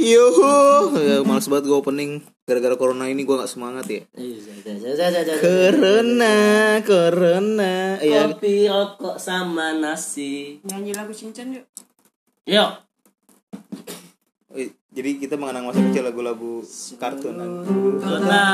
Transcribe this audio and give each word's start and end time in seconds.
Yuhu, 0.00 0.96
ya, 0.96 1.20
males 1.28 1.44
banget 1.44 1.68
gue 1.68 1.76
opening 1.76 2.24
gara-gara 2.48 2.72
corona 2.80 3.04
ini 3.04 3.20
gue 3.20 3.36
nggak 3.36 3.52
semangat 3.52 3.84
ya. 3.84 4.02
Karena, 5.44 6.36
karena, 6.80 8.00
ya 8.00 8.32
Kopi 8.32 8.64
rokok 8.64 9.20
sama 9.20 9.76
nasi. 9.76 10.64
Nyanyi 10.64 10.96
lagu 10.96 11.12
Shinchan 11.12 11.52
yuk. 11.52 11.68
Yuk. 12.48 12.72
jadi 14.90 15.22
kita 15.22 15.38
mengenang 15.38 15.68
masa 15.68 15.84
kecil 15.84 16.02
lagu-lagu 16.08 16.64
kartun. 16.96 17.36
Karena 18.00 18.44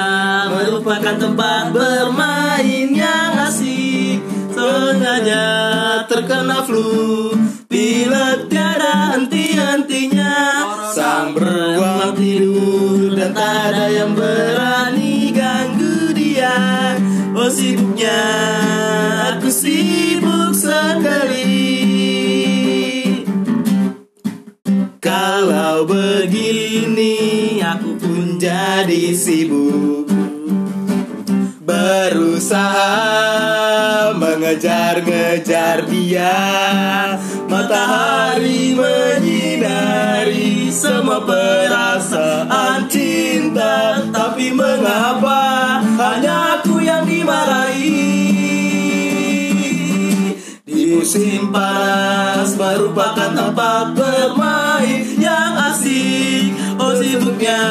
merupakan 0.50 1.14
tempat 1.14 1.72
bermain 1.72 2.90
yang 2.90 3.38
asik 3.40 4.20
Sengaja 4.52 5.44
terkena 6.04 6.60
flu 6.64 7.32
Bila 7.70 8.44
tiada 8.48 9.16
henti-hentinya 9.16 9.35
Sang 10.96 11.36
beruang 11.36 12.16
tidur 12.16 13.12
Dan 13.12 13.36
tak 13.36 13.68
ada 13.68 13.84
yang 13.92 14.16
berani 14.16 15.28
ganggu 15.28 16.16
dia. 16.16 16.56
Oh 17.36 17.52
sibuknya 17.52 18.16
Aku 19.36 19.52
sibuk 19.52 20.56
sekali. 20.56 21.52
Kalau 24.96 25.84
begini 25.84 27.60
aku 27.60 28.00
pun 28.00 28.40
jadi 28.40 29.12
sibuk. 29.12 30.08
Berusaha 31.60 32.96
mengejar-ngejar 34.16 35.84
dia. 35.92 36.40
Matahari 37.52 38.72
menyinari 38.72 39.45
semua 40.76 41.24
perasaan 41.24 42.84
cinta. 42.92 44.04
Tapi 44.12 44.52
mengapa 44.52 45.80
hanya 45.80 46.60
aku 46.60 46.84
yang 46.84 47.08
dimarahi? 47.08 48.04
Di 50.68 50.82
musim 50.92 51.48
panas 51.48 52.52
merupakan 52.60 53.32
tempat 53.32 53.96
bermain 53.96 55.16
yang 55.16 55.56
asik. 55.72 56.52
Oh 56.76 56.92
sibuknya. 56.92 57.64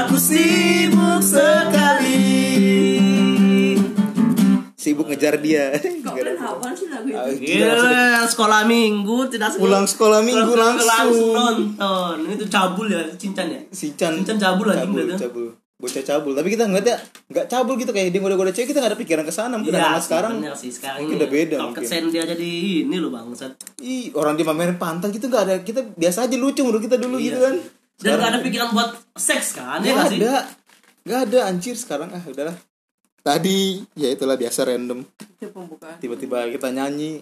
Aku 0.00 0.16
sibuk 0.16 1.20
sekali 1.20 1.79
Sibuk 4.90 5.06
ngejar 5.06 5.38
dia. 5.38 5.70
Kok 6.02 6.18
kan 6.58 6.74
sih 6.74 6.86
lagu 6.86 7.06
itu? 7.06 7.46
gila, 7.46 7.74
Iya, 7.78 8.26
sekolah 8.26 8.66
minggu 8.66 9.30
tidak 9.30 9.54
Pulang 9.54 9.86
sekolah 9.86 10.18
minggu 10.20 10.52
langsung. 10.52 11.30
nonton. 11.30 12.16
Itu 12.26 12.44
cabul 12.46 12.86
ya, 12.88 13.06
cincan 13.14 13.46
ya. 13.46 13.60
Sinchan 13.70 14.18
Sinchan 14.18 14.36
cabul 14.36 14.66
anjing 14.68 14.90
cabul, 14.90 15.14
cabul. 15.14 15.46
Bocah 15.78 16.02
cabul. 16.02 16.32
Tapi 16.34 16.48
kita 16.50 16.66
ngeliatnya 16.66 16.98
nggak 17.30 17.46
cabul 17.46 17.74
gitu 17.74 17.88
kayak 17.88 18.10
dia 18.10 18.18
goda-goda 18.18 18.50
cewek 18.50 18.68
kita 18.68 18.78
nggak 18.78 18.92
ada 18.92 18.98
pikiran 18.98 19.22
ke 19.22 19.30
sana. 19.30 19.54
Mungkin 19.54 19.72
anak 19.72 19.96
sih, 19.96 20.04
sekarang 20.04 20.32
sih 20.52 20.70
sekarang 20.70 20.98
mungkin 21.00 21.14
ini. 21.14 21.20
udah 21.22 21.30
beda 21.30 21.54
Kalau 21.54 21.68
mungkin. 21.70 21.82
kesen 21.82 22.04
dia 22.08 22.22
jadi 22.26 22.50
ini 22.82 22.96
loh 22.98 23.08
bangsat. 23.08 23.52
Ih, 23.78 24.10
orang 24.12 24.34
dia 24.34 24.44
pamerin 24.44 24.76
pantat 24.76 25.08
gitu 25.08 25.26
nggak 25.26 25.42
ada. 25.42 25.54
Kita 25.62 25.80
biasa 25.86 26.26
aja 26.26 26.36
lucu 26.36 26.60
menurut 26.60 26.82
kita 26.82 26.98
dulu 26.98 27.16
Iya 27.16 27.24
gitu 27.24 27.38
kan. 27.40 27.54
Dan 27.96 28.16
gak 28.16 28.28
ada 28.28 28.40
pikiran 28.40 28.68
buat 28.70 28.90
seks 29.14 29.46
kan, 29.54 29.78
ya 29.78 29.92
Nggak 29.92 30.08
sih? 30.08 30.18
ada. 30.18 30.34
Nggak 31.00 31.20
ada 31.22 31.38
anjir 31.46 31.74
sekarang 31.74 32.08
ah 32.08 32.22
udahlah. 32.22 32.56
Tadi 33.20 33.84
ya 33.96 34.08
itulah 34.08 34.36
biasa 34.40 34.64
random. 34.64 35.04
Itu 35.36 35.52
pembukaan. 35.52 36.00
Tiba-tiba 36.00 36.48
kita 36.48 36.72
nyanyi 36.72 37.20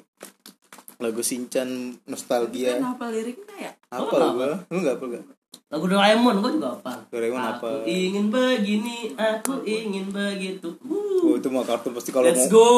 lagu 0.99 1.23
Sinchan 1.23 1.95
nostalgia. 2.07 2.79
Kan 2.79 2.99
apa 2.99 3.07
liriknya 3.11 3.57
ya? 3.59 3.73
Apa 3.91 4.11
Oh, 4.11 4.31
gua? 4.35 4.63
Lu 4.71 4.79
enggak 4.83 4.99
apa 4.99 5.05
enggak? 5.07 5.25
Lagu 5.69 5.85
Doraemon 5.85 6.41
gue 6.41 6.53
juga 6.57 6.81
apa? 6.81 6.93
Doraemon 7.13 7.45
aku 7.45 7.65
apa? 7.69 7.85
ingin 7.85 8.33
begini, 8.33 9.13
aku 9.21 9.61
ingin 9.69 10.09
begitu. 10.09 10.81
Oh, 10.81 11.29
Wuh. 11.29 11.37
itu 11.37 11.49
mah 11.53 11.61
kartun 11.69 11.93
pasti 11.93 12.09
kalau 12.09 12.25
Let's 12.25 12.49
mau 12.49 12.57
go. 12.57 12.71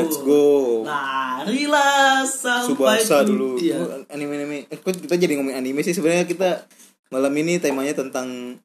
Let's 0.00 0.16
go. 0.16 0.44
Larilah 0.88 2.24
sampai 2.24 2.72
Subasa 3.04 3.20
dulu. 3.28 3.60
Iya. 3.60 4.08
Anime-anime. 4.08 4.64
Eh, 4.72 4.78
kok 4.80 4.96
kita 4.96 5.20
jadi 5.20 5.36
ngomongin 5.36 5.60
anime 5.60 5.84
sih 5.84 5.92
sebenarnya 5.92 6.24
kita 6.24 6.64
malam 7.12 7.32
ini 7.36 7.60
temanya 7.60 7.92
tentang 7.92 8.56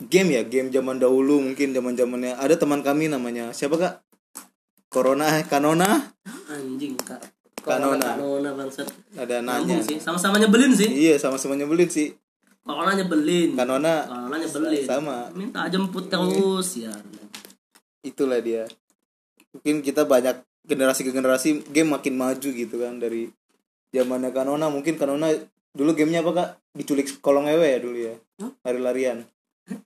game 0.00 0.38
ya, 0.38 0.42
game 0.46 0.72
zaman 0.72 0.96
dahulu 0.96 1.42
mungkin 1.42 1.74
zaman-zamannya 1.76 2.38
ada 2.38 2.54
teman 2.56 2.80
kami 2.80 3.12
namanya 3.12 3.52
siapa 3.52 3.76
Kak? 3.76 3.94
Corona 4.92 5.40
eh, 5.40 5.44
Kanona 5.48 5.88
Anjing 6.52 7.00
kak. 7.00 7.20
Kanona. 7.64 8.18
Kanona 8.18 8.50
bangsat. 8.52 8.84
ada 9.16 9.40
nanya. 9.40 9.80
sih, 9.80 9.96
sama-sama 9.96 10.36
nyebelin 10.36 10.76
sih. 10.76 10.90
Iya, 10.90 11.16
sama-sama 11.16 11.56
nyebelin 11.56 11.88
sih. 11.88 12.12
Corona 12.60 12.92
nyebelin. 12.92 13.56
Kanona 13.56 14.04
Corona 14.04 14.36
nyebelin. 14.36 14.84
sama. 14.84 15.32
Minta 15.32 15.64
jemput 15.72 16.12
terus 16.12 16.76
ya. 16.76 16.92
itulah 18.04 18.42
dia. 18.42 18.68
Mungkin 19.54 19.80
kita 19.80 20.04
banyak 20.04 20.42
generasi 20.66 21.08
ke 21.08 21.10
generasi 21.14 21.62
game 21.72 21.94
makin 21.94 22.14
maju 22.18 22.48
gitu 22.52 22.76
kan 22.82 23.00
dari 23.00 23.30
zamannya 23.90 24.30
Kanona 24.30 24.68
mungkin 24.68 24.94
Kanona 25.00 25.30
dulu 25.72 25.96
gamenya 25.96 26.20
apa 26.20 26.32
kak 26.36 26.48
diculik 26.76 27.08
kolong 27.24 27.48
ewe 27.48 27.66
ya 27.66 27.78
dulu 27.80 27.98
ya 27.98 28.14
lari-larian 28.62 29.24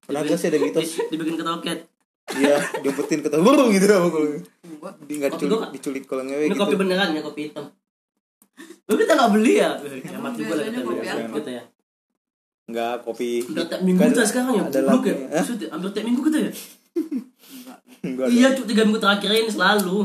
pernah 0.03 0.20
gak 0.25 0.38
sih 0.38 0.48
ada 0.48 0.59
mitos 0.59 0.82
Di- 0.84 1.09
Dibikin 1.12 1.37
ketoket. 1.37 1.78
Iya, 2.26 2.59
diumpetin 2.82 3.22
ke 3.22 3.31
tahu 3.31 3.70
gitu 3.70 3.87
apa 3.87 4.09
kalau 4.10 4.26
Enggak. 4.66 4.94
di 5.06 5.12
nggak 5.14 5.31
diculik 5.38 5.60
diculik 5.70 6.04
kalau 6.10 6.22
ngewe 6.26 6.42
Ini 6.42 6.50
gitu. 6.50 6.59
kopi 6.59 6.75
beneran 6.75 7.09
ya, 7.14 7.22
kopi 7.22 7.41
hitam. 7.47 7.64
Tapi 8.82 8.98
kita 8.98 9.15
nggak 9.15 9.31
beli 9.31 9.54
ya. 9.62 9.70
Hemat 9.78 10.32
juga 10.34 10.53
lah 10.59 10.65
kita 10.66 10.81
beli 10.82 11.06
apa? 11.06 11.38
gitu 11.38 11.50
ya. 11.54 11.62
Enggak, 12.66 12.94
kopi. 13.06 13.31
Udah 13.47 13.65
tiap 13.70 13.81
minggu 13.86 14.00
Kan 14.03 14.10
kita 14.10 14.25
sekarang 14.26 14.53
ya, 14.59 14.62
ada 14.66 14.81
goblok 14.82 15.04
ya. 15.06 15.16
Hampir 15.70 15.91
tiap 15.94 16.04
minggu 16.04 16.22
kita 16.26 16.38
ya. 16.42 16.50
Enggak. 18.03 18.26
Iya, 18.26 18.48
cuk 18.59 18.66
tiga 18.66 18.82
minggu 18.82 18.98
terakhir 18.98 19.31
ini 19.31 19.50
selalu. 19.50 19.98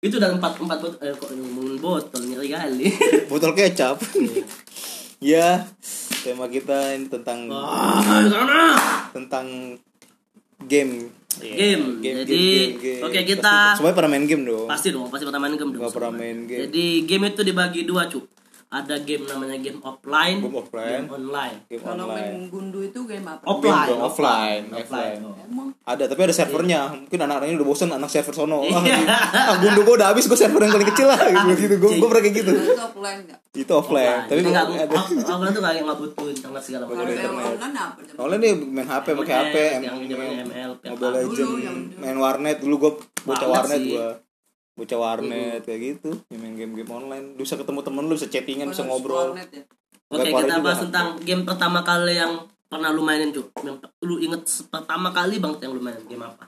Itu 0.00 0.14
udah 0.16 0.30
empat 0.32 0.52
empat 0.56 0.78
botol, 0.80 1.00
eh, 1.04 1.12
kok 1.12 1.28
ngomongin 1.32 1.76
botol 1.76 2.20
ngeri 2.24 2.48
kali. 2.48 2.86
Botol 3.28 3.52
kecap. 3.52 3.96
ya, 5.20 5.64
tema 6.26 6.50
kita 6.50 6.78
ini 6.92 7.06
tentang 7.06 7.46
karena 7.46 8.62
tentang 9.14 9.46
game. 10.66 11.06
game. 11.36 12.00
Game, 12.00 12.24
Jadi, 12.24 12.32
game, 12.32 12.48
game, 12.48 12.72
game. 12.80 13.02
oke 13.04 13.12
Pasti- 13.12 13.28
kita 13.28 13.54
Semuanya 13.76 13.94
pernah 13.94 14.10
main 14.10 14.24
game 14.24 14.42
dong. 14.42 14.66
pasti 14.66 14.88
dong, 14.88 15.06
pasti 15.06 15.24
pernah 15.24 15.38
main 15.38 15.54
game 15.54 15.70
dong. 15.70 15.82
Pernah 15.86 16.12
main 16.12 16.38
game. 16.48 16.60
Jadi 16.64 16.86
game 17.04 17.24
itu 17.28 17.42
dibagi 17.44 17.80
dua, 17.84 18.08
cuk. 18.08 18.24
Ada 18.68 18.98
game 19.00 19.22
namanya 19.24 19.54
game 19.56 19.78
offline, 19.78 20.38
Game 20.38 20.50
offline. 20.52 20.90
game 21.00 21.08
online. 21.08 21.56
Game 21.64 21.78
Kalau 21.80 22.02
online. 22.04 22.18
main 22.28 22.50
gundu 22.50 22.82
itu 22.82 22.98
game 23.02 23.22
apa? 23.22 23.46
Offline. 23.46 23.62
Game 23.62 23.88
dong, 23.88 24.00
offline, 24.02 24.62
offline. 24.70 25.18
oh. 25.22 25.70
Ada, 25.86 26.04
tapi 26.06 26.20
ada 26.20 26.34
servernya. 26.34 26.80
Mungkin 26.98 27.14
anak-anaknya 27.20 27.54
udah 27.56 27.68
bosen 27.68 27.88
anak 27.88 28.10
server 28.10 28.34
sono. 28.34 28.58
Ah, 28.60 28.82
Iya. 28.82 28.98
ah 29.46 29.56
gundu 29.56 29.80
gua 29.80 29.94
udah 29.96 30.08
habis, 30.10 30.26
gua 30.26 30.34
server 30.34 30.58
yang 30.60 30.74
paling 30.74 30.90
kecil 30.90 31.06
lah. 31.06 31.18
Gitu, 31.56 31.78
gua, 31.78 31.90
gua 31.96 32.08
pernah 32.10 32.22
kayak 32.26 32.36
gitu. 32.36 32.52
itu 32.52 32.74
offline 32.76 33.18
nggak? 33.22 33.38
Itu 33.54 33.72
offline. 33.72 34.18
Tapi 34.24 34.34
Jadi 34.36 34.50
nggak 34.50 34.64
ada. 34.66 34.84
off- 34.92 35.14
offline 35.14 35.52
tuh 35.52 35.62
nggak 35.62 35.74
nggak 35.80 35.98
butuh 35.98 36.26
internet 36.26 36.62
segala 36.62 36.84
macam. 36.84 37.06
Kalau 37.06 37.38
online 37.46 37.76
apa? 37.78 38.00
Online 38.18 38.40
dia 38.42 38.52
main 38.58 38.88
HP 38.88 39.06
pakai 39.14 39.34
HP, 39.40 39.56
ML, 39.78 40.70
Mobile. 40.90 41.12
Legend, 41.14 41.38
Dulu 41.38 41.56
yang- 41.62 41.80
main 41.96 42.16
warnet 42.16 42.58
dulu 42.58 42.74
gue 42.76 42.92
bocah 43.22 43.46
Warnet 43.48 43.80
gue 43.80 44.06
bocah 44.76 44.98
warnet 44.98 45.64
kayak 45.64 45.80
gitu 45.96 46.12
ya 46.28 46.36
main 46.36 46.52
game-game 46.52 46.88
online 46.88 47.34
lu 47.34 47.42
bisa 47.42 47.56
ketemu 47.56 47.80
temen 47.80 48.04
lu 48.04 48.14
bisa 48.14 48.28
chattingan 48.28 48.68
bisa 48.68 48.84
ngobrol 48.84 49.32
warnet 49.32 49.48
ya. 49.50 49.62
Oke, 50.06 50.30
kita 50.30 50.62
bahas 50.62 50.78
tentang 50.78 51.18
game 51.18 51.42
pertama 51.42 51.82
kali 51.82 52.14
yang 52.14 52.38
pernah 52.66 52.94
lu 52.94 53.02
mainin, 53.02 53.34
Cuk. 53.34 53.50
Yang 53.58 53.90
lu 54.02 54.22
inget 54.22 54.38
pertama 54.70 55.10
kali 55.10 55.42
banget 55.42 55.66
yang 55.66 55.74
lu 55.74 55.82
main 55.82 55.98
game 56.04 56.22
apa? 56.22 56.46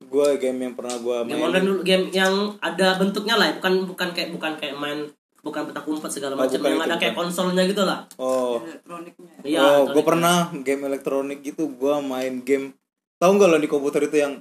gue 0.00 0.26
game 0.38 0.58
yang 0.60 0.74
pernah 0.74 0.94
gue 0.96 1.16
Game 1.24 1.34
main 1.34 1.42
online 1.44 1.66
dulu, 1.66 1.80
game 1.82 2.04
yang 2.10 2.34
ada 2.58 2.94
bentuknya 2.96 3.34
lah, 3.34 3.50
ya. 3.50 3.54
bukan 3.58 3.74
bukan 3.84 4.08
kayak 4.10 4.30
bukan 4.30 4.52
kayak 4.56 4.74
main 4.74 5.10
bukan 5.40 5.62
petak 5.66 5.84
umpet 5.86 6.10
segala 6.10 6.34
Oh, 6.34 6.40
macam 6.40 6.60
yang 6.60 6.78
itu, 6.78 6.86
ada 6.86 6.96
kayak 6.96 7.14
bukan. 7.14 7.26
konsolnya 7.26 7.62
gitu 7.66 7.82
lah. 7.82 7.98
oh 8.16 8.62
Elektroniknya. 8.62 9.30
Iya. 9.42 9.60
oh 9.60 9.82
gue 9.90 10.02
pernah 10.02 10.36
game 10.56 10.82
elektronik 10.84 11.38
gitu 11.42 11.66
gue 11.66 11.94
main 12.00 12.34
game 12.40 12.74
tahu 13.16 13.30
nggak 13.36 13.48
lo 13.48 13.58
di 13.58 13.66
komputer 13.66 14.06
itu 14.06 14.16
yang 14.18 14.38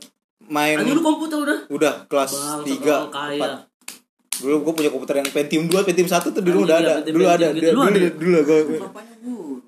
main 0.47 0.79
Anjir 0.79 0.95
lu 0.95 1.03
komputer 1.03 1.37
udah. 1.37 1.59
udah 1.67 1.93
kelas 2.07 2.31
tiga 2.63 3.05
orang 3.05 3.11
kaya. 3.11 3.35
empat 3.35 3.51
dulu 4.39 4.55
gue 4.63 4.73
punya 4.79 4.89
komputer 4.89 5.15
yang 5.19 5.27
Pentium 5.27 5.67
2 5.67 5.83
Pentium 5.83 6.07
1 6.07 6.31
tuh 6.31 6.39
rumah 6.39 6.63
udah 6.63 6.77
ada 6.79 6.93
iya, 7.03 7.11
dulu 7.11 7.25
ada 7.27 7.47
dulu 7.51 7.79
ada 7.83 7.99
ya? 7.99 8.09
dulu 8.15 8.37
gue 8.39 8.59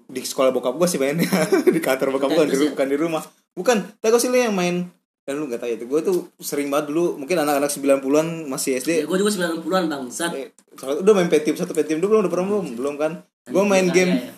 di 0.07 0.19
sekolah 0.23 0.51
bokap 0.51 0.79
gue 0.79 0.88
sih 0.88 0.95
mainnya 0.95 1.27
di 1.75 1.79
kantor 1.83 2.15
bokap 2.15 2.31
gue 2.31 2.44
di, 2.47 2.51
Terus 2.56 2.63
ya? 2.63 2.71
bukan 2.71 2.88
di 2.88 2.97
rumah 2.97 3.23
bukan 3.51 3.77
tapi 4.00 4.15
sih 4.15 4.31
lu 4.31 4.39
yang 4.39 4.56
main 4.56 4.88
dan 5.21 5.38
lu 5.38 5.45
gak 5.45 5.62
tahu 5.62 5.75
itu 5.75 5.85
gue 5.85 6.00
tuh 6.01 6.18
sering 6.39 6.71
banget 6.71 6.89
dulu 6.89 7.19
mungkin 7.19 7.35
anak-anak 7.38 7.69
90-an 7.69 8.27
masih 8.47 8.79
SD 8.79 8.91
Ya 8.91 9.06
gue 9.06 9.18
juga 9.21 9.31
90-an 9.59 9.83
bangsat. 9.85 10.31
eh, 10.33 10.50
udah 10.81 11.13
main 11.13 11.27
Pentium 11.27 11.59
satu 11.59 11.75
Pentium 11.75 12.00
dua 12.00 12.09
belum 12.15 12.21
udah 12.25 12.31
pernah 12.31 12.47
belum 12.47 12.65
belum 12.79 12.95
kan 12.95 13.12
gue 13.51 13.63
main 13.68 13.85
game 13.91 14.23
ya. 14.23 14.33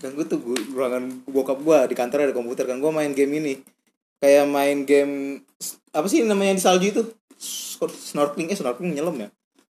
dan 0.00 0.16
gue 0.16 0.24
tuh 0.24 0.40
ruangan 0.72 1.12
bokap 1.28 1.60
gue 1.60 1.78
di 1.92 1.94
kantor 1.94 2.32
ada 2.32 2.34
komputer 2.34 2.64
kan 2.64 2.80
gue 2.80 2.88
main 2.90 3.12
game 3.12 3.36
ini 3.36 3.60
kayak 4.24 4.48
main 4.48 4.88
game 4.88 5.44
apa 5.92 6.08
sih 6.08 6.24
namanya 6.24 6.56
di 6.56 6.62
salju 6.64 6.86
itu? 6.88 7.02
Snorkeling 7.84 8.48
eh 8.48 8.56
snorkeling 8.56 8.96
nyelam 8.96 9.20
ya? 9.20 9.28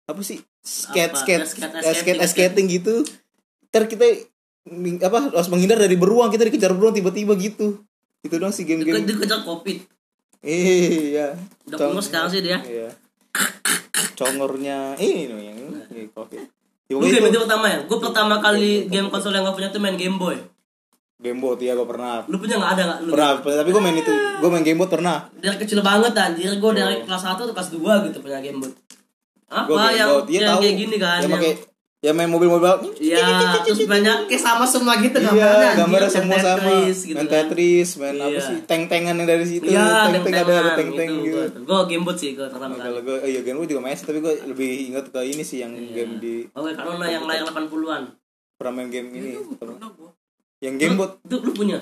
Apa 0.05 0.19
sih? 0.19 0.43
Skate 0.59 1.15
Apa? 1.15 1.19
skate 1.23 1.45
Skate, 1.47 1.71
eh, 1.71 1.95
skate 1.95 1.95
skating, 1.95 2.19
eh, 2.19 2.29
skating 2.29 2.67
gitu. 2.67 2.93
Ntar 3.71 3.87
kita 3.87 4.03
apa 5.01 5.31
harus 5.31 5.47
menghindar 5.49 5.79
dari 5.79 5.95
beruang 5.95 6.29
kita 6.29 6.45
dikejar 6.45 6.75
beruang 6.75 6.93
tiba-tiba 6.93 7.33
gitu. 7.39 7.79
Itu 8.21 8.35
dong 8.37 8.51
sih 8.51 8.67
game-game. 8.67 9.07
Dikejar 9.07 9.41
covid. 9.41 9.87
iya. 10.43 11.33
Udah 11.65 11.77
Cong- 11.79 11.95
punya 11.95 12.03
sekarang 12.03 12.29
sih 12.29 12.43
dia. 12.43 12.59
iya. 12.67 12.91
Congornya 14.13 14.99
ini 15.01 15.31
nih 15.31 15.45
yang 15.49 15.57
ini 15.89 16.05
covid 16.13 16.45
ya, 16.85 16.93
Lu 16.93 16.99
pokoknya 16.99 17.17
game 17.17 17.27
itu 17.31 17.39
pertama 17.41 17.65
ya? 17.71 17.79
Gue 17.87 17.97
pertama 18.03 18.35
kali 18.37 18.85
game 18.85 19.07
konsol 19.07 19.31
yang 19.33 19.47
gak 19.47 19.55
punya 19.57 19.69
tuh 19.71 19.79
main 19.81 19.95
Game 19.97 20.19
Boy. 20.19 20.37
Gamebot 21.21 21.55
ya 21.55 21.71
gue 21.71 21.85
pernah 21.85 22.25
Lu 22.25 22.35
punya 22.35 22.57
gak 22.57 22.71
ada 22.73 22.83
gak? 22.83 22.97
Lu? 23.01 23.09
pernah 23.11 23.29
tapi 23.37 23.69
gue 23.69 23.81
main 23.81 23.95
itu 23.95 24.09
gue 24.11 24.49
main 24.49 24.63
gamebot 24.63 24.89
pernah 24.89 25.17
Dari 25.35 25.55
kecil 25.55 25.79
banget 25.79 26.13
anjir, 26.13 26.51
gue 26.51 26.71
dari 26.71 26.95
kelas 27.01 27.23
1 27.23 27.37
atau 27.37 27.45
kelas 27.47 27.69
2 27.71 27.79
gitu 28.05 28.17
punya 28.19 28.39
Game 28.39 28.57
Boy. 28.57 28.73
Apa 29.47 29.67
gue 29.67 29.77
yang, 29.93 30.09
gamebot 30.09 30.25
dia 30.25 30.35
yang 30.35 30.49
tahu 30.49 30.59
kayak 30.59 30.75
gini 30.77 30.95
kan? 30.97 31.19
yang 31.19 31.23
yang- 31.23 31.33
pakai 31.35 31.53
ya 32.01 32.11
main 32.11 32.25
mobil-mobil 32.27 32.65
Iya, 32.97 33.21
terus 33.61 33.85
banyak 33.85 34.25
kayak 34.25 34.41
sama 34.41 34.65
semua 34.65 34.97
gitu 34.97 35.13
Iya, 35.13 35.29
gambarnya. 35.29 35.53
anjir, 35.53 35.77
gambarnya 35.77 36.09
semua 36.11 36.37
sama. 36.39 36.57
Tetris 36.57 36.97
gitu 37.03 37.13
main 37.13 37.21
kan. 37.21 37.33
Tetris, 37.37 37.89
main 37.95 38.15
apa 38.17 38.25
Iya. 38.27 38.41
sih? 38.41 38.57
Tank-tankan 38.65 39.13
yang 39.13 39.27
dari 39.29 39.45
situ. 39.45 39.65
Iya, 39.67 39.85
tank-tank 40.09 40.33
ada 40.35 40.53
ada 40.57 40.71
tank-tank 40.73 41.11
gitu. 41.21 41.39
Gue 41.61 41.79
game 41.85 42.01
bot 42.01 42.17
sih 42.17 42.33
gue 42.33 42.41
pertama 42.43 42.73
Nah, 42.73 42.81
kali. 42.81 42.85
kalau 42.87 43.01
gue, 43.03 43.17
oh 43.19 43.29
iya 43.29 43.41
game 43.41 43.57
gue 43.59 43.69
juga 43.69 43.81
main 43.83 43.93
sih, 43.93 44.07
tapi 44.07 44.17
gue 44.17 44.33
lebih 44.43 44.69
ingat 44.87 45.05
ke 45.07 45.19
ini 45.21 45.43
sih 45.43 45.61
yang 45.61 45.77
game 45.77 46.17
di 46.17 46.49
Oke, 46.49 46.73
karena 46.73 47.05
yang 47.07 47.23
layar 47.23 47.45
80-an. 47.45 48.03
pernah 48.55 48.73
main 48.73 48.89
game 48.89 49.07
ini. 49.11 49.31
Apa? 49.35 49.53
pernah 49.59 49.89
gua. 49.91 50.10
Yang 50.61 50.75
game 50.77 50.95
bot 50.95 51.11
Itu 51.21 51.35
lu 51.39 51.51
punya? 51.51 51.77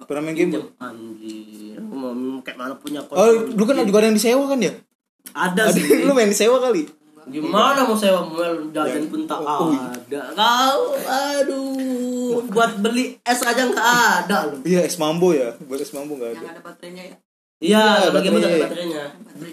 pernah 0.00 0.22
main 0.22 0.36
game 0.36 0.52
bot. 0.52 0.64
Anjir, 0.78 1.76
mau 1.82 2.12
kayak 2.40 2.56
mana 2.56 2.74
punya 2.76 3.00
Oh, 3.02 3.08
konsol? 3.08 3.50
lu 3.50 3.62
kan 3.62 3.82
juga 3.82 3.98
ada 3.98 4.06
yang 4.06 4.16
disewa 4.16 4.44
kan 4.46 4.58
ya? 4.58 4.72
Ada 5.30 5.62
Ada 5.64 5.72
sih. 5.74 5.82
lu 6.06 6.12
main 6.12 6.28
disewa 6.28 6.56
kali. 6.58 6.84
Gimana 7.26 7.84
mau 7.84 7.92
sewa 7.92 8.24
mall 8.24 8.72
jajan 8.72 9.04
pun 9.06 9.24
tak 9.24 9.36
Oh, 9.36 9.68
iya. 9.68 9.92
ada. 9.92 10.20
Kau, 10.32 10.80
aduh, 10.96 12.40
buat 12.46 12.72
beli 12.78 13.20
es 13.20 13.40
aja 13.42 13.62
nggak 13.64 13.88
ada 14.22 14.48
lu. 14.48 14.56
Iya, 14.62 14.80
es 14.82 14.96
mambo 14.96 15.30
ya. 15.30 15.52
Buat 15.60 15.80
es 15.82 15.92
mambo 15.92 16.16
enggak 16.16 16.30
Yang 16.30 16.36
ada. 16.36 16.40
Iya. 16.40 16.50
ada 16.50 16.62
baterainya 16.62 17.02
ya. 17.04 17.16
Iya, 17.58 17.84
Iya, 17.98 18.08
bagi 18.10 18.28
baterainya. 18.30 18.64
baterainya. 18.64 19.04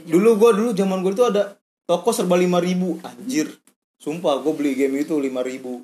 Dulu 0.07 0.29
gua 0.35 0.51
dulu 0.51 0.69
zaman 0.71 1.01
gue 1.01 1.11
itu 1.11 1.25
ada 1.25 1.43
toko 1.83 2.09
serba 2.09 2.35
5000 2.35 3.01
Anjir. 3.01 3.47
Sumpah, 3.97 4.39
gue 4.39 4.53
beli 4.53 4.71
game 4.73 4.95
itu 4.97 5.11
5000 5.11 5.83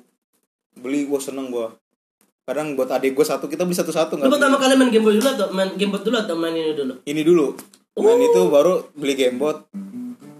Beli 0.74 1.04
gue 1.04 1.20
seneng 1.20 1.50
gua. 1.50 1.76
Kadang 2.52 2.76
buat 2.76 2.84
adik 2.86 3.16
gue 3.16 3.24
satu 3.24 3.48
kita 3.48 3.64
beli 3.64 3.72
satu-satu 3.72 4.12
Lu 4.14 4.20
nggak 4.20 4.36
pertama 4.36 4.56
kali 4.60 4.76
main 4.76 4.92
game 4.92 5.00
boy 5.00 5.16
dulu 5.16 5.24
atau 5.26 5.48
main 5.50 5.72
game 5.72 5.88
bot 5.88 6.04
dulu 6.04 6.16
atau 6.20 6.36
main 6.36 6.52
ini 6.52 6.76
dulu? 6.76 6.94
Ini 7.00 7.20
dulu. 7.24 7.46
Main 7.94 8.12
Oh. 8.14 8.28
itu 8.28 8.40
baru 8.46 8.72
beli 8.92 9.14
gamebot. 9.14 9.56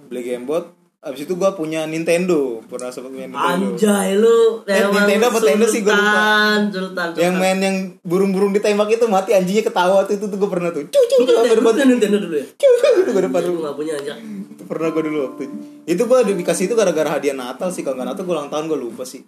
Beli 0.06 0.20
gamebot. 0.22 0.64
Abis 1.00 1.24
itu 1.24 1.34
gua 1.34 1.52
punya 1.52 1.82
Nintendo. 1.82 2.60
Pernah 2.62 2.92
sempet 2.92 3.10
main 3.10 3.26
Nintendo. 3.26 3.72
Anjay 3.72 4.12
lu 4.14 4.60
Eh, 4.62 4.76
Nintendo 4.78 5.24
apa 5.26 5.40
Nintendo 5.40 5.66
sih, 5.66 5.80
gua 5.80 5.92
lupa. 5.92 6.04
Sultan, 6.04 6.60
Sultan, 6.70 7.08
Yang 7.16 7.34
main 7.34 7.58
yang 7.58 7.76
burung-burung 8.02 8.52
ditembak 8.52 8.92
itu 8.92 9.06
mati 9.06 9.32
anjingnya 9.32 9.64
ketawa 9.64 10.04
tuh 10.04 10.14
itu 10.14 10.28
tuh 10.28 10.36
gue 10.36 10.46
pernah 10.46 10.68
tuh. 10.68 10.84
Cucu 10.86 11.16
cucu 11.18 11.26
gue 11.26 11.42
lu 11.42 11.56
depan. 11.58 11.72
punya 11.72 11.86
Nintendo 11.88 12.18
dulu 12.20 12.36
ya? 12.36 12.46
Cucu 12.52 12.86
itu 12.94 13.10
gue 13.10 13.24
depan. 13.24 13.40
Gak 13.42 13.74
punya 13.74 13.94
aja. 13.96 14.12
Itu 14.20 14.62
pernah 14.62 14.88
gue 14.88 15.02
dulu 15.02 15.18
waktu 15.26 15.42
itu 15.82 16.02
gue 16.04 16.18
dikasih 16.36 16.64
itu 16.68 16.74
gara-gara 16.76 17.08
hadiah 17.10 17.34
Natal 17.34 17.68
sih 17.68 17.80
kalau 17.80 17.96
nggak 17.96 18.08
Natal 18.12 18.22
gue 18.22 18.32
ulang 18.32 18.52
tahun 18.52 18.68
gue 18.68 18.78
lupa 18.78 19.02
sih 19.02 19.24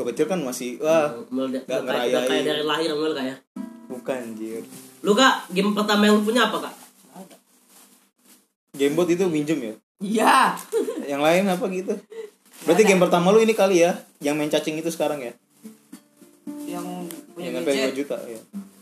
waktu 0.00 0.10
kecil 0.10 0.26
kan 0.26 0.40
masih 0.40 0.76
wah 0.78 1.12
Nggak 1.28 1.60
kayak 1.60 1.60
udah 1.68 1.82
ngerayain. 1.84 2.24
kayak 2.26 2.44
dari 2.46 2.64
lahir 2.64 2.90
mel 2.90 3.12
kayak. 3.12 3.36
bukan 3.86 4.16
anjir 4.24 4.64
Lu 5.00 5.12
kak, 5.12 5.48
game 5.50 5.70
pertama 5.70 6.02
yang 6.02 6.16
lu 6.16 6.22
punya 6.22 6.46
apa 6.46 6.58
kak? 6.62 6.74
gamebot 8.72 9.06
itu 9.06 9.24
minjem 9.26 9.58
ya 9.60 9.74
Iya. 10.00 10.36
yang 11.10 11.20
lain 11.20 11.44
apa 11.44 11.68
gitu 11.68 11.92
berarti 12.60 12.82
game 12.82 12.98
pertama 12.98 13.28
lu 13.28 13.38
ini 13.38 13.52
kali 13.52 13.80
ya 13.80 13.92
yang 14.18 14.34
main 14.34 14.48
cacing 14.48 14.76
itu 14.76 14.88
sekarang 14.88 15.18
ya 15.18 15.32
Yang 16.62 16.86
punya 17.30 17.46
yang 17.46 17.54
sampai 17.58 17.72
5 17.72 17.76
gadget. 17.78 17.96
juta 17.98 18.16
ya 18.22 18.40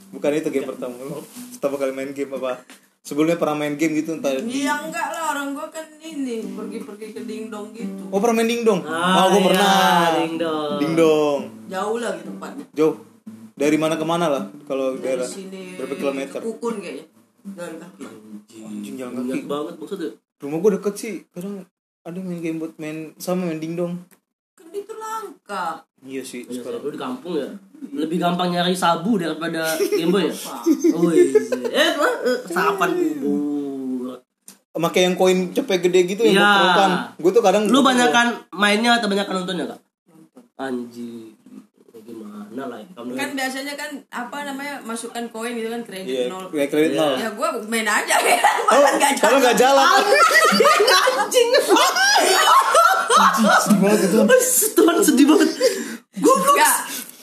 bukan 0.09 0.31
itu 0.35 0.49
game 0.51 0.67
pertama 0.67 0.95
lu 0.99 1.19
pertama 1.53 1.75
kali 1.77 1.93
main 1.93 2.11
game 2.13 2.33
apa 2.33 2.63
sebelumnya 3.01 3.35
pernah 3.35 3.57
main 3.57 3.75
game 3.75 3.95
gitu 3.97 4.15
entah 4.15 4.35
di 4.35 4.63
Iya 4.63 4.75
enggak 4.81 5.09
lah 5.09 5.25
orang 5.33 5.53
gua 5.53 5.67
kan 5.69 5.87
ini 5.99 6.45
pergi-pergi 6.49 7.07
ke 7.11 7.21
dingdong 7.23 7.73
gitu. 7.73 8.03
oh 8.07 8.19
pernah 8.19 8.37
main 8.37 8.49
dingdong 8.49 8.81
Ah, 8.83 9.25
oh 9.25 9.27
gue 9.29 9.39
iya, 9.39 9.47
pernah 9.49 10.07
dingdong. 10.19 10.77
dingdong 10.79 11.41
Jauh 11.67 11.97
lah 11.97 12.13
gitu 12.15 12.29
tempatnya. 12.29 12.65
jauh 12.73 12.97
dari 13.55 13.77
mana 13.77 13.95
ke 13.95 14.05
mana 14.05 14.27
lah 14.27 14.45
kalau 14.65 14.95
Dari 14.95 15.03
daerah 15.05 15.27
sini 15.27 15.75
berapa 15.75 15.95
kilometer 15.95 16.39
Kukun 16.41 16.75
kayaknya. 16.79 17.05
Jalan 17.49 17.75
kaki. 17.77 18.07
anjing 18.61 18.95
jalan 18.95 19.13
kaki 19.23 19.41
banget 19.45 19.75
maksudnya. 19.77 20.11
rumah 20.39 20.59
gue 20.59 20.71
deket 20.77 20.95
sih 20.95 21.15
kadang 21.29 21.65
ada 22.01 22.19
main 22.19 22.39
game 22.39 22.59
buat 22.59 22.77
main 22.77 23.13
sama 23.17 23.45
main 23.45 23.57
dingdong 23.57 23.99
Kan 24.53 24.69
itu 24.71 24.93
langka. 24.93 25.83
iya 26.03 26.21
sih 26.21 26.45
Ya, 26.45 26.61
sekarang 26.61 26.81
lu 26.81 26.91
di 26.91 26.99
kampung 26.99 27.35
ya. 27.35 27.49
Lebih 27.99 28.17
gampang 28.17 28.49
nyari 28.49 28.73
sabu 28.73 29.19
daripada 29.19 29.75
Game 29.75 30.09
Boy 30.09 30.25
ya? 30.25 30.35
Oh 30.93 31.11
iya. 31.11 31.35
Eh, 31.69 31.89
apa? 31.93 32.09
Eh, 32.23 32.39
Sapan 32.47 32.91
kubur. 32.95 34.15
pakai 34.71 35.11
yang 35.11 35.19
koin 35.19 35.51
cepet 35.51 35.83
gede 35.83 36.01
gitu 36.07 36.23
yang 36.23 36.39
Iya. 36.39 36.55
kan 36.73 36.91
gue 37.13 37.27
tuh 37.29 37.43
kadang 37.43 37.67
Lu 37.67 37.83
banyakan 37.83 38.47
mainnya 38.53 38.95
atau 38.95 39.11
banyakan 39.11 39.43
nontonnya 39.43 39.67
kak? 39.67 39.81
Anjir. 40.57 41.35
Gimana 41.99 42.63
lah 42.65 42.79
ya? 42.79 42.87
Kamu 42.89 43.11
Kan 43.13 43.35
biasanya 43.35 43.75
kan 43.75 43.91
apa 44.09 44.39
namanya 44.43 44.79
masukkan 44.81 45.21
koin 45.29 45.53
gitu 45.53 45.69
kan 45.69 45.83
kredit 45.83 46.07
iya 46.07 46.25
nol. 46.27 46.47
kayak 46.49 46.71
kredit 46.71 46.95
nol 46.95 47.19
Ya 47.19 47.29
gua 47.31 47.53
main 47.67 47.85
aja 47.85 48.17
ya. 48.17 48.39
oh 48.73 48.81
nggak 48.95 49.13
kalau 49.19 49.37
jalan. 49.37 49.43
nggak 49.43 49.57
jalan 49.59 49.87
Anjing. 51.19 51.49
banget 53.77 54.01
itu 54.01 54.17
Tuhan 54.73 54.97
sedih 55.01 55.27
banget. 55.27 55.51
Goblok. 56.19 56.57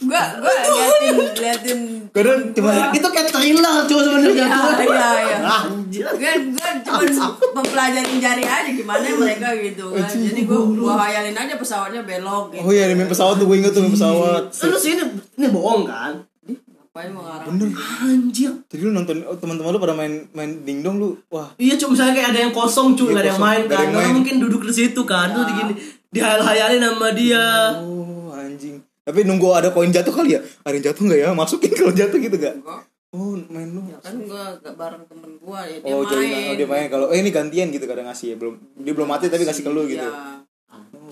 Enggak. 0.05 0.27
Gua 0.37 0.53
gua 0.53 0.97
liatin 1.01 1.17
liatin 1.33 1.79
kadang 2.13 2.39
cuma 2.53 2.71
Itu 2.93 3.07
kayak 3.11 3.27
thriller 3.27 3.75
coba 3.83 4.01
sebenarnya. 4.05 4.45
Iya, 4.45 4.59
iya, 4.85 5.09
iya. 5.19 5.37
Anjir. 5.43 6.05
Gue 6.15 6.33
gue 6.85 7.07
cuma 7.11 7.27
mempelajarin 7.57 8.17
jari 8.21 8.43
aja 8.45 8.69
gimana 8.71 9.03
mereka 9.03 9.49
gitu 9.57 9.85
kan. 9.91 10.07
Jadi 10.07 10.41
gue 10.45 10.59
gua 10.77 10.93
hayalin 11.01 11.35
aja 11.35 11.53
pesawatnya 11.57 12.05
belok 12.05 12.53
gitu. 12.53 12.63
oh 12.63 12.71
iya 12.71 12.93
main 12.93 13.09
pesawat 13.09 13.35
tuh 13.35 13.45
gue 13.49 13.57
inget 13.59 13.73
tuh 13.73 13.83
pesawat 13.89 14.43
Terus 14.53 14.83
ini 14.87 15.03
ini 15.35 15.47
bohong 15.49 15.83
kan? 15.83 16.13
Ngapain 16.95 17.11
bener 17.43 17.67
Anjir. 18.07 18.55
jadi 18.71 18.87
lu 18.87 18.95
nonton 18.95 19.19
oh, 19.27 19.35
teman-teman 19.35 19.75
lu 19.75 19.79
pada 19.83 19.91
main 19.91 20.31
main 20.31 20.63
dingdong 20.63 20.95
lu 20.95 21.19
wah 21.27 21.51
Iya 21.59 21.75
cuma 21.75 21.91
misalnya 21.91 22.13
kayak 22.15 22.29
ada 22.31 22.39
yang 22.47 22.53
kosong 22.55 22.95
cuy, 22.95 23.11
Iya, 23.11 23.11
nggak 23.11 23.23
ada 23.27 23.31
yang 23.35 23.43
main 23.43 23.61
kan. 23.67 23.87
main. 23.91 24.13
mungkin 24.15 24.35
duduk 24.39 24.63
di 24.63 24.71
situ 24.71 25.01
kan, 25.03 25.35
terus 25.35 25.51
digini 25.51 25.73
dihayal-hayalin 26.15 26.79
sama 26.79 27.11
dia. 27.11 27.43
oh 27.83 28.04
tapi 29.05 29.21
nunggu 29.21 29.53
ada 29.53 29.69
koin 29.69 29.93
jatuh 29.93 30.09
kali 30.11 30.33
ya 30.35 30.41
ada 30.65 30.73
yang 30.73 30.85
jatuh 30.89 31.03
nggak 31.05 31.19
ya 31.21 31.29
masukin 31.31 31.69
kalau 31.71 31.93
jatuh 31.93 32.17
gitu 32.17 32.35
gak 32.35 32.57
Enggak. 32.57 32.81
oh 33.13 33.37
main 33.47 33.69
lu 33.69 33.81
Ya 33.85 33.97
kan 34.01 34.17
gue 34.17 34.43
gak 34.59 34.75
bareng 34.75 35.03
temen 35.05 35.31
gue 35.37 35.59
ya 35.61 35.77
dia 35.79 35.93
oh 35.93 36.03
jadi 36.03 36.25
main. 36.25 36.49
oh, 36.49 36.55
dia 36.57 36.67
main 36.67 36.87
kalau 36.89 37.05
eh 37.13 37.21
ini 37.21 37.29
gantian 37.29 37.69
gitu 37.69 37.85
kadang 37.85 38.09
ngasih 38.09 38.33
ya 38.33 38.35
belum 38.35 38.53
dia 38.81 38.93
belum 38.97 39.05
mati 39.07 39.29
tapi 39.29 39.45
ngasih 39.45 39.63
ke 39.63 39.71
lu 39.71 39.85
gitu 39.85 40.03
Iya. 40.03 40.43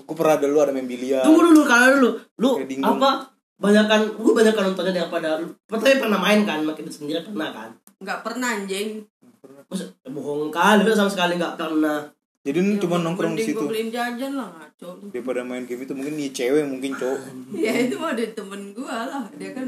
Gue 0.04 0.12
pernah 0.12 0.36
dulu 0.36 0.60
ada 0.60 0.68
main 0.76 0.84
biliar. 0.84 1.24
Tunggu 1.24 1.40
dulu, 1.40 1.64
kalau 1.64 1.96
dulu. 1.96 2.10
Lu 2.36 2.50
apa? 2.84 3.32
Banyakan 3.56 4.20
lu 4.20 4.36
banyakan 4.36 4.62
nontonnya 4.68 4.92
daripada 5.00 5.40
lu. 5.40 5.48
Tapi 5.64 5.96
pernah 5.96 6.20
main 6.20 6.44
kan, 6.44 6.60
makin 6.60 6.84
sendiri 6.92 7.24
pernah 7.24 7.48
kan? 7.48 7.72
Nggak 8.04 8.20
pernah 8.20 8.52
anjing. 8.52 9.00
Terus 9.40 9.96
bohong 10.04 10.52
kali, 10.52 10.84
lu 10.84 10.92
sama 10.92 11.08
sekali 11.08 11.40
nggak 11.40 11.56
pernah. 11.56 12.04
Jadi 12.44 12.58
ini 12.60 12.76
cuma 12.76 12.96
nongkrong 12.98 13.32
di 13.32 13.40
Mending 13.40 13.48
situ. 13.50 13.58
gue 13.58 13.70
beliin 13.70 13.88
jajan 13.88 14.32
lah 14.34 14.48
ngaco. 14.50 14.90
Daripada 15.08 15.40
main 15.42 15.64
game 15.64 15.80
itu 15.80 15.92
mungkin 15.92 16.14
nih 16.14 16.28
cewek 16.30 16.60
mungkin 16.62 16.92
cowok. 16.92 17.20
Ya 17.54 17.72
itu 17.74 17.96
mah 17.96 18.12
dari 18.12 18.30
temen 18.30 18.60
gue 18.70 18.84
lah. 18.84 19.24
Dia 19.32 19.50
kan 19.50 19.64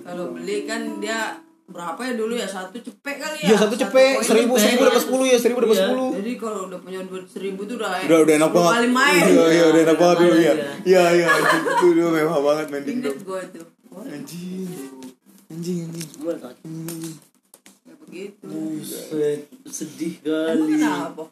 kalau 0.00 0.24
beli 0.30 0.64
kan 0.64 0.98
dia 0.98 1.38
berapa 1.64 1.96
ya 1.96 2.12
dulu 2.12 2.34
ya 2.34 2.44
satu 2.44 2.76
cepet 2.76 3.14
kali 3.16 3.38
ya. 3.40 3.46
Iya 3.46 3.56
satu 3.56 3.74
cepet 3.74 4.20
seribu 4.20 4.52
seribu 4.54 4.82
dapat 4.84 5.00
sepuluh 5.00 5.24
ya 5.24 5.38
seribu 5.38 5.58
dapat 5.60 5.70
Iya. 5.72 5.82
sepuluh. 5.86 6.08
Jadi 6.12 6.32
kalau 6.34 6.60
udah 6.66 6.78
punya 6.78 7.00
duit 7.04 7.24
seribu 7.24 7.60
tuh 7.62 7.76
udah 7.78 7.90
Udah 8.02 8.18
udah 8.20 8.34
enak 8.36 8.50
10 8.50 8.56
banget. 8.58 8.72
kali 8.74 8.88
main. 8.90 9.22
Iya 9.24 9.44
iya 9.48 9.64
udah 9.64 9.80
enak 9.80 9.96
banget 9.96 10.16
dulu 10.18 10.34
ya. 10.36 10.52
Iya. 10.52 10.52
Iya 10.84 11.02
iya 11.14 11.26
itu 11.30 11.86
dulu 11.94 12.08
mewah 12.10 12.38
banget 12.42 12.66
main 12.68 12.82
Ingat 12.82 12.88
dingdong. 12.90 13.18
gue. 13.22 13.40
Wah, 13.88 14.02
Anjing. 14.04 14.66
Anjing 15.46 15.76
anjing. 15.86 16.06
Tak- 16.34 16.58
ya 17.80 17.94
begitu. 17.96 18.50
Sedih 19.64 20.14
Emang 20.20 20.58
kali. 20.60 20.74
kenapa? 20.74 21.22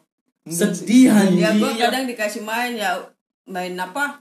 Sedih 0.43 1.07
anjing. 1.07 1.39
Ya 1.39 1.51
gue 1.51 1.71
kadang 1.73 2.03
dikasih 2.03 2.43
main 2.43 2.75
ya 2.75 2.99
main 3.45 3.71
apa? 3.73 4.19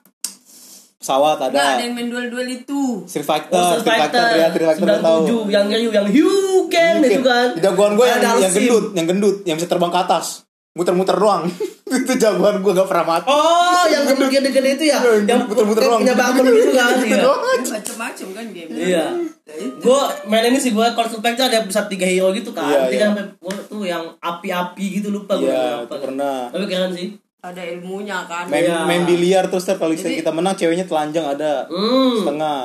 Pesawat 0.97 1.35
Enggak 1.35 1.51
ada 1.51 1.75
ada. 1.75 1.83
yang 1.83 1.99
main 1.99 2.07
duel-duel 2.07 2.47
itu. 2.49 3.03
Street 3.11 3.27
Fighter, 3.27 3.51
Oh, 3.51 3.75
Street 3.75 3.91
Fighter 4.07 4.23
ya, 4.39 4.47
Street 4.55 4.69
Fighter 4.71 5.03
tahu. 5.03 5.51
97 5.51 5.51
yang 5.51 5.67
yang 5.67 5.83
yang 5.91 6.07
you 6.09 6.31
can 6.71 7.03
itu 7.03 7.19
kan. 7.21 7.59
Jagoan 7.59 7.99
gue 7.99 8.07
yang, 8.07 8.23
yang 8.39 8.53
gendut, 8.55 8.85
yang 8.95 9.07
gendut, 9.11 9.37
yang 9.43 9.57
bisa 9.59 9.67
terbang 9.67 9.91
ke 9.91 9.99
atas. 9.99 10.42
Muter-muter 10.73 11.13
doang. 11.15 11.45
itu 11.93 12.13
jagoan 12.17 12.65
gue 12.65 12.73
gak 12.73 12.89
pernah 12.89 13.05
mati. 13.07 13.29
Oh, 13.29 13.85
yang 13.85 14.09
gede-gede 14.09 14.49
itu 14.73 14.85
ya. 14.89 14.99
Iya, 14.99 15.29
Yang 15.29 15.41
muter-muter 15.45 15.85
doang. 15.85 16.01
punya 16.01 16.17
bangun 16.17 16.45
gitu 16.49 16.71
kan. 16.73 16.93
Gitu 16.97 17.13
Iya. 17.13 17.21
doang. 17.21 17.61
Macem-macem 17.63 18.29
kan 18.33 18.45
game. 18.49 18.71
Iya. 18.71 18.89
Ya. 18.89 19.07
Gue 19.77 20.01
main 20.25 20.45
ini 20.47 20.57
sih 20.57 20.73
gue 20.73 20.87
kalau 20.89 21.09
Pack 21.15 21.35
tuh 21.35 21.45
ada 21.45 21.61
pusat 21.61 21.87
tiga 21.87 22.05
hero 22.05 22.33
gitu 22.33 22.51
kan. 22.51 22.65
Iya, 22.67 22.81
Dia 22.87 22.95
iya. 22.95 23.05
sampai 23.07 23.25
gua 23.37 23.53
tuh 23.63 23.83
yang 23.83 24.05
api-api 24.17 24.85
gitu 24.97 25.09
lupa 25.11 25.37
gue. 25.37 25.47
Iya, 25.47 25.85
itu 25.85 25.97
pernah. 25.99 26.49
Tapi 26.49 26.65
keren 26.67 26.93
sih. 26.93 27.09
Ada 27.43 27.63
ilmunya 27.69 28.23
kan. 28.25 28.47
Main 28.47 28.65
Iya. 28.65 28.87
main 28.87 29.03
biliar 29.03 29.45
terus 29.47 29.67
ntar 29.67 29.77
kalau 29.77 29.93
kita 29.93 30.31
menang 30.31 30.55
ceweknya 30.55 30.87
telanjang 30.87 31.27
ada 31.29 31.67
Hmm. 31.67 32.17
setengah. 32.17 32.59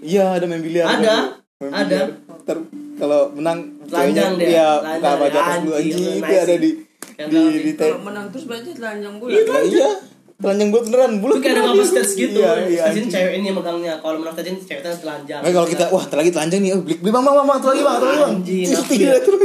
Iya, 0.00 0.34
ada 0.34 0.44
main 0.44 0.58
biliar. 0.58 0.88
Ada. 0.88 1.16
Main 1.60 1.70
ada. 1.70 2.00
Ntar 2.42 2.58
kalau 2.94 3.28
menang 3.30 3.58
Telanjang 3.84 4.34
ceweknya, 4.34 4.48
dia, 4.48 4.68
telanjang 4.74 4.96
buka 4.96 5.10
baju 5.14 5.28
dia. 5.28 5.42
atas 5.44 5.56
dulu 5.60 5.74
Anjing, 5.76 6.18
ada 6.24 6.54
di 6.56 6.70
Yang 7.16 7.28
di 7.28 7.38
di 7.38 7.70
sih. 7.70 7.74
Kalau 7.76 8.00
menang 8.00 8.26
terus 8.28 8.44
berarti 8.44 8.70
telanjang 8.72 9.14
bulan. 9.16 9.32
Iya, 9.32 9.42
Lah, 9.46 9.62
iya. 9.62 9.90
Telanjang 10.34 10.68
bulat 10.68 10.84
beneran, 10.84 11.12
bulat. 11.18 11.32
Itu 11.32 11.40
kayak 11.40 11.54
ada 11.54 11.62
kapasitas 11.68 12.08
gitu. 12.12 12.38
Iya, 12.38 12.52
iya. 12.64 12.82
Station 12.82 12.90
anjing. 13.00 13.06
cewek 13.08 13.32
ini 13.34 13.46
yang 13.46 13.56
megangnya. 13.56 13.94
Kalau 13.98 14.16
menang 14.18 14.34
station 14.34 14.56
ceweknya 14.58 14.92
telanjang. 14.94 15.40
Nah, 15.40 15.50
kalau 15.50 15.68
kita 15.68 15.84
wah 15.88 16.04
lagi 16.04 16.30
telanjang 16.30 16.60
nih, 16.60 16.70
oh, 16.70 16.80
beli 16.80 16.96
beli 16.98 17.10
bang 17.10 17.22
bang 17.22 17.34
bang, 17.34 17.46
bang, 17.46 17.58
tuh 17.58 17.68
lagi 17.70 17.82
bang, 17.82 17.94
tuh 17.94 18.06
lagi 18.06 18.18
bang. 18.18 18.32
Anjing, 18.34 18.66
Iya, 18.92 19.06
ya? 19.06 19.16
terus 19.20 19.40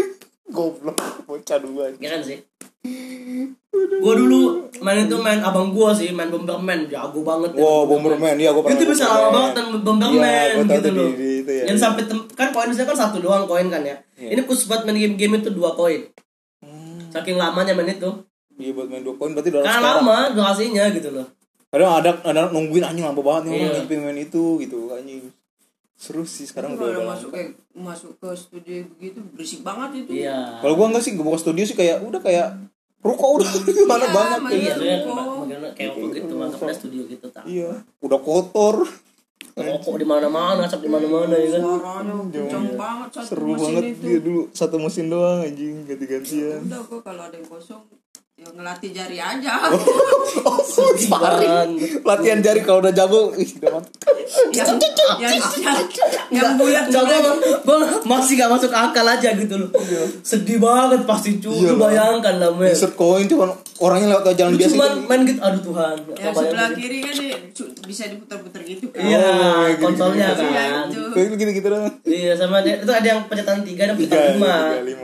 goblok 0.48 0.98
bocah 1.24 1.58
dulu 1.58 1.78
anjing. 1.84 2.02
Ya 2.02 2.10
kan 2.10 2.22
sih. 2.24 2.38
Gue 4.00 4.14
dulu 4.16 4.40
main 4.80 5.06
itu 5.06 5.16
main 5.16 5.40
abang 5.40 5.70
gue 5.70 5.90
sih, 5.94 6.10
main 6.10 6.28
Bomberman, 6.28 6.88
jago 6.88 7.22
banget. 7.22 7.54
ya. 7.54 7.60
Wow, 7.60 7.86
Bomberman, 7.86 8.36
iya 8.36 8.50
gua 8.50 8.64
pernah. 8.64 8.76
Itu 8.76 8.84
bisa 8.88 9.06
lama 9.06 9.28
banget 9.30 9.52
dan 9.54 9.66
Bomberman 9.78 10.16
Iya, 10.16 10.58
tahu 10.58 10.74
gitu 10.74 10.90
loh. 10.90 11.06
di- 11.06 11.16
di 11.16 11.30
itu 11.40 11.52
ya. 11.54 11.64
Yang 11.68 11.78
sampai 11.80 12.04
tem- 12.04 12.28
kan 12.34 12.48
koin 12.50 12.72
saya 12.72 12.88
kan 12.88 12.98
satu 12.98 13.18
doang 13.20 13.46
koin 13.46 13.68
kan 13.68 13.84
ya. 13.84 13.96
Iya. 14.16 14.30
Ini 14.34 14.42
khusus 14.44 14.66
buat 14.66 14.84
main 14.84 14.98
game-game 14.98 15.38
itu 15.38 15.52
dua 15.52 15.72
koin. 15.72 16.02
Saking 17.10 17.36
lamanya 17.36 17.74
main 17.74 17.90
itu. 17.90 18.12
Iya 18.54 18.72
buat 18.72 18.88
main 18.88 19.02
dua 19.02 19.16
poin 19.16 19.32
berarti 19.32 19.50
udah 19.50 19.62
Karena 19.62 19.80
sekarang. 19.80 20.04
lama 20.04 20.18
durasinya 20.32 20.86
gitu 20.90 21.10
loh. 21.12 21.28
Kadang 21.70 21.92
ada 21.96 22.12
ada 22.24 22.42
nungguin 22.50 22.82
anjing 22.82 23.04
lama 23.04 23.20
banget 23.20 23.42
nih 23.44 23.52
orang 23.52 23.62
Iya. 23.64 23.80
ngipin 23.80 24.00
main 24.02 24.20
itu 24.20 24.44
gitu 24.58 24.78
anjing. 24.90 25.22
Seru 25.94 26.24
sih 26.24 26.44
sekarang 26.44 26.74
udah. 26.74 27.06
Masuk 27.06 27.32
eh 27.34 27.52
masuk 27.72 28.16
ke 28.16 28.30
studio 28.32 28.84
begitu 28.92 29.20
berisik 29.30 29.62
banget 29.62 30.04
itu. 30.04 30.22
Iya. 30.22 30.60
Kalau 30.60 30.74
gua 30.74 30.88
enggak 30.88 31.04
sih, 31.04 31.14
gua 31.14 31.28
buka 31.28 31.40
studio 31.40 31.62
sih 31.62 31.74
kayak 31.74 32.02
udah 32.02 32.18
kayak 32.18 32.48
ruko 33.00 33.38
udah 33.38 33.48
mana 33.88 34.04
Iya, 34.04 34.10
banyak 34.10 34.40
kayak 34.42 34.60
Iya, 34.60 34.74
Iya, 34.76 34.96
bagaimana 35.00 35.68
kayak 35.72 35.92
apa 35.94 36.08
gitu, 36.10 36.34
anggapnya 36.36 36.74
studio 36.74 37.02
gitu 37.06 37.26
tak. 37.30 37.44
Iya, 37.44 37.70
udah 38.00 38.20
kotor. 38.20 38.76
Rokok 39.60 39.96
di 39.96 40.06
mana-mana, 40.08 40.62
asap 40.64 40.88
di 40.88 40.90
mana-mana 40.90 41.36
ya 41.36 41.50
kan. 41.56 41.62
Suaranya 41.62 42.14
kencang 42.32 42.68
banget 42.74 43.10
satu 43.12 43.28
Seru 43.28 43.46
mesin 43.48 43.60
banget 43.60 43.84
itu. 43.84 44.02
dia 44.02 44.20
dulu 44.20 44.42
satu 44.52 44.76
mesin 44.80 45.06
doang 45.08 45.40
anjing 45.44 45.76
ganti-gantian. 45.84 46.60
Udah 46.64 46.82
gua 46.88 47.00
kalau 47.04 47.22
ada 47.28 47.36
yang 47.36 47.48
kosong 47.48 47.82
ya 48.40 48.48
ngelatih 48.50 48.90
jari 48.92 49.18
aja. 49.20 49.54
Oh, 50.40 50.62
sparring. 50.96 51.76
Latihan 52.06 52.40
jari 52.40 52.62
kalau 52.62 52.80
udah 52.80 52.94
jago, 52.94 53.34
ih 53.36 53.50
udah 53.60 53.82
mantap. 53.82 54.14
yang 54.54 54.78
yang 55.20 55.36
yang, 55.60 55.80
yang 56.32 56.50
bulat 56.56 56.86
Enggak, 56.86 57.04
gue, 57.10 57.34
gue 57.66 57.80
masih 58.06 58.38
gak 58.38 58.48
masuk 58.54 58.72
akal 58.72 59.04
aja 59.04 59.34
gitu 59.34 59.58
loh. 59.58 59.68
Sedih 60.22 60.62
banget 60.62 61.04
pasti 61.04 61.42
cu. 61.42 61.50
Iya, 61.52 61.74
bayangkan 61.76 62.38
lah 62.38 62.54
men. 62.54 62.72
Insert 62.72 62.94
koin 62.94 63.26
cuman 63.26 63.52
orangnya 63.80 64.08
lewat 64.12 64.36
jalan 64.36 64.54
biasa 64.54 64.74
cuman 64.74 64.92
gitu. 64.92 65.08
main 65.08 65.22
gitu, 65.24 65.40
aduh 65.40 65.62
Tuhan. 65.62 65.96
yang 66.12 66.30
Apa 66.30 66.40
sebelah 66.42 66.70
kiri 66.72 66.98
kan 67.00 67.16
bisa 67.82 68.04
diputar-putar 68.06 68.62
gitu 68.62 68.86
kan. 68.90 69.02
Iya, 69.02 69.20
Oh, 69.20 69.64
gitu, 69.66 69.82
konsolnya 69.82 70.28
gitu. 70.30 70.44
Iya, 70.44 70.64
kan. 70.68 70.86
itu. 70.86 71.02
Kayak 71.10 71.28
gitu-gitu 71.34 71.68
doang. 71.68 71.86
Iya 72.04 72.32
sama 72.34 72.58
dia 72.60 72.76
itu 72.78 72.92
ada 72.92 73.08
yang 73.08 73.22
pencetan 73.26 73.64
tiga 73.64 73.82
dan 73.84 73.96
pencetan 73.96 74.36
lima. 74.36 74.56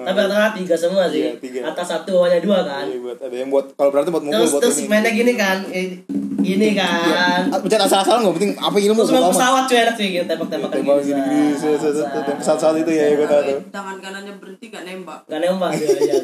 Tapi 0.04 0.18
rata-rata 0.18 0.50
tiga 0.54 0.76
semua 0.76 1.04
sih. 1.08 1.22
Iya, 1.26 1.32
tiga. 1.40 1.60
Atas 1.66 1.88
satu 1.90 2.12
bawahnya 2.16 2.40
dua 2.40 2.60
kan. 2.62 2.86
Iya 2.86 3.00
buat 3.00 3.18
ada 3.18 3.36
yang 3.36 3.50
buat 3.50 3.66
kalau 3.74 3.90
berarti 3.90 4.10
buat 4.10 4.24
mukul 4.24 4.36
Terus 4.38 4.52
buat 4.52 4.62
terus 4.62 4.78
ini. 4.78 4.88
mainnya 4.88 5.12
gini 5.12 5.34
kan, 5.34 5.58
eh, 5.68 5.86
gini 6.38 6.68
kan. 6.74 7.42
Ah, 7.48 7.58
Pencet 7.58 7.82
asal-asalan 7.82 8.20
nggak 8.22 8.36
penting 8.38 8.52
apa 8.56 8.78
ilmu 8.78 9.00
Terus 9.02 9.12
main 9.12 9.26
pesawat 9.26 9.64
cuy 9.66 9.78
enak 9.80 9.96
sih 9.96 10.08
gitu 10.12 10.26
tembak-tembakan 10.26 10.76
Tembak 10.76 10.98
gini 11.02 11.22
gini, 11.22 11.42
pesawat-pesawat 12.38 12.76
itu 12.78 12.92
ya, 12.92 13.06
gue 13.14 13.26
tahu 13.26 13.42
tuh. 13.42 13.60
Tangan 13.72 13.98
kanannya 13.98 14.34
berhenti 14.38 14.66
gak 14.68 14.84
nembak. 14.84 15.20
Gak 15.26 15.40
nembak 15.40 15.72
iya. 15.74 16.16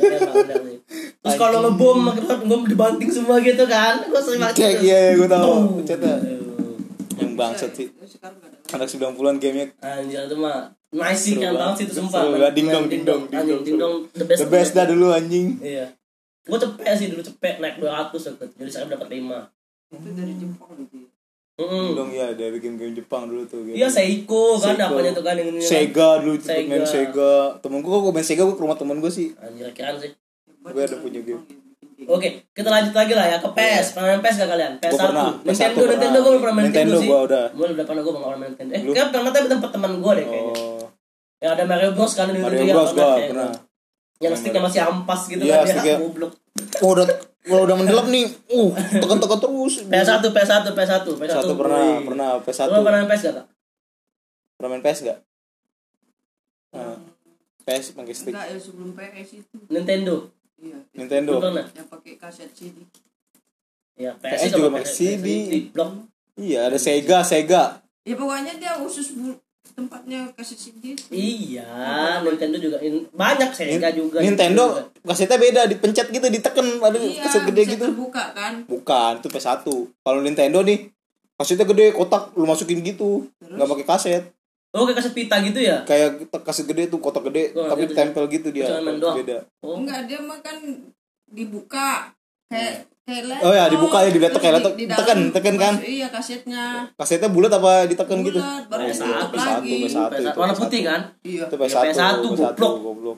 Terus 1.21 1.35
kalau 1.37 1.57
ngebom, 1.63 1.97
makin 2.01 2.23
bom 2.45 2.61
dibanting 2.65 3.11
semua 3.11 3.37
gitu 3.41 3.63
kan. 3.65 4.01
Gue 4.07 4.21
sering 4.21 4.41
banget. 4.41 4.55
Kayak 4.57 4.75
iya, 4.85 4.99
gue 5.17 5.27
tahu. 5.27 5.43
Tuh. 5.45 5.61
Pencetnya 5.81 6.15
yang 7.21 7.33
bangsat 7.37 7.71
sih. 7.77 7.87
Anak 8.71 8.87
90-an 8.87 9.35
gamenya 9.37 9.67
Anjir 9.83 10.31
itu 10.31 10.35
mah 10.39 10.71
nice 10.91 11.21
sih 11.21 11.35
kan 11.39 11.53
banget 11.55 11.75
sih 11.83 11.85
itu 11.87 11.95
sumpah. 12.01 12.23
Ding 12.51 12.67
dong, 12.67 12.85
ding 12.89 13.03
dong, 13.03 13.27
ding 13.29 13.77
dong. 13.77 14.07
the 14.15 14.25
best. 14.25 14.39
the 14.43 14.47
best 14.49 14.71
dah 14.75 14.85
dulu 14.87 15.13
anjing. 15.13 15.59
Iya. 15.59 15.91
Gue 16.41 16.57
cepet 16.57 16.93
sih 16.97 17.07
dulu 17.13 17.21
cepet 17.21 17.61
naik 17.61 17.77
200 17.79 18.11
waktu 18.11 18.43
itu. 18.49 18.55
Jadi 18.57 18.69
saya 18.71 18.85
dapat 18.89 19.07
5. 19.07 19.21
Itu 19.91 20.09
dari 20.15 20.33
Jepang 20.39 20.71
gitu. 20.79 20.95
ya. 20.97 21.09
Ding 21.61 21.93
dong 21.93 22.09
ya 22.09 22.27
dari 22.33 22.57
game-game 22.57 22.95
Jepang 22.95 23.29
dulu 23.29 23.43
tuh. 23.45 23.61
Iya 23.69 23.87
Seiko 23.91 24.57
kan 24.57 24.75
Seiko. 24.79 24.87
apanya 24.97 25.11
tuh 25.13 25.23
kan 25.23 25.35
yang 25.37 25.51
ini. 25.53 25.59
kan. 25.61 25.67
Sega 25.69 26.09
dulu 26.23 26.35
Sega. 26.39 26.69
main 26.71 26.85
Sega. 26.87 27.33
Temen 27.61 27.79
gue 27.83 27.91
kok 27.91 28.11
main 28.15 28.25
Sega 28.25 28.43
gue 28.47 28.55
ke 28.55 28.63
rumah 28.63 28.77
temen 28.79 28.97
gue 29.03 29.11
sih. 29.11 29.35
Anjir 29.37 29.69
kira 29.75 29.93
sih. 29.99 30.11
Gue 30.63 30.81
ada 30.81 30.97
punya 30.99 31.21
game. 31.21 31.43
Oke, 32.01 32.49
kita 32.49 32.65
lanjut 32.65 32.93
lagi 32.93 33.13
lah 33.13 33.25
ya 33.27 33.37
ke 33.37 33.49
PS. 33.51 33.93
Pernah 33.93 34.07
main 34.09 34.21
PS 34.21 34.35
gak 34.39 34.49
kalian? 34.49 34.71
PS1. 34.77 34.89
Gua 34.89 34.99
pernah. 35.05 35.29
PS1 35.37 35.45
Nintendo, 35.45 35.77
pernah. 35.77 35.91
Nintendo 35.91 36.17
gue 36.17 36.31
belum 36.31 36.41
pernah 36.41 36.55
main 36.55 36.65
Nintendo, 36.65 36.81
Nintendo 36.89 36.97
sih. 36.97 37.09
gua 37.09 37.19
udah. 37.23 37.45
Gue 37.51 37.65
udah 37.67 37.85
pernah 37.85 38.01
gue 38.01 38.13
pernah 38.13 38.37
main 38.37 38.49
Nintendo. 38.49 38.71
Eh, 38.73 38.81
kan 38.91 39.07
pernah 39.09 39.29
tapi 39.29 39.47
tempat 39.47 39.69
teman 39.69 39.91
gue 39.97 40.11
deh 40.17 40.25
kayaknya. 40.25 40.53
Oh. 40.57 40.83
Ya 41.37 41.47
ada 41.53 41.63
Mario 41.65 41.89
Bros 41.93 42.13
kan 42.13 42.25
di 42.27 42.37
Mario 42.37 42.57
Nintendo 42.57 42.73
Bros 42.75 42.89
ya, 42.89 42.95
gua 42.95 43.09
kayak 43.11 43.29
pernah. 43.29 43.49
gitu. 43.51 43.59
Yang 44.21 44.33
sticknya 44.37 44.61
masih 44.61 44.81
ampas 44.85 45.21
gitu 45.25 45.41
Iya, 45.41 45.55
kan 45.57 45.65
sticknya. 45.67 45.95
goblok. 45.97 46.31
Oh, 46.79 46.89
udah 46.93 47.05
kalau 47.41 47.63
udah 47.65 47.73
mendelap 47.75 48.05
nih, 48.05 48.25
uh, 48.53 48.69
tekan-tekan 48.93 49.39
terus. 49.39 49.73
PS1, 49.81 50.21
PS1, 50.23 50.65
PS1, 50.71 51.05
PS1. 51.17 51.37
Satu 51.41 51.53
pernah, 51.57 51.81
Wih. 51.81 52.05
pernah 52.05 52.29
PS1. 52.39 52.69
Lu 52.69 52.81
pernah 52.81 53.01
main 53.01 53.09
PS 53.09 53.21
gak? 53.23 53.33
Kak? 53.35 53.45
Pernah 54.57 54.69
main 54.69 54.83
PS 54.83 54.99
gak? 55.01 55.17
Nah, 56.71 56.97
PS 57.61 57.85
pakai 57.93 58.13
stick. 58.13 58.29
Enggak 58.29 58.45
ya 58.47 58.57
sebelum 58.57 58.89
PS 58.93 59.29
itu. 59.37 59.57
Nintendo. 59.67 60.29
Iya. 60.61 60.77
Nintendo. 60.93 61.33
Lu 61.33 61.43
pernah? 61.43 61.65
Yang 61.67 61.87
pakai 61.89 62.13
kaset 62.15 62.49
CD. 62.51 62.77
Iya, 63.97 64.11
PS 64.15 64.39
PS, 64.39 64.51
juga 64.53 64.67
pakai 64.71 64.85
PS, 64.85 64.93
CD. 64.95 65.27
Blok. 65.69 65.89
Iya, 66.35 66.59
ada 66.63 66.77
Sega, 66.77 67.19
Sega. 67.21 67.63
Ya 68.01 68.15
pokoknya 68.15 68.53
dia 68.55 68.73
khusus 68.77 69.13
bu- 69.13 69.37
tempatnya 69.71 70.25
kaset 70.33 70.55
CD. 70.55 70.93
Iya, 71.09 71.65
Nintendo 72.19 72.57
juga 72.57 72.77
in- 72.79 73.05
banyak 73.09 73.51
Sega 73.51 73.89
juga. 73.91 74.17
Nintendo 74.19 74.63
juga. 74.71 74.81
kasetnya 75.03 75.37
beda, 75.37 75.61
dipencet 75.65 76.07
gitu, 76.07 76.27
diteken 76.27 76.67
ada 76.79 76.97
Iya, 76.97 77.21
kaset 77.21 77.41
gede 77.43 77.61
gitu. 77.67 77.85
terbuka 77.87 78.31
kan. 78.31 78.65
Bukan, 78.65 79.11
itu 79.17 79.27
PS1. 79.27 79.65
Kalau 79.97 80.19
Nintendo 80.19 80.61
nih, 80.61 80.89
kasetnya 81.35 81.65
gede, 81.65 81.91
kotak 81.91 82.33
lu 82.33 82.45
masukin 82.45 82.81
gitu. 82.81 83.25
Terus? 83.37 83.53
nggak 83.53 83.69
pakai 83.69 83.85
kaset. 83.87 84.23
Oh, 84.71 84.83
kayak 84.83 84.97
kaset 84.97 85.11
pita 85.11 85.35
gitu 85.41 85.59
ya? 85.59 85.83
Kayak 85.83 86.09
kaset 86.41 86.63
gede 86.63 86.87
tuh, 86.87 86.97
kotak 86.97 87.27
gede, 87.27 87.51
nggak 87.51 87.67
tapi 87.67 87.83
tempel 87.87 88.23
gitu 88.25 88.47
dia. 88.49 88.71
Beda. 88.79 89.43
Oh, 89.59 89.75
Enggak 89.77 90.07
dia 90.07 90.17
mah 90.17 90.39
kan 90.39 90.63
dibuka 91.25 92.07
kayak 92.47 92.87
kayak 93.01 93.23
laptop. 93.25 93.45
Oh 93.45 93.53
ya, 93.53 93.65
dibuka 93.67 93.97
ya, 93.99 94.09
di 94.09 94.19
laptop, 94.19 94.39
Terus 94.39 94.55
kayak 94.55 94.63
di- 94.73 94.79
di 94.79 94.85
Tekan, 94.89 95.19
tekan 95.29 95.55
kan? 95.57 95.73
Iya 95.77 96.07
kasetnya. 96.07 96.87
Kasetnya 96.93 97.27
bulat 97.27 97.51
apa 97.51 97.83
ditekan 97.85 98.19
gitu? 98.21 98.37
Bulat, 98.37 98.63
baru 98.65 98.81
PS1, 98.85 98.95
ditutup 99.01 99.29
PS1, 99.29 99.43
lagi. 99.49 99.75
PS1. 99.77 99.99
PS1. 100.07 100.23
itu 100.23 100.39
Warna 100.39 100.53
PS1. 100.53 100.61
putih 100.61 100.81
kan? 100.81 101.01
Iya. 101.21 101.43
Itu 101.43 101.55
Ya, 101.57 101.59
PS1, 101.61 101.83
PS1, 101.85 102.15
goblok. 102.31 102.73
goblok. 102.81 103.17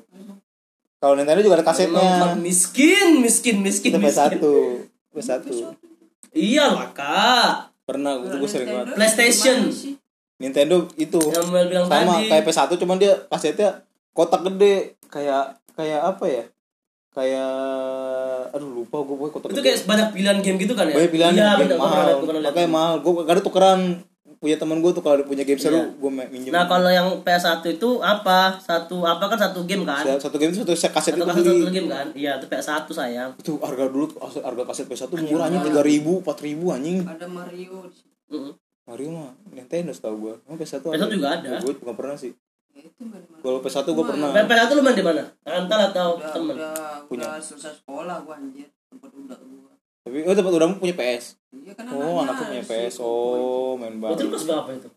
Kalau 0.97 1.13
Nintendo 1.13 1.41
juga 1.41 1.55
ada 1.59 1.65
kasetnya. 1.65 2.33
miskin, 2.35 3.19
miskin, 3.19 3.55
miskin, 3.59 3.93
miskin. 3.93 4.31
PS1. 4.31 4.41
PS1. 5.11 5.41
Iya 6.31 6.65
lah 6.71 6.89
kak. 6.89 7.53
Pernah, 7.83 8.17
gue 8.17 8.47
sering 8.47 8.65
banget. 8.65 8.95
PlayStation. 8.95 9.69
Nintendo 10.37 10.87
itu 10.95 11.19
Yang 11.19 11.47
bilang 11.69 11.85
sama 11.85 12.17
tadi. 12.17 12.29
kayak 12.29 12.43
PS1 12.43 12.71
cuman 12.75 12.97
dia 12.97 13.13
kasetnya 13.27 13.69
kotak 14.11 14.41
gede 14.45 14.97
kayak 15.07 15.57
kayak 15.73 16.01
apa 16.01 16.25
ya? 16.25 16.43
Kayak 17.13 17.53
aduh 18.51 18.69
lupa 18.73 18.97
gue 19.01 19.13
pokoknya 19.13 19.31
kotak 19.31 19.49
itu 19.49 19.55
gede. 19.55 19.65
kayak 19.69 19.79
banyak 19.85 20.07
pilihan 20.11 20.37
game 20.41 20.57
gitu 20.57 20.73
kan 20.73 20.85
ya? 20.89 20.95
Banyak 20.97 21.11
pilihan 21.11 21.33
iya, 21.33 21.49
game 21.53 21.69
bener, 21.69 21.77
mahal. 21.77 22.05
Makanya 22.25 22.69
mahal. 22.69 22.93
Gue 23.01 23.11
gak 23.21 23.35
ada 23.37 23.43
tukeran 23.43 23.81
punya 24.43 24.59
temen 24.59 24.83
gue 24.83 24.91
tuh 24.91 24.99
kalau 24.99 25.15
ada 25.15 25.23
punya 25.23 25.47
game 25.47 25.55
seru 25.55 25.79
Iya. 25.79 25.87
gue 25.95 26.11
minjem. 26.27 26.51
Nah 26.51 26.67
kalau 26.67 26.91
yang 26.91 27.23
PS1 27.23 27.63
itu 27.63 28.03
apa? 28.03 28.59
Satu 28.59 29.07
apa 29.07 29.31
kan 29.31 29.39
satu 29.39 29.63
game 29.63 29.87
kan? 29.87 30.03
satu, 30.03 30.19
satu 30.19 30.35
game 30.35 30.51
itu 30.51 30.59
satu 30.59 30.75
kaset 30.75 31.15
Satu 31.15 31.23
itu 31.23 31.23
kaset 31.23 31.43
satu 31.47 31.71
game 31.71 31.87
kan? 31.87 32.07
Iya 32.11 32.31
itu 32.35 32.45
PS1 32.51 32.83
sayang. 32.91 33.29
Itu 33.39 33.55
harga 33.63 33.87
dulu 33.87 34.11
harga 34.19 34.63
kaset 34.67 34.85
PS1 34.85 35.15
murahnya 35.23 35.63
tiga 35.63 35.79
ribu, 35.79 36.19
empat 36.19 36.43
ribu 36.43 36.75
anjing. 36.75 37.07
Ada 37.07 37.23
Mario 37.23 37.87
situ. 37.87 38.57
Mario 38.83 39.09
mah 39.11 39.31
Nintendo 39.47 39.89
setahu 39.89 40.15
gue. 40.19 40.33
Emang 40.43 40.57
PS1 40.57 40.81
PS1 40.81 41.07
juga 41.09 41.29
ada. 41.31 41.49
Gue 41.57 41.73
gak 41.73 41.95
pernah 41.95 42.15
sih. 42.15 42.31
Ya, 42.73 42.81
itu. 42.83 43.01
Kalau 43.39 43.59
PS1 43.59 43.87
gue 43.87 44.05
pernah. 44.05 44.29
PS1 44.33 44.69
lu 44.71 44.81
main 44.81 44.93
di 44.93 45.01
mana? 45.01 45.23
Rental 45.41 45.79
atau 45.89 46.07
udah, 46.17 46.31
temen? 46.31 46.55
udah, 46.55 46.75
Punya. 47.05 47.25
udah 47.25 47.39
selesai 47.39 47.73
sekolah 47.79 48.17
gua 48.21 48.35
anjir 48.35 48.67
tempat 48.85 49.09
udah 49.09 49.37
gua 49.39 49.71
Tapi 50.03 50.17
oh 50.21 50.33
tempat 50.33 50.51
udahmu 50.53 50.75
punya 50.77 50.93
PS. 50.93 51.39
iya 51.53 51.71
kan 51.71 51.87
Oh, 51.89 52.19
anakku 52.19 52.43
punya 52.43 52.59
PS. 52.61 52.95
Oh, 52.99 53.79
main 53.79 53.93
Itu 53.93 54.03
banget. 54.03 54.27
kelas 54.27 54.45
berapa 54.45 54.69
itu? 54.73 54.89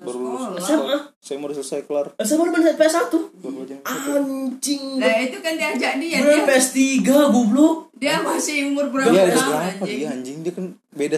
Baru 0.00 0.16
lulus. 0.16 0.64
SMA? 0.64 0.96
Saya 1.20 1.36
mau 1.36 1.46
udah 1.46 1.56
selesai 1.60 1.84
kelar. 1.84 2.06
SMA 2.18 2.42
lu 2.42 2.50
main 2.50 2.74
PS1? 2.74 3.12
Baru 3.38 3.56
aja. 3.60 3.76
Anjing. 3.86 4.82
Nah 4.96 5.14
itu 5.20 5.36
kan 5.38 5.52
diajak 5.54 5.92
dia 6.00 6.16
Gue 6.18 6.34
dia, 6.34 6.48
PS3 6.48 6.80
goblok. 7.28 7.92
dia 7.94 8.18
masih 8.18 8.72
umur 8.72 8.88
berapa 8.88 9.12
Dia 9.12 9.22
ada 9.22 9.36
tahun 9.36 9.46
berapa 9.46 9.68
anjing 9.78 9.94
dia 9.94 10.08
anjing? 10.10 10.36
Dia 10.40 10.52
kan 10.56 10.64
beda 10.90 11.16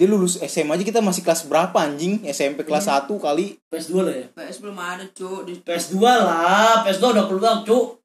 dia 0.00 0.08
lulus 0.08 0.40
SMA 0.40 0.80
aja 0.80 0.80
kita 0.80 1.04
masih 1.04 1.20
kelas 1.20 1.44
berapa 1.44 1.76
anjing? 1.76 2.24
SMP 2.24 2.64
kelas 2.64 2.88
1 2.88 3.04
kali. 3.20 3.60
PS2 3.68 3.92
lah 4.00 4.14
ya? 4.16 4.26
PS 4.32 4.56
belum 4.64 4.78
ada 4.80 5.04
cuk 5.12 5.44
di 5.44 5.60
PS2 5.60 6.00
lah, 6.00 6.80
PS2 6.88 7.04
udah 7.04 7.24
keluar 7.28 7.60
cuk 7.68 8.00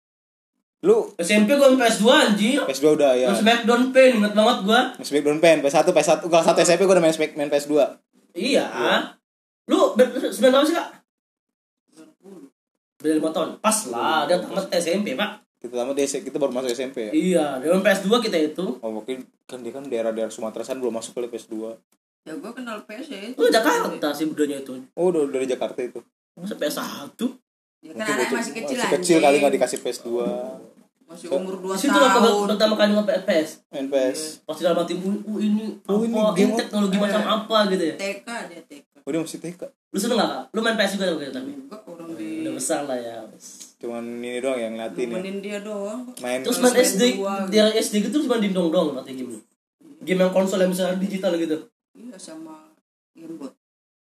Lu 0.83 1.15
SMP 1.15 1.55
gua 1.55 1.71
main 1.71 1.87
PS2 1.87 2.03
anjing 2.11 2.59
PS2 2.67 2.99
udah 2.99 3.15
ya. 3.15 3.31
Terus 3.31 3.47
Smackdown 3.47 3.95
Pain, 3.95 4.11
inget 4.19 4.33
banget 4.35 4.57
gua 4.67 4.79
Smackdown 4.99 5.39
Pen 5.39 5.63
PS1 5.63 5.87
PS1 5.95 6.19
kelas 6.27 6.45
1 6.51 6.67
SMP 6.67 6.81
gue 6.83 6.95
udah 6.99 7.05
main 7.07 7.15
main 7.15 7.49
PS2. 7.55 7.73
Iya 8.35 8.67
Lu 9.71 9.95
sembilan 9.95 10.51
tahun 10.51 10.65
sih 10.67 10.75
kak? 10.75 10.89
Beda 12.99 13.13
lima 13.23 13.31
tahun. 13.31 13.49
Pas 13.63 13.77
lah, 13.87 14.27
dia 14.27 14.35
tamat 14.43 14.67
SMP 14.75 15.15
pak. 15.15 15.44
Kita 15.65 15.73
tamat 15.75 15.93
di 15.93 16.05
kita 16.05 16.37
baru 16.37 16.51
masuk 16.51 16.69
SMP 16.69 16.97
ya 17.01 17.11
Iya, 17.11 17.45
dengan 17.57 17.81
PS2 17.81 18.07
kita 18.21 18.37
itu. 18.39 18.65
oh 18.77 18.91
mungkin 18.91 19.17
kan 19.43 19.59
dia 19.59 19.71
kan 19.71 19.83
daerah-daerah 19.83 20.29
Sumatera 20.29 20.61
Selatan 20.61 20.79
belum 20.79 20.93
masuk 20.93 21.11
kali 21.11 21.27
PS2 21.27 21.55
ya 22.23 22.33
gue 22.33 22.51
kenal 22.51 22.77
PS 22.81 23.07
ya 23.07 23.19
Lu 23.33 23.45
Jakarta 23.47 24.07
sih 24.11 24.25
budanya 24.25 24.57
itu. 24.59 24.73
oh 24.91 25.05
udah 25.07 25.25
dari 25.27 25.45
Jakarta 25.45 25.79
itu 25.79 25.99
Masa 26.33 26.53
PS1? 26.53 27.17
ya 27.81 27.91
kan 27.93 28.05
anak 28.07 28.29
masih 28.31 28.53
kecil 28.55 28.75
masih 28.75 28.91
kecil 28.95 29.17
kali 29.19 29.35
nggak 29.39 29.53
dikasih 29.53 29.77
PS2 29.79 30.09
masih 31.05 31.27
umur 31.29 31.61
2 31.61 31.77
Situ 31.77 31.93
lah 31.93 32.17
tahun 32.17 32.49
pertama 32.49 32.73
kali 32.75 32.91
nge 32.91 33.05
PS. 33.21 33.49
main 33.69 33.87
PS 33.87 34.19
Pasti 34.41 34.61
dalam 34.61 34.81
hati, 34.81 34.93
uh, 34.95 35.37
ini 35.37 35.77
Oh, 35.85 36.01
ini 36.01 36.17
apa, 36.17 36.33
game 36.33 36.49
ini 36.49 36.57
teknologi 36.57 36.97
macam 36.97 37.21
apa 37.23 37.57
gitu 37.69 37.83
ya. 37.85 37.95
TK 37.95 38.27
dia 38.49 38.61
TK 38.65 38.85
oh 39.05 39.09
dia 39.09 39.21
masih 39.21 39.37
TK 39.37 39.61
Lu 39.93 39.97
seneng 40.01 40.17
gak? 40.17 40.49
Lu 40.49 40.59
main 40.59 40.73
PS 40.73 40.97
juga 40.97 41.13
gitu 41.13 41.29
tapi? 41.31 41.51
enggak 41.53 41.81
orang 41.85 42.09
di 42.17 42.29
Udah 42.41 42.53
besar 42.57 42.79
lah 42.83 42.97
ya. 42.97 43.21
Cuman 43.85 44.01
ini 44.19 44.41
doang 44.41 44.57
yang 44.57 44.73
ngeliatin 44.73 45.05
ya 45.05 45.13
nemenin 45.13 45.37
dia 45.39 45.57
doang 45.61 46.01
main 46.17 46.41
Terus 46.41 46.57
main 46.59 46.73
SD, 46.75 47.01
gitu. 47.15 47.29
dia 47.47 47.63
SD 47.71 47.93
gitu 48.01 48.11
terus 48.11 48.25
main 48.25 48.41
dindong 48.41 48.69
dong 48.69 48.93
nanti 48.93 49.13
game. 49.13 49.37
Game 50.01 50.19
yang 50.19 50.29
konsol 50.29 50.59
yang 50.59 50.69
bisa 50.69 50.97
digital 50.97 51.33
gitu. 51.35 51.69
iya 51.93 52.17
sama 52.17 52.73
gamebot 53.13 53.53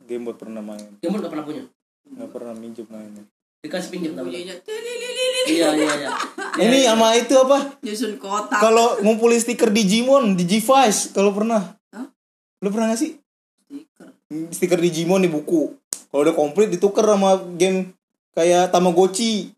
gamebot 0.01 0.35
pernah 0.35 0.59
main 0.59 0.83
Game 0.97 1.13
lu 1.13 1.19
gak 1.19 1.29
pernah 1.29 1.45
punya. 1.45 1.63
nggak 2.07 2.29
pernah 2.29 2.53
minjem 2.53 2.87
mainnya 2.87 3.23
Dikasih 3.57 3.89
pinjam 3.89 4.13
tapi. 4.13 4.29
bunyinya 4.29 4.55
tilililili 4.61 5.41
Iya 5.47 5.69
iya 5.73 5.91
iya. 5.97 6.09
ini 6.63 6.83
sama 6.83 7.15
itu 7.15 7.33
apa 7.33 7.57
nyusun 7.81 8.15
kotak 8.17 8.59
kalau 8.59 8.99
ngumpulin 8.99 9.37
stiker 9.37 9.69
Digimon 9.69 10.35
Digivice 10.35 11.11
kalau 11.11 11.31
pernah 11.31 11.75
Hah? 11.89 12.07
lu 12.59 12.69
pernah 12.69 12.91
gak 12.91 12.99
sih 12.99 13.17
stiker 13.65 14.07
stiker 14.51 14.79
Digimon 14.79 15.21
di 15.21 15.29
buku 15.29 15.73
kalau 16.07 16.21
udah 16.23 16.31
komplit 16.31 16.69
ditukar 16.69 17.03
sama 17.03 17.35
game 17.57 17.91
kayak 18.31 18.69
Tamagotchi 18.69 19.51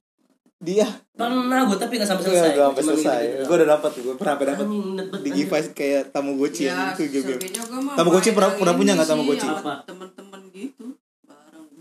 dia 0.60 0.84
Pernah 1.14 1.64
gue 1.66 1.78
tapi 1.78 1.96
gak 1.96 2.04
sampai 2.06 2.22
Gak 2.22 2.32
selesai. 2.34 2.52
sampai 2.54 2.82
Cuma 2.82 2.92
selesai 2.94 3.24
gue 3.42 3.56
udah 3.56 3.70
dapat 3.70 3.92
gue 3.96 4.14
pernah 4.14 4.36
dapat 4.36 4.56
anjing. 4.60 5.24
Digivice 5.24 5.70
kayak 5.72 6.02
Tamagotchi 6.10 6.64
ya 6.66 6.92
itu 6.92 7.04
gua 7.64 7.80
mah 7.82 7.94
Tamagotchi 7.96 8.30
main 8.30 8.38
pernah- 8.38 8.54
pernah 8.54 8.74
punya 8.74 8.92
nggak 8.94 9.08
sama 9.08 9.24
Apa? 9.56 9.74
temen-temen 9.84 10.42
gitu 10.50 10.86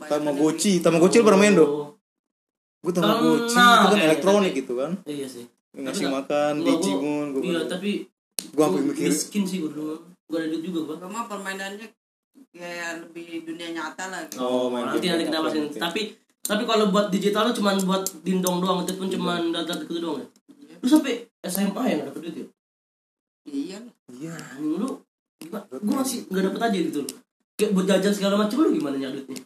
Tamagotchi 0.00 0.72
yang 0.72 0.78
Tamagotchi 0.78 1.16
lu 1.16 1.24
pernah 1.24 1.40
main 1.40 1.54
dong 1.54 1.72
gue 2.78 2.92
Tamagotchi 2.92 3.52
Pernah, 3.52 3.74
itu 3.76 3.86
kan 3.88 4.00
elektronik 4.00 4.52
gitu 4.54 4.72
kan 4.74 4.92
Iya 5.04 5.26
sih. 5.26 5.44
ngasih 5.74 6.06
makan 6.08 6.52
Digimon 6.60 7.26
gue 7.32 7.42
Iya 7.44 7.60
tapi 7.66 7.90
gue 8.38 8.54
sampai 8.56 8.78
gua 8.78 8.88
mikir 8.88 9.10
miskin 9.10 9.42
sih 9.42 9.58
gue 9.58 9.72
dulu. 9.72 9.98
Gue 10.24 10.36
ada 10.36 10.46
duit 10.46 10.62
juga 10.62 10.80
gue. 10.84 10.96
gua 10.96 11.10
mah 11.10 11.24
permainannya 11.24 11.90
kayak 12.50 13.02
lebih 13.02 13.42
dunia 13.42 13.72
nyata 13.72 14.04
lah 14.06 14.22
gitu. 14.24 14.38
Oh, 14.38 14.68
main 14.68 14.86
nanti 14.86 15.10
nanti 15.10 15.24
kita 15.24 15.38
oke. 15.40 15.58
Tapi 15.74 16.02
tapi 16.48 16.64
kalau 16.64 16.88
buat 16.88 17.12
digital 17.12 17.44
lu 17.44 17.52
cuman 17.52 17.76
buat 17.84 18.02
dindong 18.24 18.58
doang 18.58 18.80
itu 18.80 18.96
pun 18.96 19.06
cuman 19.06 19.52
data 19.52 19.76
gitu 19.76 20.00
doang 20.00 20.24
ya. 20.24 20.26
Lu 20.78 20.88
sampai 20.88 21.28
SMA 21.44 21.82
ya 21.84 21.94
nggak 21.94 22.08
dapet 22.08 22.20
duit 22.24 22.36
ya? 22.36 22.46
iya 23.44 23.78
iya 24.08 24.32
Anjing 24.56 24.80
lu 24.80 24.88
gimana? 25.36 25.64
Gue 25.68 25.94
masih 25.94 26.24
nggak 26.26 26.44
dapet 26.48 26.60
aja 26.62 26.78
gitu 26.80 26.98
loh. 27.04 27.12
Kayak 27.54 27.70
buat 27.74 27.86
jajan 27.86 28.14
segala 28.14 28.34
macam 28.38 28.56
lu 28.58 28.72
gimana 28.72 28.96
nyari 28.96 29.20
duitnya? 29.20 29.44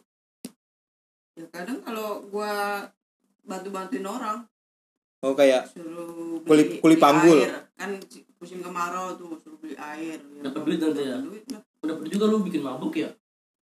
ya 1.33 1.45
kadang 1.49 1.81
kalau 1.81 2.21
gua 2.29 2.85
bantu-bantuin 3.41 4.05
orang 4.05 4.45
oh 5.19 5.33
kayak 5.33 5.65
suruh 5.65 6.37
Kuli- 6.45 6.77
kuli 6.77 6.95
panggul. 6.95 7.41
air. 7.41 7.73
kan 7.73 7.97
musim 8.37 8.61
kemarau 8.61 9.17
tuh 9.17 9.33
suruh 9.41 9.57
beli 9.57 9.73
air 9.73 10.21
ya. 10.21 10.41
Dapat 10.45 10.61
duit 10.61 10.77
nanti 10.77 11.01
ya? 11.01 11.17
Dapat 11.17 11.25
duit 11.25 11.43
lah 11.49 11.61
Dapet 11.83 12.05
juga 12.07 12.25
lu 12.29 12.45
bikin 12.45 12.61
mabuk 12.61 12.93
ya? 12.93 13.09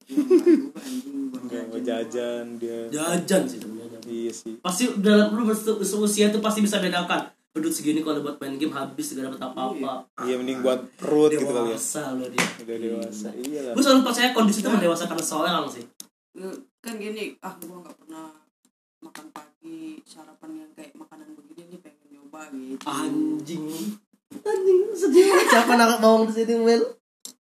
Ya, 0.06 0.14
nggak 0.16 0.38
juga, 0.38 0.80
anjing, 0.80 1.18
buat 1.28 1.42
nggak 1.44 1.64
mau 1.66 1.80
jajan. 1.82 2.46
dia 2.56 2.78
Jajan 2.88 3.42
sih 3.44 3.58
sebenarnya. 3.58 4.00
iya 4.06 4.32
sih 4.32 4.54
Pasti 4.60 4.84
dalam 4.98 5.34
lu 5.34 5.50
seusia 5.82 6.29
itu 6.29 6.40
pasti 6.40 6.62
bisa 6.62 6.77
bedakan. 6.77 7.25
Duit 7.51 7.72
segini 7.72 8.03
kalau 8.03 8.20
buat 8.20 8.36
main 8.36 8.53
game 8.53 8.70
habis 8.70 9.16
gak 9.16 9.25
dapet 9.25 9.40
apa-apa. 9.42 10.03
iya 10.22 10.36
mending 10.36 10.60
buat 10.60 10.84
perut 10.94 11.32
gitu 11.32 11.48
kali 11.48 11.72
ya 11.72 11.74
Dewasa 11.74 12.03
lu 12.12 12.27
dia. 12.27 12.44
udah 12.60 12.77
dewasa 12.77 13.27
iya 13.34 13.60
lah 13.64 13.74
Gue 13.74 13.82
selalu 13.82 14.01
percaya 14.03 14.29
kondisi 14.29 14.60
itu 14.60 14.68
mendewasakan 14.68 15.18
seseorang 15.18 15.64
sih. 15.66 15.88
Ya, 16.34 16.51
kan 16.77 16.94
gini 16.96 17.40
ah 17.40 17.56
gua 17.58 17.79
nggak 17.79 17.96
pernah 17.96 18.27
makan 19.00 19.25
pagi 19.32 20.03
sarapan 20.03 20.51
yang 20.60 20.72
kayak 20.75 20.92
makanan 20.94 21.32
begini 21.32 21.64
nih 21.66 21.79
pengen 21.79 22.08
nyoba 22.12 22.42
gitu 22.51 22.84
Anjing. 22.84 23.64
Anjing 24.36 24.79
sedih 24.94 25.24
siapa 25.48 25.74
naruh 25.74 25.98
bawang 25.98 26.27
di 26.27 26.36
sini 26.36 26.60
Mel. 26.60 26.84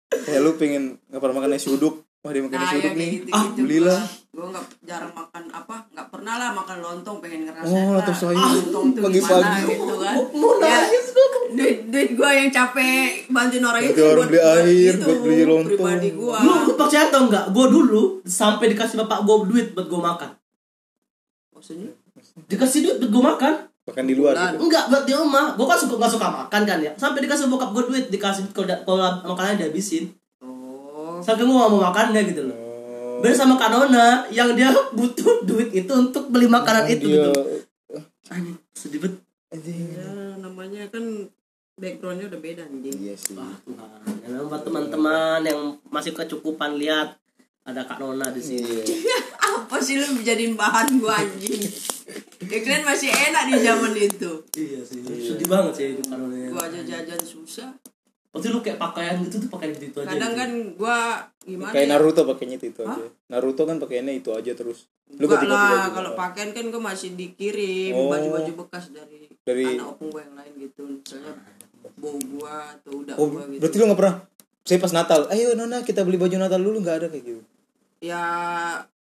kayak 0.09 0.41
lu 0.41 0.57
pengen 0.57 0.97
nggak 1.05 1.21
pernah 1.21 1.37
makan 1.37 1.51
nasi 1.53 1.69
uduk 1.69 2.08
wah 2.29 2.31
dia 2.31 2.43
makan 2.43 2.53
nah 2.55 2.63
nasi 2.63 2.75
ya 2.75 2.81
uduk 2.83 2.95
nih 2.95 3.09
gitu 3.15 3.29
ah 3.31 3.43
gitu 3.47 3.61
belilah 3.65 4.03
gue 4.29 4.47
nggak 4.47 4.65
jarang 4.85 5.13
makan 5.13 5.43
apa 5.51 5.75
nggak 5.89 6.09
pernah 6.09 6.35
lah 6.37 6.51
makan 6.53 6.77
lontong 6.79 7.17
pengen 7.19 7.41
ngerasain 7.43 7.73
Oh, 7.73 7.91
lontong 7.97 8.15
sayur. 8.15 8.37
lontong 8.37 8.87
tuh 8.91 9.03
Pagi-pagi. 9.03 9.19
gimana 9.19 9.57
gitu 9.65 9.95
kan 9.97 10.15
Mau 10.31 10.53
ya 10.55 10.69
nangis 10.79 11.07
gue. 11.09 11.27
duit 11.51 11.77
duit 11.89 12.11
gue 12.13 12.31
yang 12.31 12.49
capek 12.49 13.09
bantuin 13.27 13.65
orang 13.65 13.83
itu 13.83 13.99
orang 13.99 14.15
buat 14.15 14.29
beli 14.29 14.41
air, 14.45 14.93
itu, 14.93 15.03
buat 15.03 15.19
beli 15.19 15.39
lontong. 15.43 15.67
pribadi 15.67 16.09
gue 16.13 16.37
Lu, 16.39 16.53
lu 16.63 16.73
percaya 16.75 17.05
atau 17.09 17.21
enggak? 17.25 17.45
Gue 17.49 17.67
dulu 17.67 18.03
sampai 18.23 18.67
dikasih 18.69 18.97
bapak 19.01 19.19
gue 19.23 19.37
duit 19.49 19.67
buat 19.73 19.87
gue 19.87 20.01
makan. 20.03 20.31
maksudnya 21.51 21.91
Dikasih 22.47 22.79
duit 22.81 22.97
buat 23.01 23.11
gue 23.11 23.23
makan. 23.25 23.55
makan 23.85 24.05
di 24.05 24.15
luar 24.15 24.33
gitu 24.35 24.57
Enggak, 24.61 24.85
buat 24.87 25.03
di 25.03 25.15
rumah. 25.15 25.55
Gue 25.55 25.65
kan 25.65 25.75
suka 25.75 25.97
nggak 25.97 26.13
suka 26.13 26.29
makan 26.29 26.63
kan 26.63 26.79
ya. 26.79 26.93
Sampai 26.95 27.25
dikasih 27.25 27.49
bokap 27.49 27.73
gue 27.73 27.85
duit, 27.89 28.05
dikasih 28.07 28.45
kalau 28.53 28.69
makanannya 29.25 29.65
dihabisin. 29.65 30.13
Oh 31.19 31.23
Saking 31.23 31.45
gue 31.45 31.57
gak 31.57 31.71
mau 31.71 31.81
makannya 31.83 32.23
gitu 32.25 32.43
loh. 32.47 32.57
oh 32.57 33.19
Beda 33.19 33.35
sama 33.35 33.59
Kanona 33.59 34.23
yang 34.31 34.55
dia 34.55 34.71
butuh 34.99 35.43
duit 35.43 35.75
itu 35.75 35.91
untuk 35.91 36.31
beli 36.31 36.47
makanan 36.47 36.87
itu 36.87 37.05
dia 37.05 37.27
gitu. 37.27 37.31
Anjing, 38.29 38.55
sedih 38.73 39.01
banget. 39.01 39.19
ya 39.99 40.09
namanya 40.39 40.85
kan 40.89 41.27
backgroundnya 41.75 42.29
udah 42.29 42.39
beda 42.39 42.63
anjing 42.63 42.97
iya 43.01 43.15
sih 43.15 43.33
Wah, 43.33 43.49
Tuhan. 43.65 44.03
Ya, 44.21 44.27
memang 44.29 44.47
buat 44.47 44.63
teman-teman 44.63 45.41
yang 45.43 45.61
masih 45.89 46.13
kecukupan 46.13 46.77
lihat 46.77 47.17
ada 47.65 47.85
Kak 47.85 47.99
Nona 47.99 48.29
di 48.29 48.41
sini. 48.41 48.83
iya 48.83 49.19
apa 49.49 49.77
sih 49.79 49.97
lu 49.97 50.21
jadiin 50.21 50.55
bahan 50.55 50.99
gue 50.99 51.09
anjing 51.09 51.63
ya 52.45 52.59
kalian 52.61 52.85
masih 52.85 53.09
enak 53.09 53.43
di 53.47 53.55
zaman 53.59 53.93
itu 53.95 54.31
Iya 54.55 54.81
sih. 54.83 55.01
Sedih 55.01 55.49
banget 55.49 55.73
sih 55.75 55.87
itu 55.95 56.03
Kak 56.05 56.17
Nona. 56.17 56.37
gue 56.49 56.61
aja 56.61 56.81
jajan 56.83 57.21
susah 57.21 57.71
Pasti 58.39 58.49
lu 58.49 58.61
kayak 58.61 58.79
pakaian 58.79 59.15
gitu 59.21 59.37
tuh 59.39 59.51
pakaian 59.51 59.73
gitu 59.73 59.97
aja. 59.99 60.09
kadang 60.09 60.31
gitu. 60.31 60.39
kan 60.39 60.51
gue 60.73 60.99
gimana 61.45 61.71
kayak 61.71 61.85
ya 61.85 61.93
Naruto 61.93 62.23
pakainya 62.25 62.57
itu, 62.57 62.67
itu 62.69 62.81
aja 62.83 63.05
Naruto 63.27 63.63
kan 63.65 63.77
pakainya 63.77 64.13
itu 64.13 64.31
aja 64.31 64.53
terus 64.53 64.79
lu 65.09 65.25
Enggak 65.25 65.41
ganti-ganti 65.41 65.75
lah, 65.75 65.89
kalau 65.91 66.11
pakaian 66.15 66.51
kan 66.51 66.65
gue 66.69 66.83
masih 66.83 67.11
dikirim 67.13 67.93
Oh. 67.93 68.09
baju-baju 68.09 68.53
bekas 68.59 68.85
dari, 68.89 69.27
Dari- 69.41 69.75
anak 69.75 69.93
opung 69.93 70.09
gue 70.09 70.21
yang 70.21 70.35
lain 70.35 70.53
gitu. 70.59 70.83
Misalnya 70.85 71.33
bau 71.95 72.15
gua 72.29 72.55
atau 72.71 72.93
udah 72.97 73.15
oh 73.17 73.27
gua 73.27 73.43
gitu. 73.49 73.59
berarti 73.59 73.77
lu 73.77 73.85
nggak 73.85 73.99
pernah 73.99 74.15
saya 74.61 74.79
pas 74.79 74.93
Natal 74.93 75.21
ayo 75.29 75.49
Nona 75.53 75.83
kita 75.83 76.03
beli 76.03 76.15
baju 76.15 76.37
Natal 76.37 76.61
dulu 76.61 76.79
nggak 76.79 76.97
ada 76.97 77.07
kayak 77.09 77.25
gitu 77.25 77.43
Ya 77.99 78.23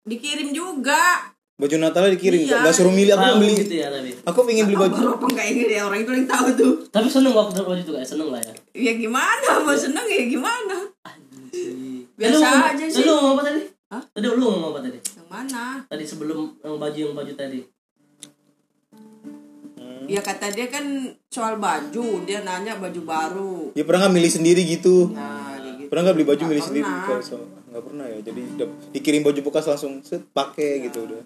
dikirim 0.01 0.49
juga. 0.49 1.29
baju 1.53 1.75
Natalnya 1.75 2.13
dikirim 2.13 2.41
Iya. 2.43 2.57
nggak 2.59 2.73
suruh 2.73 2.89
milih 2.89 3.13
aku 3.13 3.37
beli 3.37 3.53
gitu 3.55 3.75
ya 3.75 3.89
tapi. 3.91 4.17
aku 4.19 4.39
pengen 4.43 4.65
beli 4.65 4.77
baju 4.79 4.97
apa 5.11 5.25
enggak 5.27 5.47
inget 5.47 5.69
ya 5.71 5.81
orang 5.83 5.99
itu 5.99 6.11
yang 6.11 6.25
tahu 6.27 6.47
tuh. 6.55 6.73
Tapi 6.87 7.07
seneng 7.07 7.33
waktu 7.33 7.59
baju 7.59 7.77
itu 7.77 7.91
kayak 7.91 8.07
seneng 8.07 8.29
lah 8.29 8.41
ya. 8.41 8.53
Ya 8.77 8.93
gimana, 8.93 9.49
mau 9.59 9.73
seneng 9.73 10.05
ya 10.05 10.21
gimana? 10.23 10.77
Biasa 12.13 12.45
lu- 12.45 12.65
aja 12.67 12.85
sih. 12.85 13.01
Lu 13.01 13.11
ngomong 13.11 13.33
apa 13.33 13.43
tadi? 13.43 13.61
Hah? 13.87 14.03
Tadi 14.07 14.25
lu 14.27 14.37
ngomong 14.39 14.69
apa 14.69 14.79
tadi? 14.81 14.97
Yang 15.01 15.27
mana? 15.27 15.63
Tadi 15.83 16.03
sebelum 16.03 16.37
yang 16.59 16.77
baju 16.77 16.99
yang 17.03 17.15
baju 17.15 17.33
tadi. 17.33 17.59
Ya 20.07 20.21
kata 20.21 20.47
dia 20.49 20.67
kan 20.67 20.85
soal 21.27 21.57
baju, 21.57 22.23
dia 22.23 22.39
nanya 22.41 22.77
baju 22.77 23.01
baru. 23.03 23.55
ya 23.73 23.83
pernah 23.83 24.07
nggak 24.07 24.15
milih 24.15 24.31
sendiri 24.31 24.61
gitu 24.63 25.11
Nah, 25.11 25.59
gitu. 25.59 25.91
pernah 25.91 26.01
nggak 26.05 26.15
beli 26.15 26.27
baju 26.27 26.37
Nggak 26.37 26.51
milih 26.53 26.63
sendiri 26.63 26.87
pernah. 26.87 27.07
Kalau 27.09 27.23
so- 27.25 27.49
nggak 27.67 27.83
pernah 27.83 28.05
ya 28.07 28.17
jadi 28.23 28.41
dikirim 28.93 29.21
baju 29.21 29.39
bekas 29.43 29.65
langsung 29.67 29.93
set 30.01 30.23
pakai 30.31 30.79
gitu 30.81 31.03
udah 31.03 31.19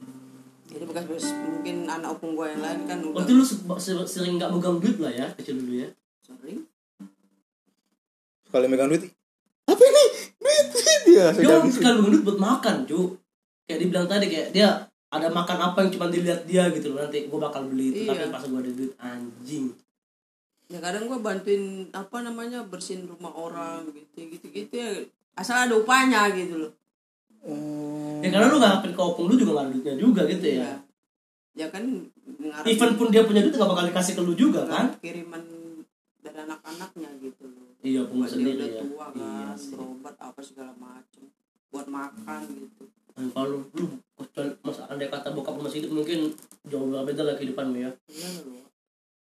Jadi 0.66 0.84
bekas 0.84 1.04
bekas 1.06 1.26
mungkin 1.38 1.76
anak 1.86 2.10
opung 2.12 2.34
gue 2.34 2.48
yang 2.48 2.58
lain 2.60 2.80
kan 2.86 2.98
udah 3.04 3.22
Waktu 3.22 3.32
lu 3.34 3.44
se- 3.44 3.62
se- 3.78 4.08
sering 4.10 4.40
nggak 4.40 4.50
megang 4.50 4.80
duit 4.80 4.98
lah 4.98 5.12
ya 5.12 5.28
kecil 5.32 5.56
dulu 5.58 5.78
ya. 5.78 5.90
sering. 6.24 6.66
Kalau 8.52 8.68
megang 8.68 8.92
duit 8.92 9.08
apa 9.72 9.84
ini? 9.88 10.06
Duit 10.42 10.66
duit. 10.76 11.02
Ya 11.16 11.26
Dia 11.32 11.58
sekali 11.72 11.98
megang 12.04 12.12
duit 12.12 12.24
buat 12.28 12.40
makan 12.40 12.76
cu. 12.86 13.16
Kayak 13.66 13.80
dibilang 13.88 14.08
tadi 14.12 14.26
kayak 14.28 14.50
dia 14.52 14.70
ada 15.12 15.28
makan 15.28 15.58
apa 15.60 15.78
yang 15.84 15.92
cuma 15.96 16.08
dilihat 16.12 16.44
dia 16.44 16.68
gitu 16.76 16.92
loh. 16.92 17.04
Nanti 17.04 17.28
gue 17.32 17.40
bakal 17.40 17.72
beli 17.72 17.96
itu 17.96 18.00
Iya. 18.08 18.28
tapi 18.28 18.32
pas 18.32 18.44
gue 18.44 18.60
ada 18.60 18.72
duit 18.72 18.94
anjing. 19.00 19.66
Ya 20.72 20.80
kadang 20.80 21.08
gue 21.08 21.20
bantuin 21.20 21.88
apa 21.92 22.18
namanya 22.24 22.64
bersihin 22.64 23.08
rumah 23.08 23.32
orang 23.32 23.88
gitu 23.92 24.28
gitu 24.28 24.46
gitu 24.52 24.74
ya. 24.76 24.92
Asal 25.36 25.68
ada 25.68 25.76
upahnya 25.76 26.32
gitu 26.36 26.68
loh. 26.68 26.72
Oh 27.42 28.20
ya 28.22 28.30
karena 28.30 28.54
lu 28.54 28.62
nggak 28.62 28.94
ke 28.94 29.02
opung 29.02 29.26
lu 29.32 29.36
juga 29.36 29.58
nggak 29.58 29.66
ada 29.66 29.74
duitnya 29.74 29.96
juga 29.98 30.22
gitu 30.28 30.46
ya. 30.48 30.60
Ya 30.64 30.72
ya 31.52 31.68
kan 31.68 31.84
ngarep 32.24 32.64
even 32.72 32.92
pun 32.96 33.12
dia 33.12 33.28
punya 33.28 33.44
duit 33.44 33.56
nggak 33.56 33.72
bakal 33.72 33.86
dikasih 33.88 34.14
ke 34.16 34.22
lu 34.24 34.34
juga 34.36 34.64
kan? 34.68 34.96
Kiriman 35.04 35.44
dari 36.24 36.38
anak-anaknya 36.38 37.10
gitu 37.20 37.44
loh 37.52 37.61
iya 37.82 38.02
dia 38.04 38.28
sendiri 38.28 38.56
udah 38.56 38.68
ya 38.68 38.82
tua 38.82 39.06
iya 39.10 39.30
kan 39.44 39.56
sih 39.56 39.70
berobat 39.72 40.16
apa 40.18 40.40
segala 40.40 40.74
macem 40.76 41.24
buat 41.68 41.88
makan 41.88 42.42
gitu 42.48 42.84
kalau 43.12 43.64
lu 43.68 43.86
kecuali 44.16 44.50
masa 44.62 44.82
andai 44.88 45.08
kata 45.08 45.30
bokap 45.30 45.56
masih 45.58 45.78
hidup 45.80 45.92
mungkin 45.94 46.20
jauh 46.64 46.88
berbeda 46.88 47.22
lah 47.22 47.36
kehidupanmu 47.36 47.78
ya 47.78 47.92
Iya 48.08 48.30
lu. 48.42 48.54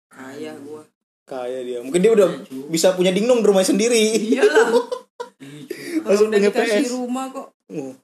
Kaya 0.07 0.53
gua. 0.61 0.83
kaya 1.23 1.63
dia 1.63 1.79
mungkin 1.79 2.01
dia 2.01 2.11
udah 2.11 2.27
bisa 2.67 2.93
punya 2.93 3.11
dingdong 3.11 3.39
di 3.39 3.47
rumahnya 3.47 3.71
sendiri 3.71 4.01
Iyalah. 4.19 4.69
Iya, 5.41 6.05
Langsung 6.05 6.29
udah 6.29 6.39
punya 6.39 6.51
dikasih 6.53 6.85
PS. 6.85 6.93
rumah 6.93 7.25
kok. 7.29 7.49
oh, 7.71 7.95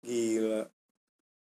gila 0.00 0.62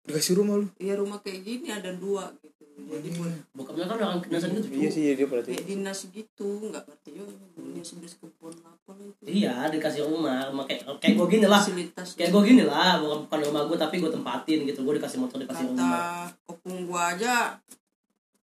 dikasih 0.02 0.34
rumah 0.36 0.56
lu 0.58 0.68
Iya 0.78 0.94
rumah 0.96 1.20
kayak 1.20 1.40
gini 1.42 1.68
ada 1.70 1.92
dua 1.92 2.32
gitu. 2.40 2.59
Jadi 2.82 3.08
buat 3.14 3.34
bokapnya 3.54 3.86
kan 3.86 3.98
orang 4.00 4.20
kedinasan 4.20 4.50
gitu 4.54 4.68
iya 4.72 4.90
sih 4.90 5.04
dia 5.12 5.24
berarti 5.24 5.52
kayak 5.52 5.66
dinas 5.66 6.00
gitu, 6.06 6.48
nggak 6.64 6.84
ngerti 6.84 7.10
yo. 7.14 7.26
Dunia 7.54 7.82
sebelas 7.82 8.14
kebun 8.16 8.56
apa 8.58 8.90
lah 8.92 9.06
itu. 9.06 9.22
iya 9.26 9.68
dikasih 9.68 10.02
rumah 10.04 10.48
rumah 10.48 10.64
kayak 10.64 10.88
kayak 10.98 11.14
gue 11.16 11.28
gini 11.30 11.46
lah 11.46 11.60
Fasilitas. 11.60 12.08
kayak 12.14 12.30
gue 12.30 12.42
gini 12.46 12.64
lah 12.64 12.98
bukan 12.98 13.18
bukan 13.24 13.40
rumah 13.46 13.62
gue 13.64 13.78
tapi 13.78 13.96
gue 13.98 14.10
tempatin 14.10 14.60
gitu 14.64 14.80
gue 14.80 14.94
dikasih 14.96 15.18
motor 15.18 15.38
dikasih 15.38 15.66
Kata 15.66 15.74
rumah 15.76 16.26
opung 16.46 16.78
gua 16.84 17.14
aja 17.14 17.58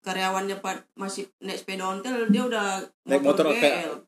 karyawannya 0.02 0.56
pak 0.58 0.86
masih 0.94 1.26
naik 1.40 1.58
sepeda 1.58 1.88
ontel 1.88 2.30
dia 2.30 2.44
udah 2.44 2.78
Naik 3.04 3.22
motor 3.22 3.46
GL. 3.48 3.58
kayak- 3.58 4.02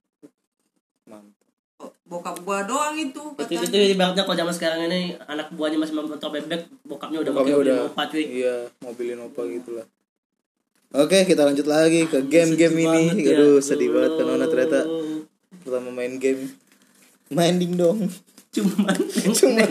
mantap 1.03 1.35
Oh, 1.77 1.93
Bokap 2.03 2.41
gua 2.41 2.61
doang 2.63 2.93
itu 2.95 3.13
itu 3.13 3.37
katanya. 3.37 3.61
itu 3.63 3.77
ibaratnya 3.91 4.23
kalau 4.23 4.33
zaman 4.35 4.49
sekarang 4.51 4.79
ini 4.85 5.13
anak 5.23 5.49
buahnya 5.51 5.77
masih 5.77 5.93
motor 5.95 6.29
bebek 6.31 6.65
bokapnya 6.83 7.21
udah 7.21 7.31
Bokapnya 7.31 7.53
pakai 7.53 7.63
udah 7.63 7.77
mobil 7.85 8.07
cuy 8.07 8.25
iya 8.35 8.55
mobilin 8.79 9.19
opa 9.23 9.41
gitu 9.45 9.69
lah 9.73 9.85
oke 10.93 11.17
kita 11.25 11.41
lanjut 11.43 11.67
lagi 11.67 12.07
ke 12.07 12.23
game-game 12.27 12.75
ini. 12.77 12.85
banget 12.85 13.15
ya. 13.19 13.35
aduh 13.35 13.59
sedih 13.59 13.89
banget 13.91 14.11
kan 14.15 14.25
Nona 14.27 14.45
ternyata 14.47 14.79
pertama 15.63 15.89
main 15.91 16.15
game. 16.21 16.51
Main. 17.27 17.59
Dingdong 17.59 18.07
cuman 18.57 18.95
cuma 19.35 19.63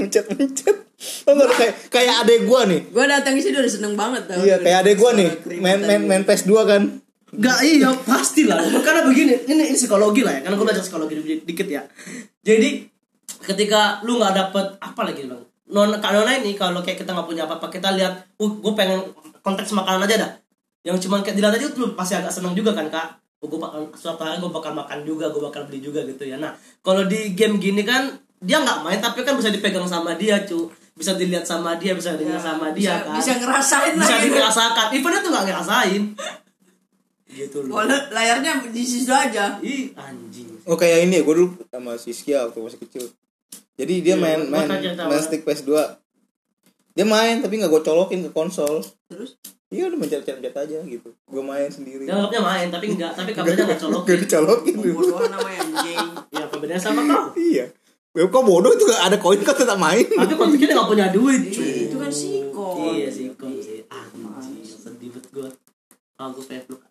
mencet 0.00 0.24
mencet. 0.32 0.76
Oh 1.28 1.32
enggak 1.36 1.50
kayak 1.54 1.74
kayak 1.92 2.14
adek 2.24 2.40
gua 2.48 2.66
nih. 2.66 2.80
Gua 2.90 3.04
datang 3.06 3.38
sini 3.38 3.54
udah 3.54 3.70
seneng 3.70 3.94
banget 3.94 4.26
tau. 4.26 4.42
iya 4.42 4.56
kayak 4.58 4.78
adek 4.82 4.96
gua 4.98 5.10
nih. 5.14 5.30
Main 5.60 5.78
main 5.84 6.02
main 6.02 6.22
PS 6.24 6.48
2 6.48 6.58
kan. 6.64 6.82
Gak 7.28 7.60
iya 7.60 7.92
pasti 8.08 8.48
lah 8.48 8.56
karena 8.80 9.04
begini 9.04 9.44
ini, 9.44 9.68
ini 9.68 9.76
psikologi 9.76 10.24
lah 10.24 10.40
ya. 10.40 10.48
Karena 10.48 10.56
gue 10.56 10.64
belajar 10.64 10.80
psikologi 10.80 11.14
di- 11.20 11.44
dikit 11.44 11.68
ya. 11.68 11.84
Jadi 12.40 12.88
ketika 13.44 14.00
lu 14.02 14.16
nggak 14.16 14.32
dapet 14.32 14.66
apa 14.80 15.00
lagi 15.04 15.28
bang? 15.28 15.42
Non 15.68 15.92
kak 16.00 16.12
nona 16.16 16.40
ini 16.40 16.56
kalau 16.56 16.80
kayak 16.80 17.04
kita 17.04 17.12
nggak 17.12 17.28
punya 17.28 17.44
apa-apa 17.44 17.68
kita 17.68 17.92
lihat 17.92 18.32
uh 18.40 18.52
gue 18.56 18.72
pengen 18.72 19.04
konteks 19.48 19.72
makanan 19.72 20.04
aja 20.04 20.16
dah. 20.20 20.32
Yang 20.84 21.08
cuma 21.08 21.24
kayak 21.24 21.36
dilihat 21.40 21.56
aja 21.56 21.66
tuh 21.72 21.96
pasti 21.96 22.14
agak 22.14 22.28
seneng 22.28 22.52
juga 22.52 22.76
kan 22.76 22.92
kak? 22.92 23.08
Gue 23.40 23.56
bakal 23.56 23.88
suatu 23.96 24.20
hari 24.20 24.36
gue 24.42 24.50
bakal 24.50 24.76
makan 24.76 25.06
juga 25.08 25.32
gue 25.32 25.40
bakal 25.40 25.64
beli 25.64 25.80
juga 25.80 26.04
gitu 26.04 26.28
ya. 26.28 26.36
Nah 26.36 26.52
kalau 26.84 27.08
di 27.08 27.32
game 27.32 27.56
gini 27.56 27.82
kan 27.82 28.12
dia 28.38 28.60
nggak 28.60 28.84
main 28.86 29.00
tapi 29.00 29.24
kan 29.24 29.34
bisa 29.34 29.48
dipegang 29.48 29.88
sama 29.88 30.12
dia 30.14 30.44
cu. 30.44 30.68
Bisa 30.98 31.14
dilihat 31.14 31.46
sama 31.46 31.78
dia 31.78 31.94
bisa 31.94 32.18
dengar 32.18 32.42
sama 32.42 32.74
dia 32.74 32.98
bisa, 32.98 33.06
kan. 33.06 33.14
bisa 33.22 33.32
ngerasain 33.38 33.94
bisa 33.94 34.14
lagi. 34.18 34.28
dirasakan. 34.34 34.86
Eventnya 34.90 35.20
tuh 35.22 35.30
nggak 35.30 35.44
ngerasain. 35.46 36.02
Gitu 37.28 37.58
loh. 37.68 37.78
Kalau 37.78 37.98
layarnya 38.10 38.52
di 38.72 38.82
situ 38.82 39.12
aja. 39.14 39.60
ih 39.62 39.94
anjing. 39.94 40.48
Oh 40.66 40.74
kayak 40.74 41.06
ini 41.06 41.20
ya 41.20 41.22
gua 41.22 41.34
dulu 41.38 41.54
sama 41.70 41.94
Siskia 41.94 42.44
waktu 42.50 42.58
masih 42.58 42.80
kecil. 42.82 43.04
Jadi 43.78 43.94
dia 44.02 44.18
Iya, 44.18 44.22
main 44.22 44.40
main 44.50 44.66
tahu. 44.66 45.06
main 45.06 45.22
stick 45.22 45.46
PS 45.46 45.62
2 45.62 45.78
dia 46.98 47.06
main 47.06 47.38
tapi 47.38 47.62
nggak 47.62 47.70
gue 47.70 47.82
colokin 47.86 48.26
ke 48.26 48.30
konsol. 48.34 48.82
Terus? 49.06 49.38
Iya 49.70 49.86
udah 49.86 50.02
mencet-mencet 50.02 50.50
aja 50.50 50.78
gitu. 50.82 51.14
Gue 51.30 51.42
main 51.46 51.70
sendiri. 51.70 52.10
Dia 52.10 52.18
anggapnya 52.18 52.42
main 52.42 52.66
tapi 52.74 52.90
enggak 52.90 53.14
tapi 53.14 53.30
kabelnya 53.30 53.70
nggak 53.70 53.78
colok 53.78 54.02
gak 54.02 54.18
dicolokin. 54.26 54.74
Pembodohan 54.82 55.30
namanya 55.30 55.60
anjing. 55.62 56.06
ya 56.34 56.42
apa 56.50 56.54
bedanya 56.58 56.82
sama 56.82 57.06
kau. 57.06 57.38
Iya. 57.38 57.70
Ya, 58.18 58.26
kok 58.26 58.42
bodoh 58.42 58.74
itu 58.74 58.82
gak 58.82 59.14
ada 59.14 59.16
koin 59.22 59.38
kan 59.46 59.54
tetap 59.54 59.78
main. 59.78 60.02
Tapi 60.02 60.34
konteksnya 60.34 60.66
dia 60.66 60.74
nggak 60.74 60.90
punya 60.90 61.06
duit 61.14 61.42
cuy. 61.54 61.86
Itu 61.86 61.96
kan 62.02 62.10
sikon. 62.10 62.74
iya 62.98 63.08
sih. 63.14 63.30
Kok 63.30 63.46
sih 63.62 63.78
anjing 63.86 64.66
sedih 64.66 65.08
banget 65.14 65.26
gue 65.30 65.48
aku 66.18 66.40
pengen 66.50 66.62
peluk 66.66 66.82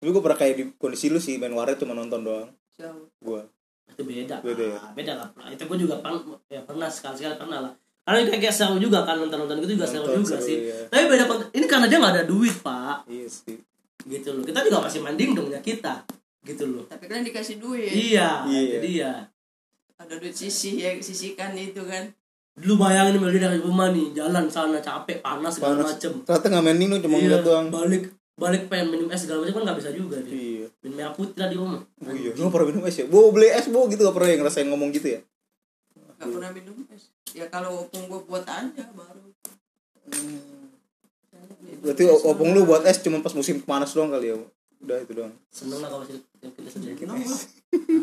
Tapi 0.00 0.08
gue 0.08 0.22
pernah 0.24 0.38
kayak 0.40 0.54
di 0.56 0.64
kondisi 0.80 1.12
lu 1.12 1.20
sih 1.20 1.36
main 1.36 1.52
waret 1.52 1.76
cuma 1.76 1.92
nonton 1.92 2.24
doang. 2.24 2.48
Siapa? 2.72 2.96
gue 3.20 3.42
itu 3.84 4.00
beda. 4.00 4.40
Beda. 4.40 4.64
Ya? 4.64 4.78
Ah, 4.80 4.92
beda 4.96 5.12
lah. 5.12 5.28
Itu 5.52 5.68
gue 5.68 5.78
juga 5.84 6.00
pernah 6.00 6.24
ya 6.48 6.64
pernah 6.64 6.88
sekali 6.88 7.20
sekali 7.20 7.36
pernah 7.36 7.68
lah 7.68 7.72
karena 8.04 8.18
kayak 8.26 8.40
kayak 8.42 8.52
seru 8.54 8.76
juga 8.76 9.00
kan 9.02 9.16
nonton 9.16 9.38
nonton 9.38 9.56
itu 9.58 9.74
juga 9.74 9.84
seru 9.84 10.04
Nonton 10.04 10.20
juga 10.20 10.36
seru, 10.36 10.44
sih. 10.44 10.58
iya. 10.62 10.76
tapi 10.86 11.02
beda 11.06 11.24
ini 11.50 11.64
karena 11.64 11.86
dia 11.86 11.98
nggak 11.98 12.14
ada 12.14 12.24
duit 12.24 12.54
pak. 12.58 12.96
Iya 13.06 13.26
sih. 13.26 13.56
Gitu 14.04 14.28
loh. 14.30 14.44
Kita 14.44 14.60
juga 14.60 14.78
masih 14.82 15.00
manding 15.00 15.32
dong 15.32 15.48
ya 15.48 15.58
kita. 15.58 16.04
Gitu 16.42 16.64
loh. 16.66 16.84
Tapi 16.84 17.04
kan 17.04 17.20
dikasih 17.20 17.56
duit. 17.56 17.88
iya 17.88 18.44
Iya. 18.44 18.76
jadi 18.76 18.90
ya 18.94 19.12
Ada 19.96 20.14
duit 20.16 20.32
sisi 20.32 20.78
ya 20.78 20.92
sisihkan 20.94 21.54
itu 21.54 21.80
kan. 21.82 22.04
lu 22.56 22.76
bayangin 22.76 23.16
Mel, 23.16 23.30
dia 23.30 23.42
dari 23.42 23.58
rumah 23.58 23.88
nih 23.88 24.12
jalan 24.12 24.46
sana 24.46 24.78
capek 24.78 25.18
panas 25.18 25.56
segala 25.56 25.80
panas. 25.80 25.96
macem. 25.96 26.12
Ternyata 26.22 26.46
nggak 26.46 26.62
main 26.62 26.76
Nino 26.76 26.96
cuma 26.98 27.16
Iya, 27.16 27.22
ngeliat 27.24 27.42
doang. 27.42 27.66
balik 27.68 28.04
balik 28.34 28.62
pengen 28.68 28.86
minum 28.90 29.08
es 29.08 29.22
segala 29.22 29.40
macam 29.40 29.54
kan 29.56 29.62
nggak 29.64 29.78
bisa 29.80 29.90
juga 29.90 30.16
dia. 30.20 30.30
Iya. 30.30 30.66
Minum 30.78 30.94
merah 30.94 31.10
putih 31.10 31.34
lah 31.34 31.48
di 31.48 31.56
rumah. 31.56 31.80
Oh 31.80 32.12
iya 32.12 32.30
lu 32.30 32.46
pernah 32.48 32.68
minum 32.68 32.84
es 32.84 32.94
ya? 32.94 33.06
Bo 33.06 33.30
beli 33.30 33.48
es 33.48 33.66
bo 33.66 33.88
gitu 33.88 34.02
gak 34.02 34.12
pernah 34.12 34.28
yang 34.28 34.40
ngerasain 34.40 34.68
ngomong 34.68 34.92
gitu 34.92 35.08
ya 35.08 35.20
Gak 36.24 36.32
pernah 36.40 36.52
minum 36.56 36.76
es. 36.88 37.12
Ya 37.36 37.46
kalau 37.52 37.84
opung 37.84 38.08
gua 38.08 38.20
buat 38.24 38.44
aja 38.48 38.84
baru. 38.96 39.28
berarti 41.84 42.04
opung 42.08 42.56
lu 42.56 42.64
buat 42.64 42.80
es 42.88 42.96
cuma 43.04 43.20
pas 43.20 43.36
musim 43.36 43.60
panas 43.60 43.92
doang 43.92 44.08
kali 44.08 44.32
ya 44.32 44.36
udah 44.84 45.00
itu 45.00 45.12
doang 45.16 45.32
seneng 45.48 45.80
lah 45.84 45.88
kalau 45.92 46.04
kita 46.04 46.68
sedih 46.68 46.96
Kenapa? 46.96 47.20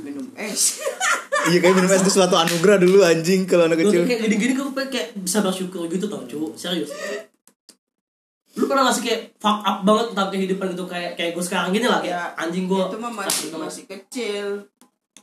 minum 0.06 0.26
es. 0.38 0.82
iya 1.50 1.58
kayak 1.62 1.74
minum 1.78 1.90
es 1.90 2.02
itu 2.06 2.14
suatu 2.14 2.38
anugerah 2.38 2.78
dulu 2.78 3.02
anjing 3.02 3.46
kalau 3.50 3.66
anak 3.70 3.82
Gue 3.82 3.90
kecil 3.90 4.02
kayak 4.06 4.22
gini-gini 4.26 4.54
gue 4.54 4.70
kayak 4.70 5.18
bisa 5.18 5.42
bersyukur 5.42 5.90
gitu 5.90 6.06
tau 6.10 6.26
cu 6.26 6.54
serius 6.54 6.94
lu 8.52 8.68
pernah 8.68 8.84
gak 8.84 8.96
sih 9.00 9.04
kayak 9.08 9.22
fuck 9.40 9.64
up 9.64 9.78
banget 9.88 10.06
tentang 10.12 10.30
kehidupan 10.30 10.68
gitu 10.76 10.86
kayak 10.86 11.16
kayak 11.16 11.32
gue 11.32 11.44
sekarang 11.46 11.72
gini 11.72 11.88
lah 11.88 12.04
kayak 12.04 12.12
Ya, 12.12 12.36
anjing 12.36 12.68
gue 12.68 12.82
itu 12.84 12.98
mah 13.00 13.14
masih 13.14 13.48
masih 13.56 13.84
kecil. 13.88 14.68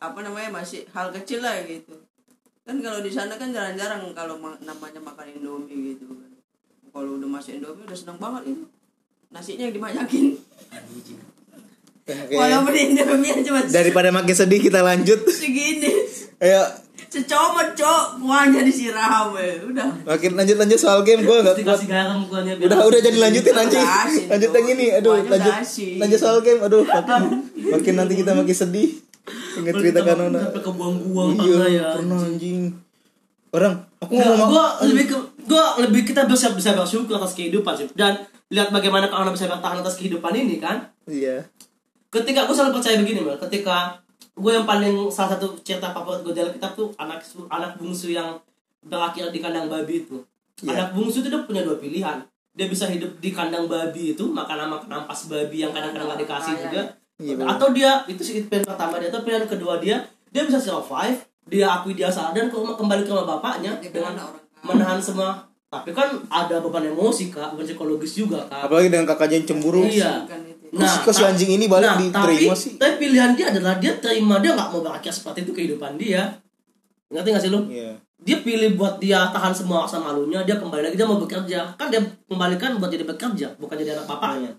Apa 0.01 0.25
namanya 0.25 0.49
masih 0.49 0.89
hal 0.97 1.13
kecil 1.13 1.45
lah 1.45 1.61
gitu. 1.69 1.93
Kan 2.69 2.85
kalau 2.85 3.01
di 3.01 3.09
sana 3.09 3.33
kan 3.35 3.49
jarang-jarang 3.49 4.13
kalau 4.13 4.37
ma- 4.37 4.61
namanya 4.61 5.01
makan 5.01 5.27
Indomie 5.33 5.97
gitu 5.97 6.05
kan. 6.05 6.29
Kalau 6.93 7.17
udah 7.17 7.29
masuk 7.31 7.57
Indomie 7.57 7.89
udah 7.89 7.97
seneng 7.97 8.21
banget 8.21 8.53
itu. 8.53 8.65
Nasinya 9.29 9.65
yang 9.65 9.75
dibanyakin. 9.75 10.37
anjing 10.69 11.21
Oke. 12.05 12.35
Walaupun 12.37 12.75
Indomie 12.77 13.41
cuma 13.41 13.61
daripada 13.65 14.09
makin 14.09 14.37
sedih 14.37 14.61
kita 14.61 14.85
lanjut 14.85 15.17
segini. 15.33 15.89
ayo 16.39 16.61
Secomot 17.09 17.73
cok, 17.73 18.21
kuahnya 18.21 18.61
disiram 18.61 19.33
ya. 19.33 19.65
Udah. 19.65 19.89
makin 20.05 20.37
lanjut 20.37 20.61
lanjut 20.61 20.77
soal 20.77 21.01
game 21.01 21.25
gue 21.25 21.37
nggak 21.41 21.57
kuat 21.57 21.81
kasih 21.81 21.89
garam 21.89 22.21
bukannya 22.29 22.61
udah 22.61 22.85
udah 22.85 23.01
jadi 23.01 23.17
lanjutin 23.17 23.57
anjing 23.57 23.81
lanjut 24.29 24.49
tuh. 24.53 24.57
yang 24.61 24.69
ini 24.77 24.87
aduh 24.93 25.17
lanjut 25.25 25.55
lanjut 26.05 26.21
soal 26.21 26.45
game 26.45 26.61
aduh 26.61 26.85
makin 26.85 27.49
makin 27.57 27.95
nanti 27.97 28.13
kita 28.13 28.37
makin 28.37 28.53
sedih 28.53 28.93
inget 29.57 29.75
cerita 29.81 30.01
kanona 30.05 30.39
sampai 30.45 30.63
kebuang-buang 30.63 31.29
iya 31.41 31.57
pernah 31.57 31.69
ya 31.71 31.87
pernah 31.97 32.21
anjing. 32.21 32.61
orang 33.49 33.75
aku 33.99 34.13
Nggak, 34.13 34.29
ngomong 34.29 34.49
gua 34.53 34.67
lebih 34.85 35.05
ke 35.09 35.19
gua 35.49 35.65
lebih 35.81 36.03
kita 36.05 36.29
bisa 36.29 36.53
bisa 36.53 36.77
bersyukur 36.77 37.17
atas 37.17 37.33
kehidupan 37.33 37.73
sih. 37.73 37.89
Dan 37.97 38.13
lihat 38.53 38.69
bagaimana 38.69 39.09
kawan 39.09 39.33
bisa 39.33 39.49
bertahan 39.49 39.81
atas 39.81 39.97
kehidupan 39.97 40.33
ini 40.37 40.61
kan? 40.61 40.85
Iya. 41.09 41.45
Ketika 42.09 42.49
gue 42.49 42.55
selalu 42.57 42.81
percaya 42.81 42.97
begini 42.97 43.21
Mel 43.21 43.37
ketika 43.37 44.01
gue 44.33 44.53
yang 44.55 44.65
paling 44.65 45.13
salah 45.13 45.37
satu 45.37 45.57
cerita 45.61 45.93
favorit 45.93 46.25
gue 46.25 46.33
dalam 46.33 46.53
kitab 46.57 46.73
tuh 46.73 46.89
anak 46.97 47.21
anak 47.53 47.77
bungsu 47.77 48.13
yang 48.13 48.37
berakhir 48.85 49.29
di 49.29 49.41
kandang 49.41 49.69
babi 49.69 50.05
itu. 50.05 50.17
Iya. 50.65 50.75
anak 50.75 50.89
bungsu 50.97 51.21
itu 51.25 51.29
dia 51.29 51.41
punya 51.45 51.65
dua 51.65 51.77
pilihan. 51.77 52.19
Dia 52.57 52.67
bisa 52.67 52.89
hidup 52.91 53.17
di 53.23 53.31
kandang 53.31 53.69
babi 53.69 54.13
itu 54.17 54.25
makan 54.29 54.69
makan 54.69 54.91
ampas 55.05 55.29
babi 55.31 55.63
yang 55.65 55.73
kadang-kadang 55.73 56.09
nggak 56.11 56.21
dikasih 56.25 56.55
Iya, 56.57 56.63
juga 56.69 56.83
Iya, 57.19 57.35
bener. 57.35 57.51
atau 57.51 57.69
dia 57.75 58.07
itu 58.07 58.23
sih 58.23 58.47
pilihan 58.47 58.63
pertama 58.63 59.03
dia 59.03 59.11
atau 59.11 59.27
pilihan 59.27 59.43
kedua 59.43 59.83
dia 59.83 60.07
dia 60.31 60.43
bisa 60.47 60.63
survive 60.63 61.19
dia 61.51 61.67
akui 61.67 61.99
dia 61.99 62.07
salah 62.07 62.31
dan 62.31 62.47
kembali 62.53 63.03
ke 63.03 63.11
bapaknya 63.11 63.75
Dia 63.83 63.91
dengan 63.91 64.15
orang 64.15 64.39
menahan 64.63 65.03
semua 65.03 65.43
tapi 65.67 65.91
kan 65.91 66.15
ada 66.31 66.63
beban 66.63 66.87
emosi 66.87 67.35
kak 67.35 67.59
beban 67.59 67.67
psikologis 67.67 68.23
juga 68.23 68.47
kak 68.47 68.71
apalagi 68.71 68.95
dengan 68.95 69.07
kakaknya 69.11 69.43
yang 69.43 69.47
cemburu 69.51 69.83
iya 69.83 70.23
Kan 70.31 70.47
itu. 70.47 70.59
Kok 70.77 71.13
si 71.17 71.25
anjing 71.25 71.57
ini 71.57 71.65
balik 71.65 71.97
diterima 71.97 72.53
tapi, 72.53 72.61
sih? 72.61 72.73
Tapi 72.77 72.95
pilihan 73.01 73.33
dia 73.33 73.49
adalah 73.49 73.81
dia 73.81 73.97
terima 73.97 74.37
dia 74.39 74.53
nggak 74.53 74.69
mau 74.69 74.85
berakhir 74.85 75.13
seperti 75.13 75.49
itu 75.49 75.53
kehidupan 75.57 75.97
dia. 75.97 76.29
Ngerti 77.09 77.29
gak 77.33 77.43
sih 77.43 77.49
lu? 77.49 77.65
iya 77.73 77.97
Dia 78.21 78.45
pilih 78.45 78.77
buat 78.77 79.01
dia 79.01 79.33
tahan 79.33 79.55
semua 79.57 79.89
rasa 79.89 79.97
malunya, 79.97 80.45
dia 80.45 80.61
kembali 80.61 80.85
lagi 80.85 80.97
dia 81.01 81.09
mau 81.09 81.17
bekerja. 81.17 81.73
Kan 81.81 81.89
dia 81.89 82.05
kembalikan 82.29 82.77
buat 82.77 82.93
jadi 82.93 83.09
bekerja, 83.09 83.57
bukan 83.57 83.81
jadi 83.81 83.97
anak 83.97 84.05
bapaknya. 84.05 84.53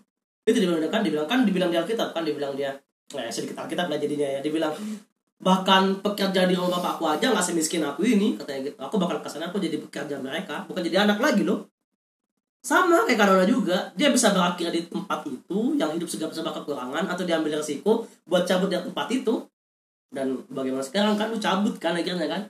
Itu 0.50 0.58
dibilang 0.58 0.82
kan 0.90 1.02
dibilang 1.06 1.28
kan 1.30 1.46
dibilang 1.46 1.70
di 1.70 1.78
Alkitab 1.78 2.10
kan 2.12 2.26
dibilang 2.26 2.58
dia 2.58 2.74
nah 3.10 3.26
sedikit 3.30 3.58
Alkitab 3.62 3.90
lah 3.90 3.98
jadinya 4.02 4.26
ya. 4.26 4.40
Dibilang 4.42 4.74
bahkan 5.40 6.04
pekerja 6.04 6.44
di 6.44 6.54
rumah 6.58 6.78
bapakku 6.82 7.08
aja 7.08 7.32
nggak 7.32 7.46
semiskin 7.46 7.86
aku 7.86 8.02
ini 8.04 8.36
katanya 8.36 8.74
gitu. 8.74 8.78
Aku 8.82 8.98
bakal 8.98 9.22
ke 9.22 9.30
sana 9.30 9.48
aku 9.54 9.62
jadi 9.62 9.78
pekerja 9.78 10.18
mereka 10.18 10.66
bukan 10.66 10.82
jadi 10.82 11.06
anak 11.06 11.22
lagi 11.22 11.46
loh. 11.46 11.70
Sama 12.60 13.08
kayak 13.08 13.16
Kanona 13.24 13.46
juga 13.48 13.88
dia 13.96 14.12
bisa 14.12 14.36
berakhir 14.36 14.68
di 14.76 14.84
tempat 14.92 15.24
itu 15.24 15.80
yang 15.80 15.96
hidup 15.96 16.12
segala 16.12 16.36
serba 16.36 16.52
kekurangan 16.52 17.08
atau 17.08 17.24
diambil 17.24 17.56
resiko 17.56 18.04
buat 18.28 18.44
cabut 18.44 18.68
dari 18.68 18.84
tempat 18.84 19.08
itu. 19.16 19.48
Dan 20.10 20.44
bagaimana 20.50 20.84
sekarang 20.84 21.16
kan 21.16 21.32
lu 21.32 21.40
cabut 21.40 21.78
kan 21.80 21.96
akhirnya 21.96 22.28
kan? 22.28 22.42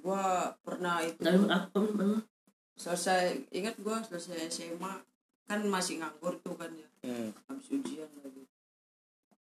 Gua 0.00 0.48
pernah 0.64 1.02
itu. 1.04 1.20
Tapi 1.20 1.36
apa 1.50 1.76
memang? 1.76 2.22
selesai 2.74 3.54
ingat 3.54 3.78
gua 3.78 4.02
selesai 4.02 4.50
SMA 4.50 4.98
kan 5.44 5.60
masih 5.64 5.98
nganggur 5.98 6.34
tuh 6.40 6.54
kan 6.54 6.72
ya 6.72 6.88
Hmm. 7.00 7.30
habis 7.44 7.68
ujian 7.68 8.08
lagi 8.18 8.48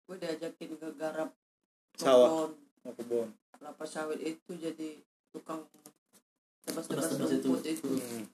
gua 0.03 0.17
diajakin 0.17 0.73
ke 0.75 0.89
garap 0.95 1.31
Sawah. 1.95 2.49
kebun, 2.83 3.29
kelapa 3.53 3.85
sawit 3.85 4.19
itu 4.19 4.53
jadi 4.55 4.99
tukang 5.31 5.69
Tebas-tebas 6.63 7.13
tebas-tebas 7.13 7.31
itu. 7.35 7.47
rumput 7.47 7.65
itu 7.67 7.89
Hmm. 7.93 8.25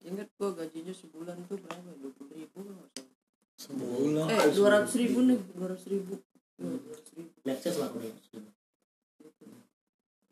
ingat 0.00 0.28
gua 0.36 0.54
gajinya 0.54 0.92
sebulan 0.92 1.36
tuh 1.44 1.58
berapa 1.58 1.90
dua 1.96 2.10
puluh 2.12 2.30
ribu 2.32 2.56
kalau 2.56 2.72
nggak 2.72 2.90
salah. 2.92 3.14
Sebulan. 3.56 4.26
eh 4.28 4.46
dua 4.52 4.68
ratus 4.70 4.94
ribu 4.94 5.18
nih 5.22 5.38
dua 5.50 5.66
ratus 5.66 5.86
ribu 5.86 6.14
dua 6.56 6.78
ratus 6.92 7.10
ribu 7.12 7.34
Maxes 7.42 7.74
lah 7.76 7.90
udah. 7.90 8.12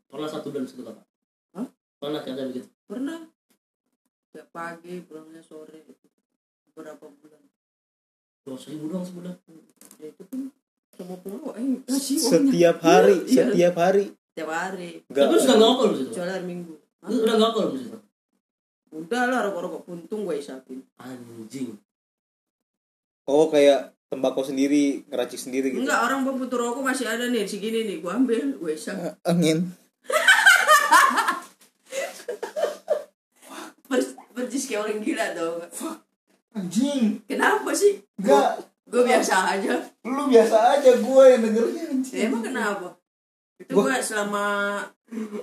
Pernah 0.06 0.28
satu 0.30 0.46
bulan 0.48 0.64
situ 0.64 0.82
kakak? 0.82 1.06
Hah? 1.52 1.66
Pernah 1.98 2.20
ada 2.22 2.42
begitu? 2.46 2.68
pernah 2.84 3.18
tiap 4.30 4.48
pagi 4.50 5.00
pulangnya 5.00 5.40
sore 5.40 5.82
itu 5.82 6.06
berapa 6.74 7.04
bulan 7.06 7.42
Dua 8.44 8.60
ribu 8.60 8.84
doang 8.86 9.00
sebulan. 9.02 9.34
ya 9.96 10.06
itu 10.06 10.22
kan 10.22 10.40
sama 10.92 11.16
pengawal 11.18 11.54
eh 11.54 11.64
kasih 11.82 12.16
uangnya 12.18 12.28
Setiap 12.28 12.76
hari, 12.78 13.16
Iya. 13.24 13.44
setiap 13.48 13.74
hari. 13.74 14.04
tiap 14.30 14.50
hari 14.50 14.90
Enggak. 15.04 15.22
Tapi 15.22 15.32
lu 15.32 15.40
sudah 15.40 15.56
ngokol 15.56 15.88
situ. 15.92 16.08
kecuali 16.08 16.30
hari 16.30 16.44
minggu? 16.44 16.72
Lu 17.04 17.16
udah 17.20 17.36
ngokol 17.36 17.64
situ. 17.74 17.98
udah 18.92 19.22
lah 19.26 19.40
rokok-rokok 19.42 19.82
puntung 19.84 20.20
gue 20.22 20.36
isapin 20.36 20.78
Anjing. 20.96 21.74
Oh, 23.24 23.48
kayak 23.48 23.90
tembakau 24.06 24.42
sendiri, 24.42 25.02
ngeracik 25.04 25.40
sendiri 25.40 25.70
gitu. 25.70 25.80
enggak 25.80 25.98
orang 26.00 26.22
bang 26.22 26.36
putu 26.36 26.54
rokok 26.54 26.84
masih 26.84 27.02
ada 27.04 27.26
nih 27.26 27.42
segini 27.44 27.82
nih 27.84 27.98
gue 27.98 28.12
ambil 28.12 28.54
gue 28.54 28.70
isap 28.70 29.18
Angin. 29.24 29.66
Per- 33.84 34.14
persis 34.32 34.64
kayak 34.64 34.80
orang 34.82 34.98
gila 35.00 35.24
nggak? 35.32 35.70
Anjing. 36.54 37.18
kenapa 37.24 37.70
sih 37.70 37.98
Enggak. 38.16 38.62
gue 38.84 39.02
biasa 39.02 39.34
aja 39.52 39.74
Lu 40.02 40.26
biasa 40.26 40.56
aja 40.72 40.90
gue 40.94 41.22
yang 41.26 41.40
dengernya 41.42 41.82
anjing. 41.90 42.14
Ya, 42.14 42.22
emang 42.26 42.42
kenapa 42.42 42.94
itu 43.56 43.70
Gua- 43.70 43.86
gue 43.86 43.98
selama 44.00 44.44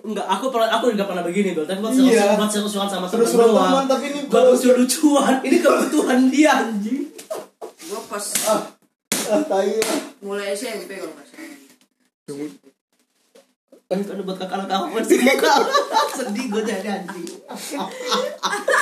Enggak, 0.02 0.26
aku 0.26 0.50
pernah 0.50 0.68
aku 0.74 0.92
juga 0.92 1.06
pernah 1.06 1.22
begini 1.22 1.54
tuh. 1.54 1.64
Tapi 1.64 1.80
buat 1.80 1.94
Iya. 1.94 2.28
seru 2.28 2.36
buat 2.36 2.52
seru-seruan 2.52 2.90
sama 2.90 3.08
doang. 3.48 3.72
teman 3.72 3.86
tapi 3.88 4.06
ini 4.10 4.20
Buat 4.28 4.44
lucu-lucuan. 4.52 5.36
Ini 5.40 5.58
kebutuhan 5.60 6.20
dia 6.28 6.52
anjing. 6.60 7.08
gue 7.62 8.02
pas 8.10 8.26
ah, 8.48 8.62
ah 9.30 9.42
tai. 9.46 9.80
mulai 10.20 10.52
SMP 10.52 10.96
kalau 10.96 11.16
salah 11.24 12.52
Kan 13.86 14.00
kan 14.02 14.18
buat 14.24 14.38
kakak 14.40 14.60
semua 15.04 15.36
kau. 15.38 15.62
Sedih 16.16 16.46
gue 16.48 16.62
jadi 16.64 16.90
anjing. 16.98 17.28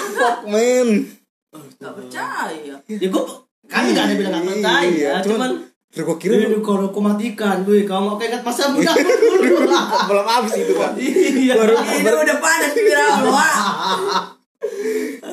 Fuck 0.09 0.45
man. 0.45 0.89
Nggak 1.53 1.93
percaya. 1.97 2.75
Ya 2.85 3.07
gue 3.09 3.23
kan 3.69 3.83
nggak 3.89 4.05
ada 4.05 4.13
bilang 4.17 4.31
nggak 4.41 4.47
percaya, 4.61 4.89
Iya, 4.89 5.13
cuman 5.25 5.51
cuman 5.89 6.05
gue 6.05 6.17
kira 6.21 6.33
Ini 6.37 6.61
kalau 6.61 6.93
aku 6.93 7.01
matikan, 7.01 7.65
gue 7.65 7.81
kamu 7.85 8.03
mau 8.05 8.15
ingat 8.21 8.41
masa 8.45 8.69
muda 8.73 8.93
dulu 8.93 9.65
belum 10.09 10.25
habis 10.25 10.53
itu 10.61 10.73
kan. 10.77 10.93
Iya. 10.93 11.53
ini 11.57 12.09
udah 12.09 12.37
panas 12.37 12.71
pikiran 12.77 13.25
lo 13.25 13.33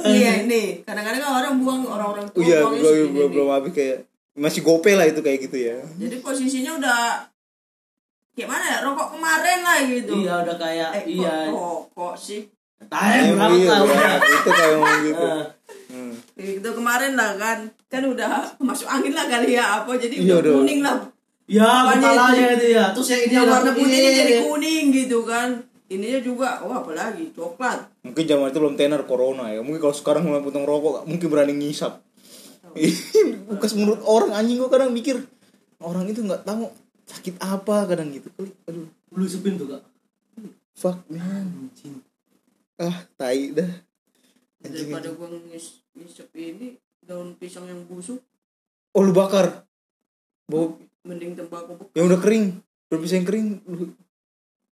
iya 0.06 0.46
nih 0.46 0.86
kadang-kadang 0.86 1.18
kan 1.18 1.32
orang 1.42 1.54
buang 1.58 1.82
orang-orang 1.82 2.26
tua 2.30 2.46
iya, 2.46 2.62
gue 3.10 3.26
belum 3.26 3.48
habis 3.50 3.74
kayak 3.74 4.06
masih 4.38 4.62
gope 4.62 4.94
lah 4.94 5.08
itu 5.08 5.18
kayak 5.18 5.48
gitu 5.48 5.56
ya. 5.56 5.80
jadi 5.96 6.20
posisinya 6.22 6.78
udah 6.78 7.00
kayak 8.36 8.52
mana 8.52 8.64
ya 8.68 8.78
rokok 8.84 9.16
kemarin 9.16 9.58
lah 9.64 9.78
gitu. 9.88 10.12
Iya 10.20 10.34
udah 10.44 10.56
kayak 10.60 10.88
eh 10.92 11.04
iya. 11.08 11.48
kok 11.48 11.56
rokok 11.56 12.14
sih? 12.20 12.44
Tahu 12.76 13.32
berapa 13.32 13.56
iya, 13.56 13.68
tahun 13.72 13.88
iya, 13.88 14.12
itu 14.20 14.50
kayak 14.52 14.96
gitu. 15.08 15.28
Hmm. 15.86 16.14
itu 16.34 16.66
kemarin 16.68 17.14
lah 17.14 17.34
kan 17.34 17.58
kan 17.86 18.02
udah 18.02 18.26
masuk 18.58 18.86
angin 18.86 19.12
lah 19.12 19.24
kali 19.24 19.54
ya 19.54 19.80
apa 19.80 19.94
jadi 19.94 20.14
Iya, 20.16 20.34
udah 20.36 20.42
udah. 20.42 20.54
kuning 20.56 20.80
lah 20.80 20.98
Ya, 21.46 21.62
kepalanya 21.86 22.58
itu 22.58 22.74
ya. 22.74 22.90
Terus 22.90 23.06
yang 23.08 23.22
ini 23.22 23.32
yang 23.32 23.46
warna 23.46 23.70
putihnya 23.70 24.00
ini. 24.02 24.18
jadi 24.18 24.34
kuning 24.42 24.84
gitu 24.90 25.18
kan 25.22 25.48
ininya 25.86 26.18
juga 26.18 26.58
wah 26.60 26.82
apalagi 26.82 27.30
coklat 27.30 27.86
Mungkin 28.02 28.24
zaman 28.24 28.50
itu 28.50 28.58
belum 28.58 28.74
tenar 28.74 29.06
corona 29.06 29.46
ya. 29.48 29.62
Mungkin 29.62 29.78
kalau 29.78 29.94
sekarang 29.94 30.26
mulai 30.26 30.42
potong 30.42 30.62
rokok 30.62 31.06
mungkin 31.06 31.26
berani 31.26 31.54
ngisap. 31.54 32.02
Bukan 33.48 33.68
menurut 33.74 34.02
orang 34.02 34.34
anjing 34.34 34.58
gue 34.58 34.66
kadang 34.66 34.90
mikir 34.90 35.22
orang 35.78 36.04
itu 36.04 36.20
nggak 36.20 36.42
tahu 36.42 36.66
sakit 37.06 37.38
apa 37.38 37.86
kadang 37.86 38.10
gitu. 38.10 38.26
Aduh, 38.66 38.90
Lu 39.14 39.24
supin 39.24 39.54
tuh, 39.54 39.70
Kak. 39.70 39.86
fuck 40.74 40.98
man. 41.06 41.70
Ah, 42.76 43.06
tai 43.14 43.54
dah. 43.54 43.70
Daripada 44.70 45.08
gua 45.14 45.28
ngis 45.30 45.84
ngisep 45.94 46.28
ini 46.34 46.78
daun 47.02 47.34
pisang 47.38 47.66
yang 47.70 47.84
busuk 47.86 48.18
Oh, 48.96 49.04
lu 49.04 49.12
bakar. 49.12 49.68
Bau 50.48 50.80
mending 51.04 51.36
tembakau 51.36 51.76
bekas 51.76 51.92
yang 51.92 52.08
udah 52.08 52.16
kering. 52.16 52.46
Udah 52.88 52.98
bisa 52.98 53.20
yang 53.20 53.28
kering. 53.28 53.48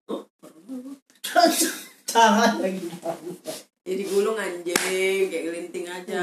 Lu 0.06 0.22
Caranya 2.12 2.68
gimana? 2.70 3.16
jadi 3.82 4.02
gulung 4.06 4.38
anjing 4.38 4.78
kayak 4.78 5.42
gelinting 5.42 5.86
aja 5.90 6.22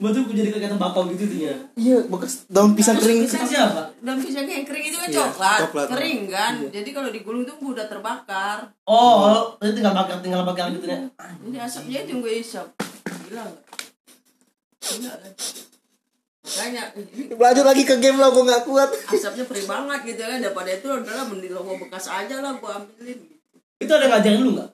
Gua 0.00 0.10
tuh 0.10 0.24
jadi 0.26 0.48
kayak 0.48 0.72
tembakau 0.72 1.04
gitu 1.12 1.24
tuh 1.24 1.38
ya. 1.42 1.54
Iya, 1.76 2.08
bekas 2.08 2.48
daun 2.48 2.72
pisang 2.72 2.96
kering. 2.96 3.20
Pisang 3.22 3.44
siapa? 3.44 3.92
daun 4.00 4.16
pisang 4.18 4.48
yang 4.48 4.64
kering 4.64 4.84
itu 4.86 4.96
kan 4.96 5.06
Iya, 5.06 5.18
coklat, 5.22 5.58
coklat. 5.62 5.86
kering 5.90 6.20
kan 6.26 6.52
jadi 6.66 6.88
kalau 6.88 7.08
digulung 7.08 7.44
tuh 7.44 7.60
udah 7.60 7.84
terbakar 7.84 8.72
Oh, 8.82 9.54
itu 9.58 9.72
tinggal 9.74 9.92
bakar, 9.92 10.16
tinggal 10.18 10.40
bakar 10.42 10.72
gitu 10.72 10.84
ya. 10.84 11.04
jadi 11.42 11.58
asapnya 11.60 12.00
itu 12.02 12.16
gue 12.18 12.32
isap 12.34 12.66
gila 13.22 13.44
kan 13.44 13.52
makanya 16.40 16.82
ini 16.96 17.30
Lanjut 17.30 17.62
lagi 17.62 17.82
ke 17.84 17.94
game 17.96 18.16
lah, 18.16 18.28
gue 18.28 18.42
nggak 18.42 18.64
kuat. 18.64 18.90
asapnya 19.06 19.44
perih 19.44 19.66
banget 19.66 20.00
gitu 20.06 20.22
kan 20.24 20.38
daripada 20.38 20.70
itu 20.72 20.88
adalah 20.88 21.24
mending 21.24 21.52
rokok 21.52 21.76
bekas 21.78 22.08
aja 22.08 22.40
lah 22.40 22.56
gua 22.56 22.80
ambilin 22.80 23.20
Itu 23.76 23.92
ada 23.92 24.06
ngajarin 24.08 24.40
lu 24.40 24.50
nggak? 24.54 24.70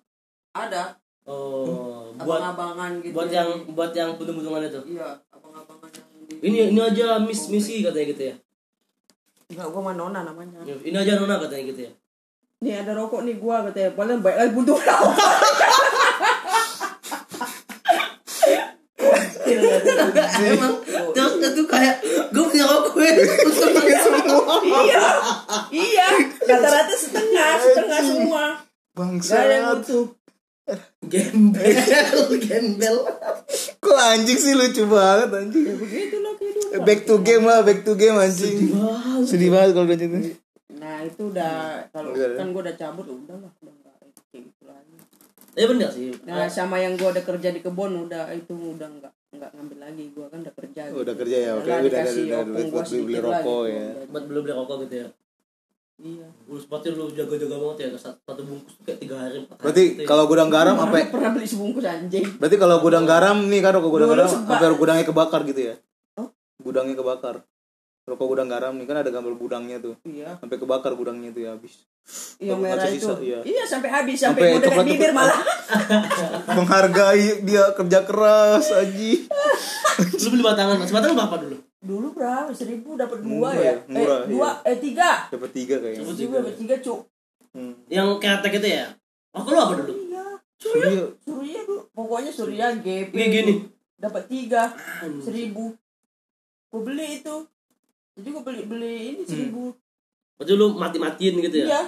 ada 0.55 0.97
Oh, 1.27 2.15
buat 2.23 2.39
abang-abangan 2.39 3.03
gitu 3.03 3.11
buat 3.11 3.27
yang 3.27 3.51
buat 3.75 3.91
yang 3.91 4.15
buntung-buntungan 4.15 4.63
itu. 4.71 4.81
iya 4.95 5.19
abang-abangan 5.35 5.91
yang 5.91 6.07
di 6.31 6.35
Ini 6.39 6.59
ini 6.71 6.81
aja 6.81 7.19
miss 7.19 7.51
misi 7.51 7.83
katanya 7.83 8.07
gitu 8.15 8.23
ya. 8.31 8.35
enggak 9.51 9.67
gua 9.75 9.91
mah 9.91 9.95
nona 9.99 10.23
namanya 10.23 10.63
Ini 10.63 10.95
aja 10.95 11.19
nona 11.19 11.43
katanya 11.43 11.75
gitu 11.75 11.81
ya. 11.87 11.93
nih 12.63 12.75
ada 12.79 12.95
rokok 12.95 13.27
nih 13.27 13.37
gua 13.43 13.67
katanya 13.67 13.91
paling 13.99 14.23
baik 14.23 14.39
lagi 14.39 14.53
buntu 14.55 14.79
emang 20.47 20.75
Terus 21.15 21.33
itu 21.43 21.63
kayak 21.67 21.97
gue 22.31 22.45
punya 22.45 22.65
rokok 22.67 22.95
ya. 23.01 23.15
iya 24.85 25.03
iya 25.73 26.07
rata-rata 26.45 26.95
setengah 26.95 27.51
setengah 27.59 28.01
semua 28.03 28.45
Gak 28.97 29.29
ada 29.29 29.53
yang 29.53 29.67
Bangsat. 29.77 30.16
Gembel, 31.01 31.71
gembel. 32.43 32.97
Kok 33.79 33.95
anjing 33.97 34.35
sih 34.37 34.53
lucu 34.53 34.83
banget 34.85 35.31
anjing. 35.31 35.63
ya 35.63 35.75
begitu 35.77 36.17
lah 36.19 36.35
kehidupan 36.35 36.83
Back 36.83 37.01
to 37.05 37.15
game 37.21 37.45
lah, 37.45 37.63
back 37.63 37.81
to 37.81 37.95
game 37.95 38.17
anjing. 38.17 38.75
Sedih 39.23 39.49
banget 39.49 39.71
kalau 39.73 39.87
udah 39.87 39.97
gitu. 39.97 40.19
nah 40.77 41.01
itu 41.01 41.23
udah 41.27 41.55
kalau 41.89 42.13
Udah, 42.13 42.37
kan 42.37 42.47
gua 42.51 42.63
udah 42.63 42.77
cabut 42.77 43.07
udah 43.07 43.37
lah 43.39 43.53
udah 43.57 43.73
nggak 43.73 43.95
kayak 43.97 44.13
gitu 44.45 44.63
lagi 44.63 44.93
Ya 45.55 45.65
bener 45.67 45.89
sih. 45.89 46.13
nah 46.23 46.45
sama 46.47 46.77
yang 46.77 46.95
gua 46.95 47.09
udah 47.11 47.25
kerja 47.25 47.49
di 47.49 47.61
kebun 47.61 48.05
udah 48.05 48.29
itu 48.31 48.53
udah 48.53 48.85
nggak 48.87 49.13
nggak 49.33 49.51
ngambil 49.53 49.79
lagi 49.81 50.05
gua 50.13 50.27
kan 50.29 50.39
udah 50.41 50.55
kerja 50.55 50.81
Oh, 50.91 51.01
udah 51.01 51.15
kerja 51.17 51.37
ya, 51.39 51.51
oke. 51.55 51.65
Udah 51.65 51.79
Udah 51.81 52.03
udah 52.05 52.43
gua 52.45 52.63
buat 52.75 52.87
beli 52.87 53.03
beli 53.07 53.19
rokok 53.19 53.41
gitu. 53.63 53.73
ya. 53.73 53.87
Buat 54.07 54.25
belum 54.27 54.41
beli 54.43 54.55
rokok 54.55 54.77
gitu 54.85 54.95
ya. 54.97 55.07
Iya 55.97 56.29
Lu 56.45 56.57
sepatu 56.57 56.91
lu 56.91 57.09
jaga-jaga 57.11 57.57
banget 57.57 57.77
ya. 57.83 57.89
Satu, 57.97 58.21
satu 58.23 58.43
bungkus 58.43 58.77
tuh 58.77 58.85
kayak 58.85 58.99
tiga 59.01 59.17
hari. 59.17 59.41
empat 59.41 59.57
hari 59.57 59.65
Berarti 59.65 59.83
gitu 59.87 60.01
ya. 60.01 60.07
kalau 60.07 60.25
gudang 60.27 60.51
garam 60.51 60.77
apa? 60.77 60.97
pernah 61.09 61.31
beli 61.33 61.47
sebungkus 61.47 61.85
anjing 61.85 62.25
Berarti 62.37 62.57
kalau 62.57 62.77
gudang 62.79 63.05
garam 63.05 63.37
nih 63.43 63.61
kan 63.61 63.73
rokok 63.73 63.91
gudang 63.91 64.11
garam 64.11 64.29
sampai 64.29 64.73
gudangnya 64.73 65.05
kebakar 65.05 65.41
gitu 65.45 65.61
ya? 65.63 65.75
Oh. 66.15 66.29
Gudangnya 66.59 66.95
kebakar. 66.95 67.37
Rokok 68.07 68.27
gudang 68.29 68.47
garam 68.47 68.73
nih 68.73 68.87
kan 68.87 68.97
ada 68.97 69.11
gambar 69.11 69.35
gudangnya 69.35 69.83
tuh. 69.83 69.99
iya 70.05 70.39
Sampai 70.39 70.57
kebakar 70.57 70.95
gudangnya 70.95 71.33
tuh 71.33 71.43
ya 71.43 71.51
habis. 71.53 71.83
yang 72.39 72.63
Nggak 72.63 72.79
merah 72.79 72.87
sisa, 72.87 73.19
itu 73.19 73.27
iya. 73.27 73.39
iya 73.43 73.65
sampai 73.67 73.91
habis 73.91 74.15
Sampai 74.23 74.55
sampai 74.55 74.79
mau 74.79 74.87
bibir 74.87 75.11
malah 75.11 75.43
Menghargai 76.55 77.43
dia 77.43 77.75
kerja 77.75 78.07
keras 78.07 78.71
aji. 78.71 79.27
Lu 80.23 80.29
beli 80.31 80.43
batangan, 80.45 80.79
sebatangan 80.81 81.17
berapa 81.19 81.37
dulu? 81.43 81.57
Dulu 81.79 82.09
berapa 82.13 82.51
seribu 82.51 82.95
dapat 82.95 83.21
dua 83.21 83.49
Murah 83.49 83.55
ya, 83.55 83.65
ya, 83.65 83.75
murah, 83.87 84.19
eh 84.19 84.27
dua 84.27 84.49
eh 84.65 84.77
tiga 84.77 85.11
Dapat 85.29 85.51
tiga 85.53 85.75
kayaknya. 85.79 86.01
Dapat 86.01 86.15
seribu 86.15 86.33
dapat 86.37 86.57
tiga 86.57 86.77
cuk 86.81 87.01
Hmm. 87.51 87.73
Yang 87.87 88.09
ketek 88.21 88.53
itu 88.55 88.69
ya? 88.71 88.85
Aku 89.33 89.49
lu 89.49 89.57
apa 89.57 89.73
dulu? 89.79 89.93
iya 90.05 90.25
Surya. 90.57 91.09
surya 91.19 91.61
dulu 91.63 91.89
pokoknya 91.91 92.29
surya 92.29 92.67
GP 92.77 93.11
Kayak 93.11 93.33
gini. 93.35 93.55
dapat 93.95 94.23
tiga 94.27 94.73
seribu 95.19 95.73
gue 96.67 96.81
beli 96.83 97.19
itu 97.19 97.37
jadi 98.13 98.29
gue 98.31 98.43
beli 98.43 98.63
beli 98.63 98.95
ini 99.11 99.23
Hmm. 99.23 99.31
seribu 99.31 99.63
Berarti 100.35 100.53
lu 100.53 100.67
mati-matiin 100.75 101.35
gitu 101.41 101.57
ya? 101.59 101.67
iya 101.67 101.83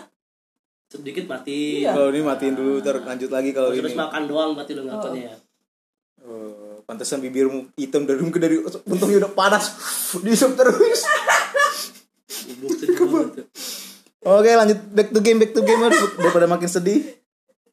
sedikit 0.86 1.24
mati 1.26 1.84
Iya. 1.84 1.92
Kalau 1.92 2.08
ini 2.08 2.20
matiin 2.22 2.54
dulu, 2.54 2.80
ntar 2.80 2.96
lanjut 2.98 3.28
lagi 3.28 3.52
kalau 3.52 3.68
terus 3.70 3.92
ini. 3.92 4.00
makan 4.00 4.22
doang 4.24 4.50
berarti 4.52 4.72
lu 4.72 4.82
ngaturnya 4.84 5.22
ya 5.26 5.36
Oh, 6.20 6.67
pantesan 6.88 7.20
bibirmu 7.20 7.68
hitam 7.76 8.08
dari 8.08 8.24
mungkin 8.24 8.40
dari 8.40 8.56
untungnya 8.64 9.28
udah 9.28 9.32
panas. 9.36 9.76
Dihisap 10.24 10.56
terus. 10.56 11.04
Oke, 14.24 14.50
lanjut. 14.56 14.78
Back 14.96 15.12
to 15.12 15.20
game, 15.20 15.36
back 15.36 15.52
to 15.52 15.60
game 15.60 15.84
daripada 16.16 16.48
makin 16.48 16.64
sedih. 16.64 17.20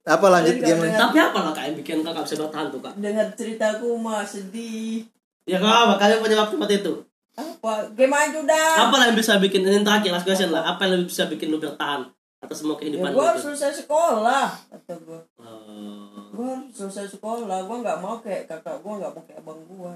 Apa 0.06 0.30
lanjut 0.30 0.62
game? 0.62 0.86
tapi 0.94 1.18
apa 1.18 1.40
lah 1.42 1.52
kak 1.56 1.66
yang 1.66 1.76
bikin 1.82 2.06
kakak 2.06 2.30
bisa 2.30 2.36
bertahan 2.38 2.70
tuh 2.70 2.78
kak? 2.78 2.94
Dengar 3.02 3.34
ceritaku 3.34 3.98
mah 3.98 4.22
sedih. 4.22 5.08
Ya 5.50 5.58
kak 5.58 5.98
makanya 5.98 6.22
punya 6.22 6.38
waktu 6.38 6.62
seperti 6.62 6.76
itu? 6.86 6.94
Apa? 7.36 7.90
Game 7.98 8.14
aja 8.14 8.38
udah 8.38 8.68
apa 8.86 8.96
lah 9.02 9.06
yang 9.10 9.18
bisa 9.18 9.42
bikin 9.42 9.66
ini 9.66 9.82
terakhir 9.82 10.14
last 10.14 10.30
question 10.30 10.54
lah? 10.54 10.62
Apa 10.78 10.86
yang 10.86 11.10
bisa 11.10 11.26
bikin 11.26 11.50
lu 11.50 11.58
bertahan 11.58 12.06
atas 12.46 12.62
semua 12.62 12.78
ya 12.78 12.86
kehidupan 12.86 13.10
gue 13.10 13.18
lu 13.18 13.26
harus 13.26 13.42
selesai 13.42 13.82
sekolah 13.84 14.48
kata 14.70 14.94
gue 15.02 15.20
Oh. 15.42 16.05
Gue 16.36 16.52
selesai 16.72 17.06
sekolah 17.10 17.60
gue 17.64 17.78
nggak 17.80 17.98
mau 18.00 18.20
kayak 18.20 18.46
kakak 18.46 18.84
gue 18.84 18.94
nggak 18.94 19.12
mau 19.12 19.24
kayak 19.24 19.40
abang 19.40 19.60
gue 19.64 19.94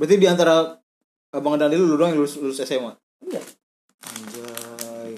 Berarti 0.00 0.16
di 0.16 0.26
antara 0.26 0.80
Abang 1.32 1.56
dan 1.56 1.72
lu, 1.72 1.88
lu 1.88 1.96
doang 1.96 2.12
yang 2.12 2.20
lulus, 2.20 2.36
lulus 2.36 2.60
SMA? 2.60 2.92
iya. 3.24 3.40
Anjay. 4.02 5.14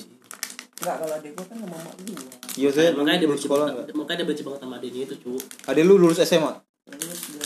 nggak 0.79 0.97
kalau 1.01 1.15
adik 1.17 1.31
gue 1.35 1.45
kan 1.49 1.57
sama 1.59 1.69
mama 1.73 1.91
gue 1.99 2.15
Iya, 2.55 2.69
saya 2.71 2.89
makanya 2.95 3.19
dia 3.19 3.27
lulus 3.27 3.35
benci 3.35 3.47
sekolah 3.51 3.67
banget 3.67 3.83
enggak? 3.83 3.97
makanya 3.99 4.19
dia 4.19 4.29
benci 4.29 4.43
banget 4.47 4.61
sama 4.63 4.75
adiknya 4.79 5.03
itu 5.07 5.17
cu 5.19 5.33
Ada 5.67 5.81
lu 5.83 5.95
lulus 5.97 6.19
SMA? 6.23 6.53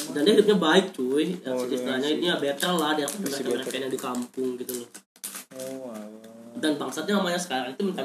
dan 0.09 0.25
dia 0.25 0.33
hidupnya 0.35 0.57
baik 0.59 0.87
cuy. 0.97 1.37
Oh, 1.47 1.63
dia 1.69 1.77
istilahnya 1.79 2.09
ini 2.11 2.27
ya 2.27 2.37
better 2.41 2.73
lah 2.75 2.97
dia 2.97 3.07
mereka 3.07 3.45
mereka 3.45 3.77
yang 3.77 3.93
di 3.93 4.01
kampung 4.01 4.57
gitu 4.59 4.73
loh. 4.83 4.89
Oh, 5.55 5.95
dan 6.59 6.75
bangsatnya 6.75 7.23
namanya 7.23 7.39
sekarang 7.39 7.77
itu 7.77 7.83
minta 7.87 8.03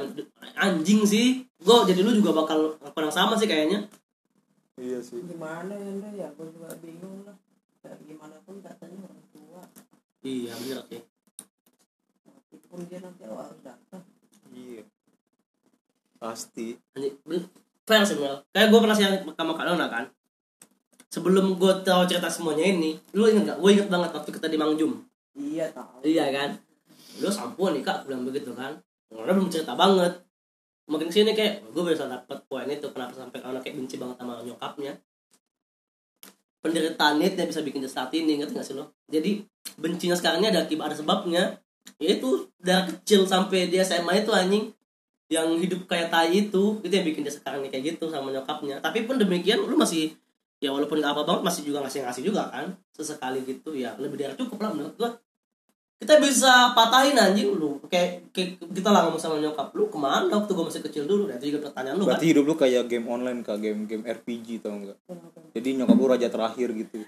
anjing 0.53 1.01
sih. 1.07 1.41
Gue 1.57 1.77
jadi 1.89 2.05
lu 2.05 2.13
juga 2.13 2.37
bakal 2.37 2.77
yang 2.77 3.09
sama 3.09 3.33
sih 3.33 3.49
kayaknya 3.49 3.87
Iya 4.73 4.99
sih. 5.05 5.21
gimana 5.21 5.69
ya 5.69 5.91
Ndra? 5.93 6.09
ya 6.17 6.27
gue 6.33 6.47
juga 6.49 6.73
bingung 6.81 7.25
lah. 7.29 7.37
Ya, 7.83 7.93
gimana 8.03 8.35
pun 8.41 8.57
katanya 8.63 9.05
orang 9.05 9.23
tua. 9.29 9.61
Iya 10.23 10.53
bener 10.57 10.79
sih 10.89 11.03
pun 12.73 12.89
dia 12.89 12.97
nanti 12.97 13.21
harus 13.21 13.61
datang. 13.61 14.01
Iya. 14.49 14.81
Pasti. 16.17 16.73
Fair 17.85 18.01
sih 18.01 18.17
Mel. 18.17 18.41
Kayak 18.49 18.67
gue 18.73 18.79
pernah 18.81 18.97
siang 18.97 19.13
sama 19.21 19.53
Kak 19.53 19.65
Nona 19.69 19.87
kan? 19.93 20.09
Sebelum 21.13 21.61
gue 21.61 21.73
tahu 21.85 22.09
cerita 22.09 22.33
semuanya 22.33 22.65
ini 22.73 22.97
lu 23.13 23.29
inget 23.29 23.53
gak 23.53 23.59
gue 23.61 23.69
inget 23.69 23.85
banget 23.93 24.09
waktu 24.17 24.29
kita 24.33 24.49
di 24.49 24.57
Mangjum. 24.57 25.05
Iya 25.37 25.69
tahu. 25.69 26.01
Iya 26.01 26.33
kan? 26.33 26.49
Lu 27.21 27.29
sampun 27.29 27.77
nih 27.77 27.85
kak 27.85 28.09
bilang 28.09 28.25
begitu 28.25 28.49
kan? 28.57 28.81
Nona 29.13 29.37
belum 29.37 29.53
cerita 29.53 29.77
banget 29.77 30.25
makin 30.87 31.09
sini 31.09 31.31
kayak 31.31 31.63
gue 31.71 31.83
bisa 31.83 32.07
dapet 32.07 32.43
poin 32.51 32.67
itu 32.67 32.87
kenapa 32.91 33.15
sampai 33.15 33.39
Nona 33.39 33.63
kayak 33.63 33.79
benci 33.79 33.95
banget 33.95 34.19
sama 34.19 34.43
nyokapnya. 34.43 34.93
Penderitaan 36.63 37.19
yang 37.19 37.35
bisa 37.35 37.59
bikin 37.59 37.83
dia 37.83 37.91
saat 37.91 38.11
ini 38.15 38.39
ngerti 38.39 38.55
gak 38.55 38.67
sih 38.67 38.75
lo? 38.75 38.95
Jadi 39.11 39.43
bencinya 39.75 40.15
sekarang 40.15 40.43
ini 40.43 40.51
ada 40.55 40.63
akibat 40.63 40.91
ada 40.91 40.95
sebabnya. 40.95 41.43
Yaitu 41.99 42.47
dari 42.55 42.87
kecil 42.95 43.27
sampai 43.27 43.67
dia 43.67 43.83
SMA 43.83 44.23
itu 44.23 44.31
anjing 44.31 44.71
yang 45.27 45.51
hidup 45.59 45.83
kayak 45.87 46.07
tai 46.07 46.31
itu 46.31 46.79
itu 46.79 46.93
yang 46.93 47.03
bikin 47.03 47.27
dia 47.27 47.35
sekarang 47.35 47.63
kayak 47.67 47.95
gitu 47.95 48.07
sama 48.07 48.31
nyokapnya. 48.31 48.79
Tapi 48.79 49.03
pun 49.03 49.19
demikian 49.19 49.59
lu 49.59 49.75
masih 49.75 50.15
ya 50.63 50.71
walaupun 50.71 51.03
gak 51.03 51.11
apa 51.11 51.27
banget 51.27 51.43
masih 51.43 51.61
juga 51.67 51.83
ngasih 51.83 52.07
ngasih 52.07 52.23
juga 52.23 52.47
kan 52.47 52.71
sesekali 52.95 53.43
gitu 53.43 53.75
ya 53.75 53.99
lebih 53.99 54.15
dari 54.15 54.31
cukup 54.39 54.63
lah 54.63 54.71
menurut 54.71 54.95
gua 54.95 55.11
kita 56.03 56.19
bisa 56.19 56.75
patahin 56.75 57.15
anjing 57.15 57.55
lu 57.55 57.79
kayak, 57.87 58.27
kayak 58.35 58.59
kita 58.59 58.91
lah 58.91 59.07
ngomong 59.07 59.21
sama 59.23 59.39
nyokap 59.39 59.71
lu 59.71 59.87
ke 59.87 59.95
mana 59.95 60.27
waktu 60.27 60.51
gua 60.51 60.67
masih 60.67 60.83
kecil 60.83 61.07
dulu 61.07 61.31
nah, 61.31 61.39
itu 61.39 61.55
juga 61.55 61.71
pertanyaan 61.71 61.95
lu 61.95 62.03
kan 62.03 62.19
Berarti 62.19 62.27
hidup 62.35 62.43
lu 62.43 62.55
kayak 62.59 62.83
game 62.91 63.07
online 63.07 63.39
kak, 63.39 63.63
game 63.63 63.87
game 63.87 64.03
RPG 64.03 64.59
tau 64.59 64.75
enggak? 64.75 64.99
Jadi 65.55 65.67
nyokap 65.79 65.95
lu 65.95 66.07
raja 66.11 66.27
terakhir 66.27 66.75
gitu. 66.75 66.99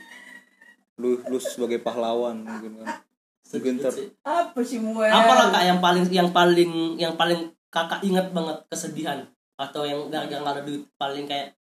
Lu 0.96 1.20
lu 1.28 1.38
sebagai 1.44 1.84
pahlawan 1.84 2.40
mungkin 2.40 2.80
kan. 2.80 3.04
Mungkin 3.52 3.76
Sedikit 3.78 3.92
ter 3.92 3.92
sih. 3.94 4.08
apa 4.26 4.60
sih 4.64 4.80
Muel 4.80 5.12
apa 5.12 5.32
lah 5.36 5.48
kak 5.52 5.64
yang 5.68 5.80
paling 5.84 6.04
yang 6.10 6.30
paling 6.32 6.72
yang 6.96 7.14
paling 7.20 7.52
kakak 7.68 8.00
ingat 8.08 8.32
banget 8.32 8.64
kesedihan 8.72 9.28
atau 9.56 9.88
yang 9.88 10.12
gara-gara 10.12 10.44
nggak 10.44 10.56
ada 10.60 10.64
duit 10.68 10.84
paling 11.00 11.24
kayak 11.24 11.56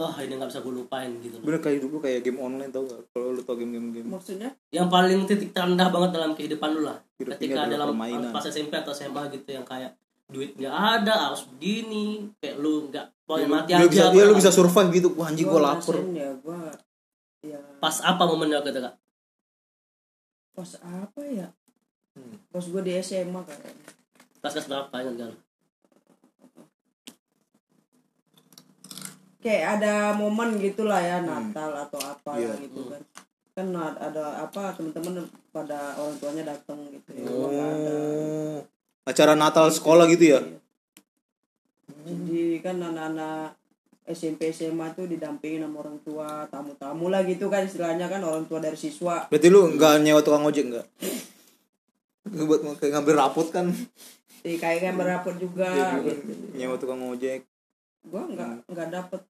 oh 0.00 0.12
ini 0.16 0.32
nggak 0.40 0.48
bisa 0.48 0.64
gue 0.64 0.72
lupain 0.72 1.10
gitu 1.20 1.36
bener 1.44 1.60
kayak 1.60 1.76
hidup 1.76 1.90
lu 1.92 2.00
kayak 2.00 2.24
game 2.24 2.40
online 2.40 2.72
tau 2.72 2.88
gak? 2.88 3.04
Kalau 3.12 3.36
lu 3.36 3.44
tau 3.44 3.52
game-game 3.60 3.88
game. 3.92 4.08
maksudnya 4.08 4.50
yang 4.72 4.88
paling 4.88 5.28
titik 5.28 5.52
terendah 5.52 5.92
banget 5.92 6.10
dalam 6.16 6.32
kehidupan 6.32 6.72
lu 6.72 6.88
lah 6.88 6.96
Hidup 7.20 7.36
ketika 7.36 7.68
dalam 7.68 7.92
permainan. 7.92 8.32
pas 8.32 8.40
SMP 8.42 8.72
atau 8.74 8.96
SMA 8.96 9.28
gitu 9.28 9.52
yang 9.52 9.62
kayak 9.62 9.92
duit 10.24 10.56
nggak 10.56 10.72
ada 10.72 11.28
harus 11.28 11.44
begini 11.52 12.32
kayak 12.40 12.56
lu 12.56 12.88
nggak 12.88 13.12
pokoknya 13.28 13.48
mati 13.52 13.70
lu 13.76 13.76
aja 13.76 13.92
bisa, 13.92 14.04
apa 14.08 14.16
iya, 14.16 14.24
lu 14.24 14.34
bisa 14.40 14.50
survive 14.50 14.90
gitu. 14.96 15.08
Wah 15.20 15.28
anjing 15.28 15.44
gua 15.44 15.60
lapar. 15.60 15.96
ya 16.16 16.28
gue 16.32 16.58
ya 17.44 17.60
pas 17.76 17.96
apa 18.00 18.22
momennya 18.24 18.64
gitu 18.64 18.80
kak 18.80 18.94
pas 20.56 20.70
apa 20.80 21.22
ya 21.28 21.48
Hmm. 22.14 22.38
pas 22.46 22.62
gue 22.62 22.78
di 22.78 22.94
SMA 23.02 23.42
kayaknya 23.42 23.74
pas 24.38 24.54
kelas 24.54 24.70
berapa 24.70 24.94
ingat 25.02 25.14
gak 25.18 25.34
kayak 29.44 29.78
ada 29.78 29.92
momen 30.12 30.56
gitulah 30.56 30.96
ya 30.96 31.20
Natal 31.20 31.68
atau 31.78 32.00
apa 32.00 32.32
Iya. 32.34 32.56
gitu 32.58 32.88
kan 32.88 33.02
kan 33.54 33.66
ad- 33.70 34.00
ada 34.02 34.24
apa 34.40 34.72
teman-teman 34.72 35.20
pada 35.50 35.94
orang 35.94 36.16
tuanya 36.16 36.48
datang 36.48 36.80
gitu 36.88 37.12
ya 37.12 37.22
ada 37.22 37.94
Oh. 37.94 38.58
Acara 39.04 39.36
Natal 39.36 39.68
sekolah 39.68 40.08
gitu 40.08 40.32
ya? 40.32 40.40
jadi 42.02 42.60
kan 42.60 42.76
anak-anak 42.78 43.52
SMP 44.04 44.48
SMA 44.50 44.92
tuh 44.92 45.04
didampingin 45.04 45.60
sama 45.62 45.80
orang 45.80 45.96
tua 46.00 46.28
tamu-tamu 46.46 47.08
lah 47.08 47.20
gitu 47.22 47.48
kan 47.48 47.64
istilahnya 47.64 48.04
kan 48.06 48.20
orang 48.20 48.44
tua 48.44 48.58
dari 48.58 48.74
siswa 48.74 49.24
Berarti 49.26 49.48
lu 49.48 49.68
nggak 49.70 50.00
nyewa 50.00 50.20
tukang 50.20 50.40
ojek 50.42 50.64
nggak? 50.66 50.86
Buat 52.38 52.60
kayak 52.76 52.92
ngambil 52.94 53.14
rapot 53.18 53.48
kan? 53.48 53.68
Jadi 54.40 54.56
kayak 54.58 54.92
juga 55.38 55.64
Iya, 55.66 55.88
juga. 55.94 56.12
gitu. 56.12 56.32
Nyewa 56.54 56.76
tukang 56.76 57.00
ojek. 57.02 57.40
gua 58.04 58.20
nggak 58.26 58.68
nggak 58.68 58.88
dapet 58.90 59.20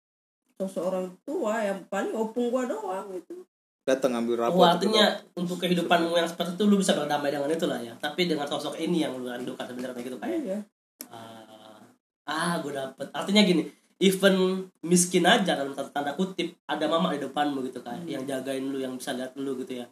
sosok 0.55 0.83
orang 0.87 1.07
tua 1.27 1.61
yang 1.61 1.83
paling 1.87 2.15
opung 2.15 2.49
gua 2.49 2.65
doang 2.65 3.11
gitu. 3.11 3.43
Datang 3.85 4.17
ngambil 4.17 4.49
rapot. 4.49 4.63
Oh, 4.63 4.65
artinya 4.65 5.13
untuk 5.37 5.61
kehidupanmu 5.61 6.17
yang 6.17 6.25
seperti 6.25 6.57
itu 6.57 6.65
lu 6.65 6.81
bisa 6.81 6.97
berdamai 6.97 7.29
dengan 7.29 7.53
itu 7.53 7.69
lah 7.69 7.77
ya. 7.77 7.93
Tapi 7.99 8.25
dengan 8.25 8.49
sosok 8.49 8.81
ini 8.81 9.05
yang 9.05 9.13
lu 9.19 9.29
rindukan 9.29 9.67
sebenarnya 9.69 10.01
gitu 10.01 10.17
kayak 10.17 10.41
iya. 10.41 10.59
Ah, 11.13 11.85
ah 12.25 12.55
gue 12.65 12.73
dapet. 12.73 13.13
Artinya 13.13 13.45
gini 13.45 13.69
even 14.01 14.67
miskin 14.83 15.23
aja 15.23 15.55
dalam 15.55 15.77
tanda, 15.77 16.17
kutip 16.17 16.57
ada 16.67 16.89
mama 16.89 17.15
di 17.15 17.23
depanmu 17.23 17.63
gitu 17.63 17.79
kan 17.85 18.01
Hmm. 18.03 18.11
yang 18.11 18.23
jagain 18.25 18.65
lu 18.67 18.81
yang 18.81 18.97
bisa 18.97 19.13
lihat 19.13 19.37
lu 19.37 19.55
gitu 19.61 19.85
ya. 19.85 19.87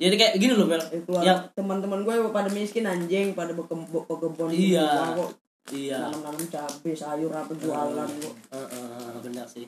Jadi 0.00 0.16
kayak 0.16 0.34
gini 0.36 0.52
loh 0.56 0.64
Mel 0.64 0.80
itu 0.92 1.12
yang 1.20 1.44
teman-teman 1.52 2.04
gue 2.04 2.14
pada 2.28 2.48
miskin 2.48 2.84
anjing 2.84 3.32
pada 3.32 3.52
bekem- 3.52 3.88
be- 3.88 4.04
bekebun 4.04 4.48
Iya. 4.52 5.16
iya. 5.72 6.08
Nanam-nanam 6.08 6.44
cabai 6.46 6.92
sayur 6.92 7.32
apa 7.32 7.52
jualan 7.56 8.08
kok. 8.20 8.34
Eh, 8.52 8.68
eh, 8.68 9.20
benar 9.20 9.48
sih 9.48 9.64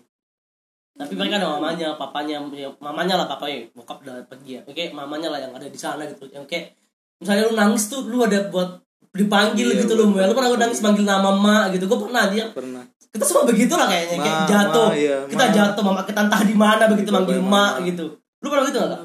tapi 0.92 1.12
mereka 1.14 1.36
ada 1.36 1.48
mamanya 1.50 1.88
papanya 1.94 2.36
ya, 2.50 2.68
mamanya 2.76 3.14
lah 3.16 3.26
papanya 3.26 3.64
bokap 3.72 4.00
udah 4.00 4.22
pergi 4.24 4.50
ya 4.56 4.62
oke 4.62 4.84
mamanya 4.92 5.28
lah 5.28 5.40
yang 5.40 5.50
ada 5.50 5.64
di 5.64 5.74
sana 5.74 6.04
gitu 6.04 6.28
yang 6.28 6.44
kayak 6.44 6.76
misalnya 7.16 7.42
lu 7.44 7.54
nangis 7.54 7.86
tuh 7.86 8.04
lu 8.04 8.20
ada 8.20 8.44
buat 8.46 8.76
dipanggil 9.10 9.68
Iya, 9.68 9.80
gitu 9.82 9.92
lu 9.94 10.08
Mel. 10.08 10.24
lu 10.24 10.32
pernah 10.32 10.52
nangis 10.58 10.80
manggil 10.80 11.04
nama 11.04 11.30
mak 11.30 11.72
gitu 11.72 11.84
gue 11.86 11.98
pernah 11.98 12.24
dia 12.26 12.48
Pernah. 12.48 12.84
kita 13.08 13.22
semua 13.22 13.44
begitu 13.44 13.72
lah 13.72 13.84
kayaknya 13.86 14.16
kayak 14.18 14.36
Ma, 14.38 14.46
jatuh 14.46 14.88
ma, 14.88 14.94
iya, 14.94 15.16
kita 15.26 15.44
ma. 15.44 15.52
jatuh 15.52 15.82
mama 15.82 16.00
kita 16.02 16.20
entah 16.22 16.42
di 16.42 16.54
mana 16.54 16.84
begitu 16.86 17.04
Gitu, 17.04 17.12
manggil 17.14 17.34
kayak 17.34 17.44
mak 17.46 17.72
mama. 17.72 17.86
gitu 17.86 18.04
lu 18.38 18.46
pernah 18.48 18.64
gitu 18.66 18.78
nggak 18.78 18.90
Kak? 18.90 19.00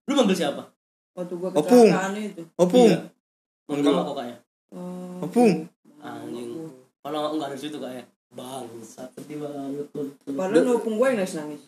lu 0.00 0.12
manggil 0.14 0.36
siapa 0.36 0.62
waktu 1.14 1.34
gue 1.36 1.48
Opung. 1.52 1.86
kecelakaan 1.86 2.12
itu 2.16 2.42
Opung. 2.54 2.88
Iya. 2.88 2.98
manggil 3.66 3.86
mama 3.88 4.02
kok 4.02 4.14
kayaknya 4.16 4.38
Oh, 4.70 5.22
Opung. 5.22 5.52
anjing 6.00 6.50
kalau 7.00 7.18
nggak 7.32 7.46
ada 7.46 7.54
di 7.54 7.62
situ 7.62 7.78
kayak 7.78 8.06
bang 8.34 8.66
sedih 8.82 9.38
banget 9.40 9.86
padahal 10.34 10.76
opung 10.78 10.98
gue 10.98 11.06
yang 11.10 11.18
nangis 11.22 11.38
nangis. 11.38 11.62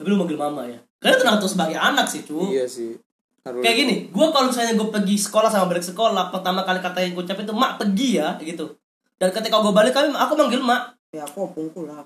Tapi 0.00 0.08
lu 0.08 0.16
manggil 0.16 0.40
mama 0.40 0.64
ya. 0.64 0.80
Karena 0.96 1.14
itu 1.20 1.24
nato 1.28 1.46
sebagai 1.46 1.76
anak 1.76 2.08
sih 2.08 2.24
cu. 2.24 2.48
Iya 2.48 2.64
sih. 2.64 2.96
Harus. 3.40 3.64
kayak 3.64 3.76
gini 3.80 3.96
gue 4.12 4.26
kalau 4.36 4.52
misalnya 4.52 4.76
gue 4.76 4.88
pergi 4.92 5.16
sekolah 5.16 5.48
sama 5.48 5.72
balik 5.72 5.80
sekolah 5.80 6.28
pertama 6.28 6.60
kali 6.60 6.76
kata 6.84 7.00
yang 7.00 7.16
gue 7.16 7.24
ucap 7.24 7.40
itu 7.40 7.52
mak 7.56 7.80
pergi 7.80 8.20
ya 8.20 8.36
gitu. 8.40 8.76
Dan 9.16 9.32
ketika 9.32 9.60
gue 9.64 9.72
balik 9.72 9.96
kami 9.96 10.12
aku 10.12 10.32
manggil 10.36 10.60
mak. 10.60 10.96
Ya 11.16 11.24
aku 11.24 11.48
opungku 11.48 11.88
lah 11.88 12.04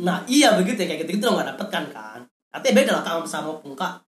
nah 0.00 0.24
iya 0.24 0.56
begitu 0.56 0.80
ya 0.80 0.86
kayak 0.88 1.00
gitu 1.04 1.20
gitu 1.20 1.24
lo 1.28 1.38
nggak 1.38 1.54
dapet 1.54 1.66
kan. 1.70 1.84
Kan 1.92 2.20
artinya 2.50 2.74
beda 2.82 2.90
lah 2.98 3.02
kamu 3.04 3.28
sama 3.28 3.52
pungka 3.62 4.02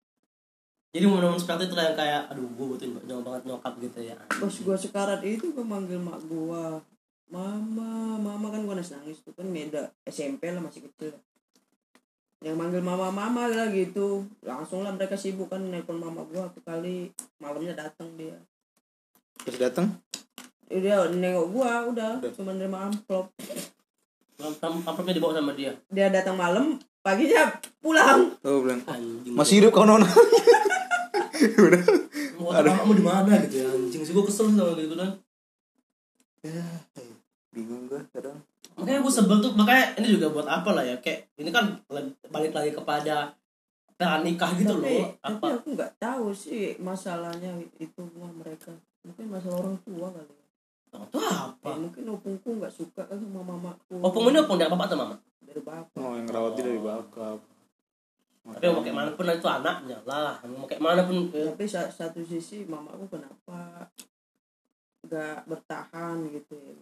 jadi 0.91 1.07
momen-momen 1.07 1.39
seperti 1.39 1.71
itu 1.71 1.75
lah 1.79 1.87
yang 1.87 1.95
kayak 1.95 2.21
aduh 2.27 2.43
gue 2.43 2.65
butuhin 2.67 2.91
jauh 3.07 3.23
banget 3.23 3.47
nyokap 3.47 3.73
gitu 3.79 3.99
ya. 4.03 4.15
Pas 4.27 4.51
gue 4.51 4.75
sekarat 4.75 5.21
itu 5.23 5.55
gue 5.55 5.63
manggil 5.63 5.99
mak 6.03 6.19
gue 6.27 6.63
mama 7.31 8.19
mama 8.19 8.47
kan 8.51 8.67
gue 8.67 8.75
nangis 8.75 8.91
nangis 8.91 9.17
tuh 9.23 9.31
kan 9.31 9.47
beda. 9.47 9.87
SMP 10.03 10.51
lah 10.51 10.59
masih 10.59 10.83
kecil. 10.83 11.15
Yang 12.43 12.55
manggil 12.59 12.83
mama 12.83 13.07
mama 13.07 13.47
lah 13.47 13.71
gitu. 13.71 14.27
Langsung 14.43 14.83
lah 14.83 14.91
mereka 14.91 15.15
sibuk 15.15 15.47
kan 15.47 15.63
nelpon 15.63 15.97
mama 15.97 16.27
gue 16.27 16.35
satu 16.37 16.59
kali. 16.61 17.07
Malamnya 17.39 17.73
datang 17.73 18.11
dia. 18.19 18.35
Terus 19.47 19.57
datang. 19.57 19.87
Dia 20.67 21.07
nengok 21.07 21.47
gua 21.51 21.87
udah. 21.87 22.19
Cuma 22.35 22.51
nerima 22.51 22.91
amplop. 22.91 23.31
Am- 24.43 24.83
amplopnya 24.83 25.15
dibawa 25.15 25.35
sama 25.35 25.55
dia? 25.55 25.71
Dia 25.87 26.11
datang 26.11 26.35
malam 26.35 26.79
paginya 26.99 27.55
pulang. 27.79 28.35
Oh, 28.43 28.63
bilang, 28.63 28.83
anjing. 28.87 29.35
Masih 29.35 29.63
hidup 29.63 29.71
kau 29.71 29.87
nona. 29.87 30.07
Udah. 31.41 31.83
mau 32.37 32.53
kamu 32.53 32.93
di 32.97 33.05
mana 33.05 33.33
gitu 33.47 33.63
ya 33.63 33.67
anjing. 33.71 34.01
Sih 34.03 34.13
gue 34.13 34.25
kesel 34.27 34.51
sama 34.51 34.75
gitu 34.75 34.93
kan 34.99 35.15
Bingung 37.51 37.91
gue 37.91 37.99
kadang. 38.15 38.39
makanya 38.71 39.03
gue 39.03 39.13
sebel 39.13 39.37
tuh 39.43 39.51
makanya 39.51 39.99
ini 39.99 40.15
juga 40.15 40.31
buat 40.31 40.47
apa 40.47 40.71
lah 40.71 40.87
ya 40.87 40.95
kayak 41.03 41.35
ini 41.35 41.51
kan 41.51 41.75
balik 42.31 42.55
lagi 42.55 42.71
kepada 42.71 43.35
pernikah 43.99 44.51
gitu 44.57 44.73
tapi, 44.79 44.95
loh 44.97 45.11
tapi 45.19 45.37
apa? 45.37 45.47
aku 45.61 45.67
nggak 45.77 45.93
tahu 46.01 46.27
sih 46.33 46.73
masalahnya 46.81 47.51
itu 47.77 48.01
mah 48.17 48.31
mereka. 48.33 48.73
Mungkin 49.05 49.25
masalah 49.29 49.57
orang 49.61 49.77
tua 49.85 50.07
kali 50.09 50.33
ya. 50.33 50.45
itu 51.01 51.19
apa? 51.19 51.67
Ya, 51.67 51.75
mungkin 51.77 52.03
opungku 52.09 52.49
nggak 52.57 52.73
suka 52.73 53.03
kan 53.05 53.17
sama 53.19 53.41
mamaku. 53.43 53.95
Opung 54.01 54.31
ini 54.31 54.39
opung 54.41 54.57
dari 54.57 54.71
bapak 54.71 54.87
atau 54.89 54.97
mama? 54.97 55.15
Dari 55.43 55.61
bapak. 55.61 55.99
Oh, 56.01 56.13
yang 56.15 56.25
ngerawat 56.25 56.51
dia 56.57 56.63
dari 56.65 56.81
bakap. 56.81 57.39
tapi 58.41 58.73
mau 58.73 58.81
kayak 58.81 58.97
mana 58.97 59.09
pun 59.13 59.29
itu 59.29 59.49
anaknya 59.51 59.97
lah. 60.01 60.33
Mau 60.49 60.65
kayak 60.65 60.81
mana 60.81 61.05
pun 61.05 61.29
eh, 61.29 61.45
tapi 61.53 61.65
sa- 61.69 61.93
satu 61.93 62.25
sisi 62.25 62.65
mamaku 62.65 63.05
kenapa 63.05 63.85
nggak 65.05 65.45
bertahan 65.45 66.25
gitu 66.29 66.57
ya 66.61 66.73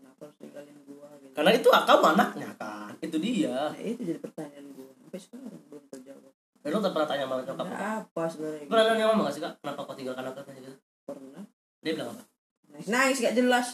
kenapa 0.00 0.28
harus 0.28 0.36
ninggalin 0.40 0.78
gua 0.88 1.08
gitu 1.20 1.29
karena 1.40 1.56
itu 1.56 1.68
kamu 1.72 2.04
anaknya 2.12 2.52
kan? 2.60 2.92
Itu 3.00 3.16
dia. 3.16 3.72
Nah, 3.72 3.80
itu 3.80 4.04
jadi 4.04 4.20
pertanyaan 4.20 4.76
gua. 4.76 4.92
Sampai 4.92 5.20
sekarang 5.24 5.56
belum 5.72 5.84
terjawab. 5.88 6.32
Dan 6.60 6.68
lo 6.68 6.78
tak 6.84 6.92
pernah 6.92 7.08
tanya 7.08 7.24
sama 7.24 7.34
nyokap 7.40 7.64
lo 7.64 7.76
apa 7.80 8.22
sebenarnya. 8.28 8.68
Pernah 8.68 8.84
nanya 8.84 9.04
mama 9.08 9.22
gak 9.24 9.32
sih 9.32 9.40
kak? 9.40 9.52
Kenapa 9.64 9.80
kau 9.88 9.96
tinggalkan 9.96 10.24
aku 10.28 10.40
gitu? 10.52 10.76
Pernah. 11.08 11.42
Dia 11.80 11.92
bilang 11.96 12.12
apa? 12.12 12.22
Nangis 12.68 12.88
nangis 12.92 13.18
gak 13.24 13.36
jelas. 13.40 13.66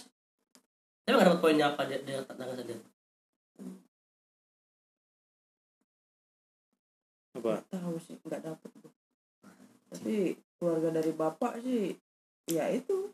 Dia 1.02 1.10
nggak 1.18 1.26
dapat 1.26 1.40
poinnya 1.42 1.66
apa? 1.74 1.82
Dia 1.90 1.98
dia 2.06 2.22
tanggal 2.22 2.54
sendiri 2.54 2.78
Apa? 7.34 7.66
tahu 7.66 7.98
sih 7.98 8.14
nggak 8.22 8.42
dapet 8.46 8.70
gua. 8.78 8.94
Tapi 9.90 10.38
keluarga 10.54 11.02
dari 11.02 11.10
bapak 11.10 11.66
sih 11.66 11.98
ya 12.46 12.70
itu 12.70 13.10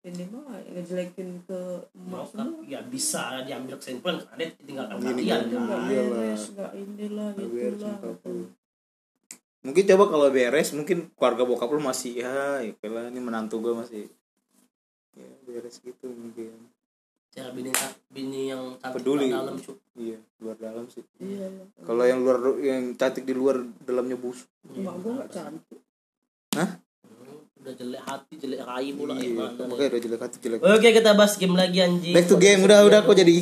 ini 0.00 0.24
mah 0.26 0.48
ngejelekin 0.66 1.44
ke 1.44 1.60
emak 1.92 2.24
semua 2.26 2.64
ya 2.64 2.80
bisa 2.82 3.44
diambil 3.44 3.76
kesimpulan 3.76 4.16
karena 4.22 4.48
tinggalkan 4.58 4.96
kalian 4.96 5.16
nggak 5.20 5.40
kan 5.44 5.60
Iya 5.84 6.00
lah. 6.00 6.08
beres 6.10 6.42
nggak 6.50 6.72
inilah 6.74 7.28
Nggak 7.30 7.48
beres 7.48 7.68
itulah 7.70 7.92
nyokap 7.92 8.14
gitu. 8.16 8.28
lu. 8.30 8.44
Mungkin 9.60 9.84
coba 9.86 10.04
kalau 10.08 10.28
beres, 10.30 10.68
mungkin 10.72 10.98
keluarga 11.12 11.42
bokap 11.44 11.68
lu 11.68 11.82
masih 11.82 12.12
ya, 12.16 12.64
ya 12.64 12.88
lah 12.88 13.04
ini 13.06 13.20
menantu 13.20 13.60
gue 13.60 13.74
masih 13.74 14.08
ya 15.12 15.28
beres 15.42 15.76
gitu 15.78 16.06
mungkin. 16.08 16.54
cara 17.30 17.52
bini 17.52 17.70
bini 18.08 18.50
yang 18.50 18.74
cantik 18.76 19.06
Peduli. 19.06 19.30
dalam 19.30 19.54
cu 19.54 19.76
Iya, 19.94 20.18
luar 20.40 20.56
dalam 20.56 20.88
sih. 20.88 21.04
iya 21.20 21.46
lah. 21.46 21.62
Kalau 21.78 22.02
yang 22.02 22.20
luar 22.20 22.40
yang 22.58 22.96
cantik 22.96 23.22
di 23.22 23.30
luar 23.30 23.60
dalamnya 23.80 24.16
busuk. 24.16 24.48
emak 24.66 24.96
gua 24.98 25.12
nggak 25.14 25.30
cantik 25.30 25.78
Hmm, 26.50 26.66
udah 27.60 27.74
jelek 27.74 28.02
hati 28.02 28.34
jelek 28.36 28.60
rai 28.62 28.88
pula 28.90 29.12
Iya, 29.14 29.36
makanya 29.60 29.88
udah 29.90 30.00
jelek 30.00 30.20
hati 30.20 30.36
jelek. 30.38 30.58
oke 30.58 30.88
kita 30.90 31.10
bahas 31.12 31.34
game 31.36 31.54
lagi 31.54 31.78
anjing. 31.78 32.12
Back 32.12 32.26
to 32.26 32.36
game. 32.36 32.60
Udah 32.62 32.82
udah 32.82 33.00
kok 33.00 33.12
jadi 33.14 33.32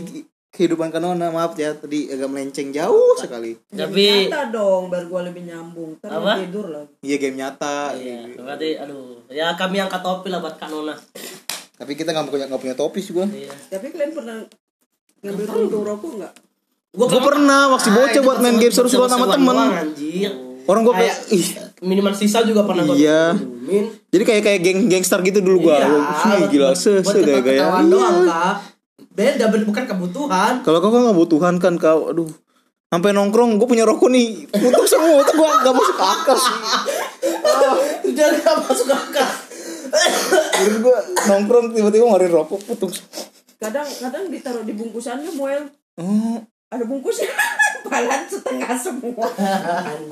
kehidupan 0.48 0.88
kanona. 0.88 1.28
Maaf 1.28 1.54
ya 1.54 1.70
tadi 1.72 2.08
agak 2.08 2.26
melenceng 2.26 2.68
jauh 2.70 3.14
sekali. 3.14 3.54
tapi 3.68 4.26
nyata 4.26 4.50
dong 4.50 4.88
biar 4.88 5.04
gua 5.06 5.20
lebih 5.22 5.42
nyambung. 5.44 5.94
Ntar 5.96 6.10
Apa? 6.12 6.32
tidur 6.40 6.66
lagi. 6.68 6.92
Iya 7.00 7.16
game 7.16 7.36
nyata. 7.36 7.94
iya 7.94 8.26
berarti 8.34 8.68
aduh. 8.76 9.22
Ya 9.28 9.54
kami 9.54 9.78
angkat 9.78 10.00
topi 10.00 10.28
lah 10.28 10.40
buat 10.40 10.56
kak 10.56 10.66
Nona. 10.66 10.98
Tapi 11.78 11.92
kita 11.94 12.10
nggak 12.10 12.26
punya 12.26 12.44
nggak 12.46 12.58
punya 12.60 12.74
topi 12.74 12.98
sih 12.98 13.14
gua. 13.14 13.26
iya. 13.28 13.54
Tapi 13.70 13.86
kalian 13.88 14.10
pernah 14.12 14.36
ngambil 15.20 15.46
puntung 15.46 15.84
rokok 15.84 16.10
nggak? 16.18 16.32
Gua 16.88 17.06
Gue 17.06 17.20
pernah 17.20 17.68
waktu 17.70 17.88
bocah 17.88 18.22
buat 18.24 18.38
main 18.40 18.56
game 18.56 18.72
seru-seruan 18.72 19.06
sama 19.06 19.28
temen. 19.28 19.54
anjir 19.54 20.32
Orang 20.68 20.84
gue 20.84 20.94
kayak 20.94 21.16
ih 21.30 21.46
minuman 21.80 22.12
sisa 22.12 22.44
juga 22.44 22.60
pernah 22.62 22.84
gua 22.84 22.92
Iya. 22.92 23.32
minumin 23.32 23.88
Jadi 24.06 24.22
kayak 24.22 24.42
kayak 24.42 24.60
geng 24.60 24.80
gangster 24.86 25.20
gitu 25.22 25.40
dulu 25.40 25.64
gua. 25.64 25.80
Iya, 25.80 25.88
Wih, 26.36 26.44
gila 26.50 26.68
buat- 26.68 26.76
se 26.76 27.00
se 27.00 27.18
gaya 27.18 27.40
gaya. 27.40 27.80
doang 27.82 28.22
kak 28.22 28.54
beda 29.10 29.44
beda, 29.48 29.64
bukan 29.64 29.84
kebutuhan 29.86 30.52
Kalau 30.60 30.78
kau 30.78 30.90
kan 30.90 31.00
nggak 31.02 31.18
butuhan 31.18 31.54
kan 31.56 31.74
kau, 31.74 32.12
aduh. 32.12 32.28
Sampai 32.86 33.12
nongkrong, 33.12 33.56
gue 33.56 33.66
punya 33.66 33.84
rokok 33.84 34.08
nih. 34.08 34.48
Untuk 34.50 34.84
semua, 34.84 35.20
itu 35.20 35.32
gua 35.34 35.60
gak 35.60 35.72
masuk 35.72 35.98
akal 35.98 36.36
sih. 36.36 36.56
dia 38.16 38.32
gak 38.34 38.56
masuk 38.62 38.88
akal 38.88 39.28
Terus 40.54 40.76
gua 40.78 40.96
nongkrong 41.26 41.66
tiba-tiba 41.70 42.04
ngeluarin 42.06 42.28
rokok 42.30 42.60
putus. 42.62 43.04
kadang 43.58 43.84
kadang 43.84 44.28
ditaruh 44.28 44.62
di 44.62 44.70
bungkusannya 44.70 45.34
muel 45.34 45.66
Oh, 45.96 46.38
ada 46.70 46.84
bungkusnya 46.84 47.26
balan 47.88 48.22
setengah 48.24 48.72
semua 48.74 49.26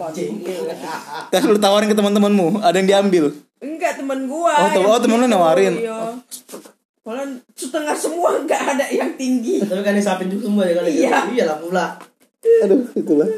anjing 0.03 0.41
terus 1.29 1.45
lu 1.47 1.57
tawarin 1.57 1.87
ke 1.87 1.95
teman-temanmu, 1.95 2.59
ada 2.59 2.75
yang 2.75 2.89
diambil. 2.89 3.31
enggak 3.59 3.97
temen 3.97 4.25
gua 4.25 4.53
Oh, 4.59 4.69
tem- 4.71 4.85
oh, 4.85 4.99
temen 4.99 5.17
lu 5.19 5.27
nawarin. 5.27 5.75
iya 5.75 6.17
Balan 7.01 7.39
setengah 7.53 7.95
semua 7.95 8.35
enggak 8.37 8.59
ada 8.67 8.87
yang 8.89 9.15
tinggi 9.15 9.63
tapi 9.63 9.79
kan 9.81 9.93
disapin 9.93 10.27
juga 10.27 10.45
semua 10.45 10.65
ya 10.65 10.75
kan 10.75 10.85
Iya. 10.85 11.19
iya 11.31 11.45
lah 11.47 11.57
pula 11.57 11.87
Aduh, 12.63 12.83
itulah. 12.93 13.29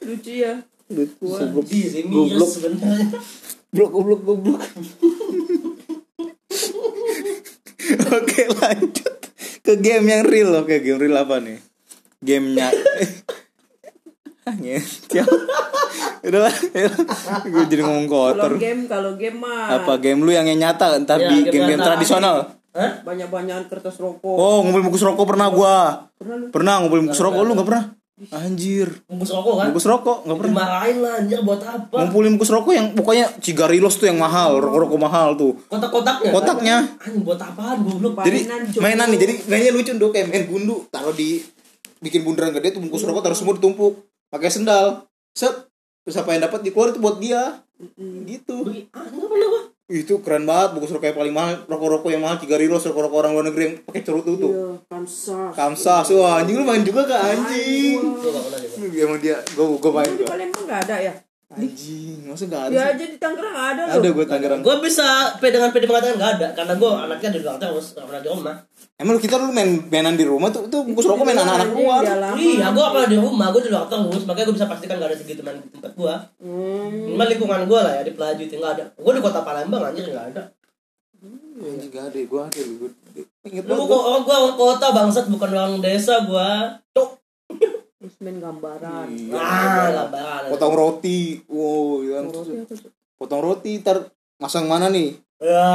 lucu 0.00 0.32
ya 0.38 0.56
Lucu, 0.88 1.20
goblok. 1.20 1.68
Sih 1.68 2.00
Goblok. 2.02 2.48
sebenarnya 2.48 3.12
Goblok, 3.68 3.90
goblok, 3.92 4.20
goblok. 4.24 4.62
Oke, 8.10 8.42
lanjut 8.50 9.14
ke 9.60 9.72
game 9.76 10.06
yang 10.08 10.24
real. 10.24 10.56
Oke, 10.56 10.80
game 10.80 10.96
real 10.98 11.16
apa 11.18 11.36
nih? 11.38 11.60
Gamenya 12.18 12.72
hanya 14.50 14.78
udah 16.18 16.40
lah 16.50 16.54
gue 17.46 17.62
jadi 17.70 17.82
ngomong 17.86 18.06
kalau 18.10 18.34
kotor 18.34 18.52
game 18.58 18.82
kalau 18.90 19.10
game 19.14 19.38
mah. 19.38 19.80
Apa 19.80 19.92
game 20.02 20.20
lu 20.20 20.30
yang 20.34 20.44
nyata? 20.50 20.98
Entar 20.98 21.18
Ya, 21.22 21.30
di 21.30 21.46
game 21.46 21.52
game-game 21.64 21.78
nyata. 21.78 21.88
tradisional. 21.94 22.36
Hah? 22.74 22.92
banyak 23.02 23.26
banyakan 23.32 23.64
kertas 23.66 23.96
rokok. 23.98 24.36
Oh 24.38 24.62
ngumpulin 24.62 24.86
bungkus 24.86 25.02
rokok 25.02 25.24
pernah 25.24 25.48
gua. 25.50 26.06
Pernah 26.20 26.36
lu? 26.36 26.46
Pernah 26.52 26.74
ngumpulin 26.82 27.02
bungkus 27.08 27.22
rokok. 27.22 27.42
Lu 27.42 27.52
nggak 27.56 27.68
pernah? 27.68 27.84
Anjir. 28.34 28.88
Bungkus 29.06 29.30
rokok 29.30 29.54
kan? 29.56 29.66
Bungkus 29.70 29.86
rokok 29.88 30.18
nggak 30.26 30.38
pernah. 30.42 30.54
Dimarahin 30.58 30.96
lah 31.00 31.12
anjir 31.22 31.38
buat 31.46 31.62
apa? 31.62 31.96
Ngumpulin 32.02 32.30
bungkus 32.34 32.50
rokok 32.50 32.72
yang 32.74 32.86
pokoknya 32.92 33.26
cigarilos 33.38 33.94
tuh 33.96 34.06
yang 34.10 34.18
mahal 34.18 34.58
rokok-rokok 34.58 34.98
mahal 34.98 35.28
tuh. 35.38 35.54
Kotak-kotaknya? 35.70 36.30
Kotaknya. 36.34 36.76
Anjing, 36.98 37.22
buat 37.22 37.40
apaan 37.40 37.78
goblok? 37.86 38.18
Jadi 38.26 38.38
Mainan, 38.82 39.06
nih 39.14 39.18
jadi 39.22 39.32
kayaknya 39.46 39.70
lucu 39.72 39.90
dong 39.94 40.10
kayak 40.10 40.26
main 40.28 40.44
gundu 40.46 40.82
taruh 40.90 41.14
di 41.14 41.40
bikin 41.98 42.22
bundaran 42.22 42.54
gede 42.54 42.78
tuh 42.78 42.80
bungkus 42.82 43.02
rokok 43.02 43.26
taruh 43.26 43.38
semua 43.38 43.58
ditumpuk 43.58 44.06
pakai 44.28 44.48
sendal. 44.48 45.08
Set. 45.32 45.68
Terus 46.04 46.16
apa 46.16 46.32
yang 46.32 46.42
dapat 46.44 46.60
dikeluar 46.64 46.88
itu 46.90 47.00
buat 47.00 47.16
dia. 47.18 47.60
Gitu. 48.24 48.56
Bagi- 48.64 48.88
ah 48.90 49.04
nggak 49.04 49.28
pernah 49.28 49.48
gua 49.48 49.62
itu 49.88 50.20
keren 50.20 50.44
banget. 50.44 50.76
Bungkus 50.76 50.92
rokok 50.92 51.08
yang 51.08 51.16
paling 51.16 51.34
mahal. 51.34 51.54
Rokok-rokok 51.64 52.10
yang 52.12 52.20
mahal 52.20 52.36
cigarilos 52.36 52.84
rokok-rokok 52.84 53.18
orang 53.24 53.32
luar 53.32 53.46
negeri 53.48 53.62
yang 53.64 53.74
pakai 53.88 54.02
cerut 54.04 54.24
itu 54.28 54.36
tuh. 54.36 54.52
Iya 54.52 54.68
kamsa 54.84 55.38
kamsas. 55.56 56.06
Wah 56.12 56.44
anjing 56.44 56.60
lu 56.60 56.64
main 56.68 56.84
juga 56.84 57.08
kak 57.08 57.20
anjing. 57.24 57.96
juga 58.76 58.98
emang 59.00 59.18
dia 59.18 59.40
gue 59.40 59.64
gue 59.64 59.92
main 59.92 60.12
di 60.12 60.22
gua 60.22 60.28
Palembang 60.28 60.64
nggak 60.68 60.80
ada 60.84 60.96
ya? 61.00 61.14
Anjing 61.48 62.28
masa 62.28 62.44
gak 62.44 62.62
ada 62.68 62.68
dia 62.68 62.76
sih? 62.76 62.92
aja 62.92 63.04
di 63.08 63.16
Tangerang 63.16 63.56
ada 63.56 63.82
ada 63.88 64.04
loh. 64.04 64.12
gue 64.12 64.26
Tangerang. 64.28 64.60
Gue 64.60 64.76
bisa 64.84 65.32
P 65.40 65.48
dengan 65.48 65.72
PD 65.72 65.88
mengatakan 65.88 66.16
nggak 66.20 66.32
ada 66.36 66.48
karena 66.52 66.74
gue 66.76 66.90
anaknya 66.92 67.28
di 67.32 67.38
luar 67.40 67.56
terus 67.56 67.86
nggak 67.96 68.04
pernah 68.04 68.20
di 68.20 68.28
rumah. 68.28 68.56
Emang 68.98 69.14
lu 69.14 69.20
kita 69.20 69.34
dulu 69.36 69.50
main 69.50 69.70
mainan 69.84 70.12
di 70.12 70.22
rumah 70.22 70.50
tuh 70.50 70.66
tuh 70.66 70.82
bungkus 70.82 71.06
rokok 71.06 71.22
main 71.22 71.34
anak-anak 71.34 71.70
luar 71.70 72.00
di 72.00 72.10
halaman. 72.10 72.36
Iya, 72.36 72.66
gue 72.68 72.84
pernah 72.84 73.08
di 73.08 73.18
rumah, 73.18 73.46
gue 73.48 73.62
di 73.62 73.70
luar 73.70 73.86
terus, 73.86 74.22
makanya 74.24 74.44
gue 74.44 74.56
bisa 74.58 74.66
pastikan 74.66 74.96
gak 74.96 75.08
ada 75.08 75.16
segitu 75.16 75.40
main 75.40 75.56
di 75.56 75.70
tempat 75.70 75.92
gue. 75.92 76.14
Hmm. 76.38 76.90
Cuma 77.08 77.24
lingkungan 77.24 77.60
gue 77.64 77.80
lah 77.80 77.92
ya 77.94 78.02
di 78.02 78.12
Pelaju 78.12 78.42
itu 78.42 78.54
nggak 78.54 78.72
ada. 78.74 78.84
Gue 78.92 79.12
di 79.12 79.22
kota 79.22 79.40
Palembang 79.40 79.82
anjir 79.84 80.04
nggak 80.04 80.26
ada. 80.32 80.42
anjing 81.58 81.90
gak 81.90 82.04
ada 82.06 82.18
gue 82.20 82.42
ada 82.44 82.60
gue 82.62 82.90
inget 83.44 83.64
Lu 83.64 83.74
kok 83.74 83.86
gua. 83.88 83.98
orang 84.08 84.22
gue 84.22 84.36
orang 84.36 84.54
kota 84.54 84.86
bangsat 84.92 85.24
bukan 85.26 85.48
orang 85.50 85.74
desa 85.78 86.14
gue. 86.22 86.50
Cuk. 86.92 87.10
Terus 87.98 88.14
main 88.20 88.38
gambaran 88.38 89.06
Iya. 89.10 89.34
Ah, 89.34 89.86
gambaran. 89.92 90.50
potong 90.50 90.74
roti 90.74 91.42
wow 91.46 91.98
ya 92.00 92.10
kan. 92.16 92.24
Roti 92.30 92.54
potong 93.14 93.42
roti 93.42 93.70
ntar 93.78 94.06
masang 94.36 94.66
mana 94.66 94.86
nih 94.86 95.18
Ya. 95.38 95.66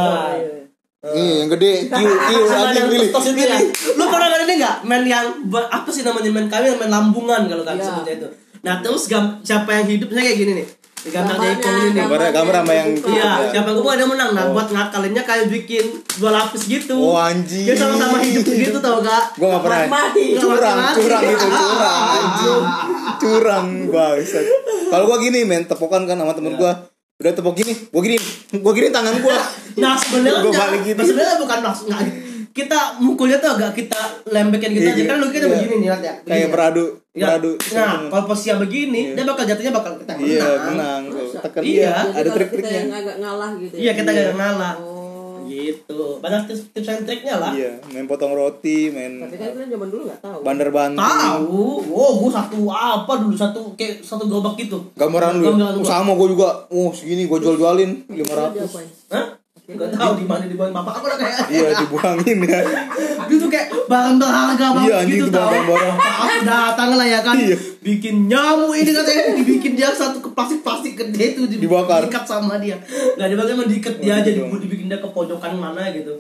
Nih 1.04 1.44
yang 1.44 1.50
gede 1.52 1.72
kiu 1.86 2.08
kiu 2.08 2.42
Sama 2.46 2.64
anjing 2.66 2.80
yang 2.80 2.88
pilih 2.90 3.10
tos 3.12 3.26
itu 3.28 3.36
ya. 3.38 3.60
Lu 3.94 4.04
pernah 4.08 4.28
main 4.30 4.42
ini 4.42 4.54
nggak? 4.56 4.76
Main 4.84 5.04
yang 5.04 5.26
apa 5.52 5.90
sih 5.90 6.00
namanya 6.02 6.32
main 6.32 6.48
kami 6.48 6.72
main 6.74 6.88
lambungan 6.90 7.42
kalau 7.46 7.62
kami 7.62 7.78
Iya. 7.78 7.88
sebutnya 7.92 8.14
itu. 8.18 8.28
Nah 8.64 8.80
terus 8.80 9.04
gam, 9.06 9.36
siapa 9.42 9.68
yang 9.74 9.88
hidupnya 9.90 10.22
kayak 10.22 10.40
gini 10.40 10.54
nih? 10.56 10.68
Gambar 11.04 11.36
Gambarnya, 11.36 11.52
Jaipong 11.52 11.76
ini 11.76 11.84
nih. 11.84 12.00
Gambarnya- 12.00 12.32
gambar 12.32 12.56
sama 12.56 12.74
yang. 12.74 12.90
Iya, 12.96 13.12
Iya. 13.12 13.32
siapa 13.52 13.70
gue 13.76 13.92
ada 13.92 14.06
menang. 14.08 14.30
Nah, 14.32 14.46
buat 14.50 14.68
ngakalinnya 14.72 15.20
kayak 15.22 15.46
bikin 15.50 15.86
dua 16.16 16.32
lapis 16.32 16.64
gitu. 16.64 16.96
oh 16.96 17.20
anjing 17.20 17.68
Dia 17.68 17.76
sama-sama 17.76 18.24
hidup 18.24 18.48
gitu 18.48 18.80
tau 18.80 19.04
gak? 19.04 19.36
gue 19.36 19.44
gak 19.46 19.60
pernah 19.60 19.84
Mati. 19.86 20.26
curang 20.34 20.80
curang 20.96 21.22
gitu 21.26 21.48
curang 21.52 22.64
curang 23.20 23.68
banget 23.88 24.46
kalau 24.88 25.04
gue 25.06 25.18
gini 25.22 25.40
men 25.44 25.64
tepokan 25.66 26.06
kan 26.06 26.16
sama 26.16 26.32
temen 26.32 26.54
gue 26.54 26.72
udah 27.16 27.32
tepok 27.32 27.54
gini 27.56 27.74
gue 27.74 28.02
gini 28.04 28.18
gue 28.54 28.72
gini 28.74 28.88
tangan 28.90 29.16
gue 29.16 29.38
Nah 29.74 29.94
sebenarnya 29.96 30.40
Gua 30.40 30.54
balik 30.56 30.82
gitu. 30.84 31.02
sebenarnya 31.04 31.38
bukan 31.38 31.60
maksud 31.62 31.86
nggak 31.88 32.02
kita 32.54 32.80
mukulnya 33.00 33.38
tuh 33.38 33.50
agak 33.52 33.74
kita 33.74 33.98
lembekin 34.28 34.70
gitu 34.72 34.86
Iya, 34.86 34.94
aja 34.94 35.04
kan 35.04 35.18
lu 35.18 35.28
kita 35.28 35.42
iya. 35.44 35.54
begini 35.56 35.74
nih 35.76 35.88
lihat 35.88 36.02
ya. 36.04 36.14
Begini 36.16 36.30
kayak 36.30 36.44
ya. 36.44 36.50
beradu 36.52 36.86
Ya, 37.12 37.26
beradu 37.28 37.52
Nah, 37.72 37.94
kalau 38.10 38.24
posisinya 38.28 38.56
begini, 38.60 39.02
Iya. 39.04 39.14
dia 39.16 39.26
bakal 39.28 39.44
jatuhnya 39.46 39.72
bakal 39.72 39.92
kita 39.96 40.14
iya 40.16 40.42
menang. 40.42 40.62
menang 40.70 41.02
tuh 41.10 41.26
tekan 41.40 41.62
Iya. 41.62 41.74
iya 41.74 41.94
Jadi 42.04 42.14
ada 42.16 42.30
trik-triknya 42.32 42.74
yang 42.76 42.90
agak 42.92 43.16
ngalah 43.18 43.52
gitu 43.56 43.74
Iya, 43.76 43.92
kita 43.94 44.10
gak 44.12 44.34
ngalah. 44.34 44.74
oh 44.78 44.93
Gitu. 45.54 46.02
Banyak 46.20 46.42
tips, 46.50 46.62
tips 46.74 46.90
and 46.90 47.06
triknya 47.06 47.36
lah. 47.38 47.52
iya 47.54 47.78
main 47.94 48.10
potong 48.10 48.34
roti 48.34 48.90
main 48.90 49.22
tapi 49.22 49.38
kan 49.38 49.54
kalian 49.54 49.70
zaman 49.70 49.88
dulu 49.94 50.02
nggak 50.10 50.22
tahu 50.24 50.40
bandar 50.42 50.70
banting 50.74 51.02
Tahu. 51.04 51.64
Oh, 51.94 52.12
gua 52.20 52.32
satu 52.34 52.58
apa 52.70 53.14
dulu 53.22 53.36
satu 53.38 53.60
kayak 53.78 54.02
satu 54.02 54.26
gerobak 54.26 54.58
gitu. 54.58 54.78
gambaran 54.98 55.38
lu 55.38 55.54
ya? 55.54 55.70
gua. 55.78 55.86
sama 55.86 56.12
gue 56.18 56.28
juga 56.34 56.50
oh 56.72 56.90
segini 56.90 57.30
gue 57.30 57.38
jual 57.38 57.56
jualin 57.60 57.92
lima 58.10 58.34
ratus? 58.34 58.72
Gak 59.66 59.90
tahu 59.90 60.12
di 60.16 60.26
mana 60.26 60.44
dibuang 60.44 60.70
bapak 60.70 60.94
aku 60.94 61.06
lah 61.06 61.16
kayak. 61.16 61.48
iya 61.48 61.72
dibuangin 61.74 62.38
ya 62.42 62.60
Itu 63.24 63.36
tuh 63.38 63.48
kayak 63.48 63.72
barang 63.88 64.16
berharga 64.18 64.66
banget 64.70 64.84
Iya, 64.86 64.98
gitu 65.06 65.16
itu 65.22 65.28
tau. 65.30 65.52
Aku 65.96 66.38
datang 66.44 66.90
lah 66.94 67.08
ya 67.08 67.20
kan. 67.20 67.32
Iya. 67.34 67.56
Bikin 67.80 68.28
nyamuk 68.28 68.72
ini 68.74 68.92
katanya 68.92 69.24
dibikin 69.34 69.74
dia 69.74 69.88
satu 69.90 70.20
ke 70.20 70.30
plastik-plastik 70.30 70.94
gede 70.98 71.26
itu 71.34 71.48
di- 71.48 71.60
Dibakar. 71.60 72.04
diikat 72.04 72.24
sama 72.24 72.60
dia. 72.60 72.76
Gak 73.14 73.24
dibakar 73.26 73.54
emang 73.54 73.68
diikat 73.68 73.96
dia 73.98 74.14
aja 74.18 74.30
dibu- 74.30 74.60
dibikin 74.60 74.86
dia 74.86 74.98
ke 74.98 75.08
pojokan 75.08 75.56
mana 75.56 75.88
gitu. 75.90 76.12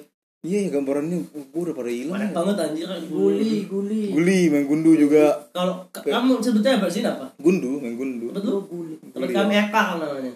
iya 0.41 0.59
ya 0.61 0.69
gambarannya 0.73 1.23
gue 1.31 1.61
udah 1.61 1.71
pada 1.71 1.87
hilang 1.87 2.19
Banyak 2.19 2.27
ya. 2.27 2.35
banget 2.35 2.55
anjir 2.61 2.87
guli 3.05 3.63
guli 3.63 4.11
guli 4.11 4.39
main 4.49 4.65
gundu 4.65 4.91
juga 4.93 5.31
Kalau 5.49 5.87
kamu 5.93 6.35
sebutnya 6.37 6.75
apa 6.75 6.87
sih 6.87 6.99
apa? 7.01 7.31
gundu 7.37 7.79
main 7.79 7.95
gundu 7.95 8.27
Betul? 8.29 8.59
guli 8.65 8.99
Tempat 9.05 9.31
kami 9.33 9.53
Eka 9.57 9.83
namanya. 9.97 10.33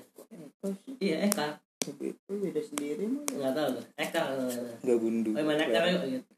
Iya 0.98 1.28
Eka. 1.28 1.60
Oh 1.96 2.38
beda 2.42 2.62
sendiri 2.62 3.04
mah 3.08 3.24
Enggak 3.28 3.54
tahu 3.56 3.68
tuh. 3.78 3.84
Eka 3.96 4.22
namanya. 4.36 4.74
Gak 4.84 4.98
gundu 5.00 5.30
Oh, 5.36 5.44
main 5.44 5.60
Eka 5.62 5.80
yuk 5.88 6.04
gitu. 6.08 6.32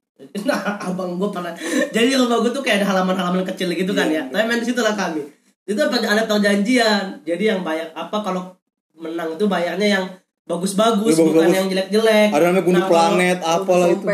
Nah, 0.43 0.59
abang 0.91 1.15
gua 1.15 1.31
pernah. 1.31 1.53
Jadi 1.95 2.11
rumah 2.19 2.43
gua 2.43 2.51
tuh 2.51 2.59
kayak 2.59 2.83
ada 2.83 2.87
halaman-halaman 2.91 3.47
kecil 3.47 3.71
gitu 3.71 3.95
kan 3.95 4.11
ya. 4.11 4.27
Tapi 4.27 4.43
main 4.45 4.59
di 4.59 4.67
situ 4.67 4.83
lah 4.83 4.93
kami. 4.93 5.23
Itu 5.63 5.79
ada 5.79 6.23
perjanjian. 6.27 7.23
Jadi 7.23 7.43
yang 7.47 7.63
bayar 7.63 7.93
apa 7.95 8.19
kalau 8.19 8.51
menang 8.99 9.39
itu 9.39 9.47
bayarnya 9.47 9.87
yang 9.99 10.05
bagus-bagus, 10.49 11.13
Iya, 11.13 11.21
bukan 11.21 11.29
bagus-bagus. 11.37 11.53
yang 11.53 11.67
jelek-jelek. 11.69 12.27
ada 12.27 12.43
namanya 12.43 12.63
gundu 12.63 12.79
Nah, 12.79 12.89
planet 12.89 13.37
apalah 13.39 13.87
itu 13.87 14.05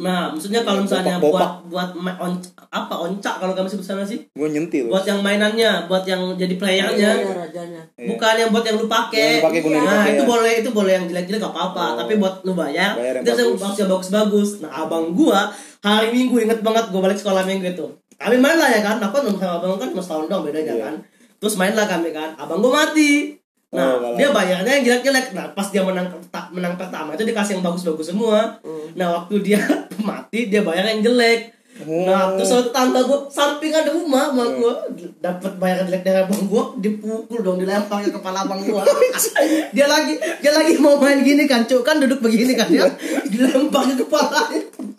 Nah, 0.00 0.22
maksudnya 0.32 0.60
kalau 0.62 0.80
misalnya 0.80 1.20
buat 1.20 1.68
buat 1.68 1.88
on, 2.18 2.32
apa 2.66 2.94
oncak 2.98 3.34
kalau 3.36 3.52
kami 3.52 3.68
sebut 3.68 3.84
sana 3.84 4.00
sih? 4.00 4.24
gue 4.26 4.48
nyentil 4.48 4.88
Buat 4.88 5.04
yang 5.04 5.20
mainannya, 5.20 5.84
buat 5.84 6.00
yang 6.02 6.32
jadi 6.32 6.54
playernya. 6.56 7.10
Rajanya, 7.12 7.36
rajanya 7.38 7.82
Iya. 7.94 8.08
Bukan 8.08 8.34
yang 8.34 8.48
buat 8.48 8.64
yang 8.64 8.76
lu 8.76 8.88
pakai. 8.88 9.28
Yang 9.38 9.62
guna 9.62 9.76
Nah, 9.78 10.04
itu 10.08 10.16
ya. 10.16 10.26
boleh 10.26 10.52
itu 10.56 10.70
boleh 10.70 10.92
yang 10.94 11.04
jelek-jelek 11.06 11.38
gak 11.38 11.52
apa-apa, 11.52 11.84
Oh. 11.84 11.96
tapi 12.00 12.12
buat 12.16 12.34
lu 12.40 12.52
bayar, 12.54 12.96
Bayar 12.96 13.14
yang 13.14 13.22
itu 13.22 13.30
yang 13.30 13.50
bagus. 13.50 13.60
bagus 13.60 13.76
yang 13.76 13.90
bagus-bagus. 13.90 14.50
Nah, 14.58 14.70
abang 14.80 15.12
gua 15.12 15.52
hari 15.78 16.08
Minggu 16.10 16.40
inget 16.40 16.58
banget 16.58 16.88
gua 16.88 17.00
balik 17.02 17.16
sekolah 17.16 17.44
Minggu 17.44 17.68
itu. 17.68 17.86
Kami 18.14 18.36
main 18.38 18.56
lah 18.56 18.70
ya 18.70 18.80
kan, 18.80 18.96
aku 18.96 19.18
kan 19.18 19.28
sama 19.28 19.58
abang 19.58 19.76
kan 19.76 19.90
mas 19.90 20.06
tahun 20.06 20.24
dong 20.26 20.42
bedanya 20.42 20.72
Iya. 20.72 20.82
kan. 20.82 20.94
Terus 21.36 21.54
main 21.54 21.74
lah 21.74 21.84
kami 21.84 22.08
kan, 22.10 22.32
abang 22.34 22.58
gua 22.58 22.72
mati. 22.80 23.36
Nah, 23.72 23.96
Oh, 23.96 24.12
dia 24.20 24.28
bayarnya 24.28 24.68
yang 24.68 24.84
jelek-jelek. 24.84 25.32
Nah, 25.32 25.48
pas 25.56 25.64
dia 25.72 25.80
menang 25.80 26.12
menang 26.52 26.76
pertama 26.76 27.16
itu 27.16 27.24
dikasih 27.24 27.56
yang 27.56 27.64
bagus-bagus 27.64 28.12
semua. 28.12 28.60
Nah, 28.92 29.16
waktu 29.16 29.40
dia 29.40 29.60
mati 30.08 30.52
dia 30.52 30.60
bayar 30.60 30.92
yang 30.92 31.00
jelek. 31.00 31.56
Oh. 31.72 32.04
Nah, 32.04 32.36
terus 32.36 32.52
waktu 32.52 32.68
tangga 32.68 33.00
gua 33.00 33.24
samping 33.32 33.72
ada 33.72 33.88
rumah, 33.96 34.28
mak 34.28 34.60
gua 34.60 34.84
dapat 35.24 35.56
bayaran 35.56 35.88
jelek 35.88 36.04
dari 36.04 36.20
abang 36.20 36.44
gua, 36.44 36.76
dipukul 36.76 37.40
dong, 37.40 37.56
dilempar 37.56 38.04
ke 38.04 38.12
kepala 38.12 38.44
abang 38.44 38.60
gua. 38.60 38.84
dia 39.76 39.88
lagi 39.88 40.20
dia 40.44 40.52
lagi 40.52 40.76
mau 40.76 41.00
main 41.00 41.24
gini 41.24 41.48
kan, 41.48 41.64
cuk 41.64 41.80
kan 41.80 41.96
duduk 41.96 42.20
begini 42.20 42.52
kan 42.52 42.68
ya, 42.68 42.84
dilempar 43.24 43.88
ke 43.88 44.04
kepala. 44.04 44.52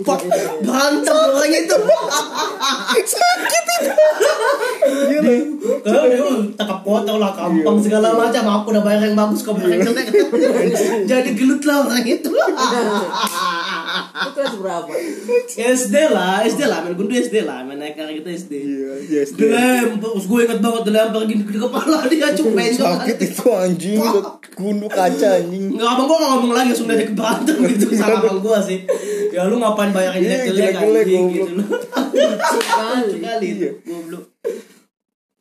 Pak, 0.03 0.19
berantem 0.65 1.13
orang 1.13 1.53
itu. 1.53 1.77
Sakit 3.13 3.65
itu. 3.69 3.93
Dia 4.83 6.19
takap 6.57 6.81
potong 6.81 7.21
lah 7.21 7.31
kampung 7.37 7.77
segala 7.79 8.17
macam, 8.17 8.43
aku 8.49 8.73
udah 8.73 8.83
bayar 8.83 9.07
yang 9.07 9.15
bagus 9.15 9.45
kau 9.45 9.53
bayar 9.53 9.77
yang 9.77 9.93
jelek. 9.93 10.07
Jadi 11.11 11.29
gelut 11.37 11.61
lah 11.63 11.85
orang 11.85 12.03
itu. 12.03 12.31
itu 12.33 14.29
kelas 14.33 14.55
berapa 14.57 14.91
SD 15.53 15.95
lah, 16.09 16.41
SD 16.43 16.61
lah, 16.65 16.79
main 16.79 16.93
gundu 16.93 17.13
SD 17.13 17.35
lah, 17.41 17.61
main 17.61 17.75
naik 17.75 17.95
gitu 17.95 18.27
SD. 18.27 18.51
iya 18.55 18.91
yes 19.11 19.29
Dilempar, 19.31 20.09
terus 20.09 20.25
gue 20.25 20.39
inget 20.41 20.59
banget 20.59 20.81
dilempar 20.83 21.21
gini 21.23 21.43
di 21.43 21.55
kepala 21.55 21.97
dia 22.05 22.27
cuk 22.37 22.47
benjol. 22.49 22.85
sakit 22.85 23.17
itu 23.19 23.45
anjing 23.49 23.99
gundu 24.53 24.87
kaca 24.87 25.27
anjing 25.37 25.65
Enggak 25.71 25.89
abang 25.89 26.05
gua 26.05 26.17
nggak 26.17 26.31
ngomong 26.31 26.51
lagi 26.51 26.67
langsung 26.69 26.87
dari 26.87 27.05
berantem 27.09 27.57
gitu 27.71 27.85
sama 27.93 28.17
abang 28.19 28.39
gua 28.39 28.57
sih. 28.59 28.79
Ya 29.29 29.45
lu 29.45 29.57
ngapain 29.57 29.89
bayarin 29.89 30.21
Iya, 30.21 30.29
jelek-jelek 30.45 30.73
jelek-jelek, 30.77 31.03
anjing 31.03 31.25
gitu 31.29 31.51
lu. 31.57 31.63
sekali 32.43 33.17
Kali 33.19 33.47
itu 33.47 33.63
Iya. 33.63 33.71
goblok. 33.83 34.23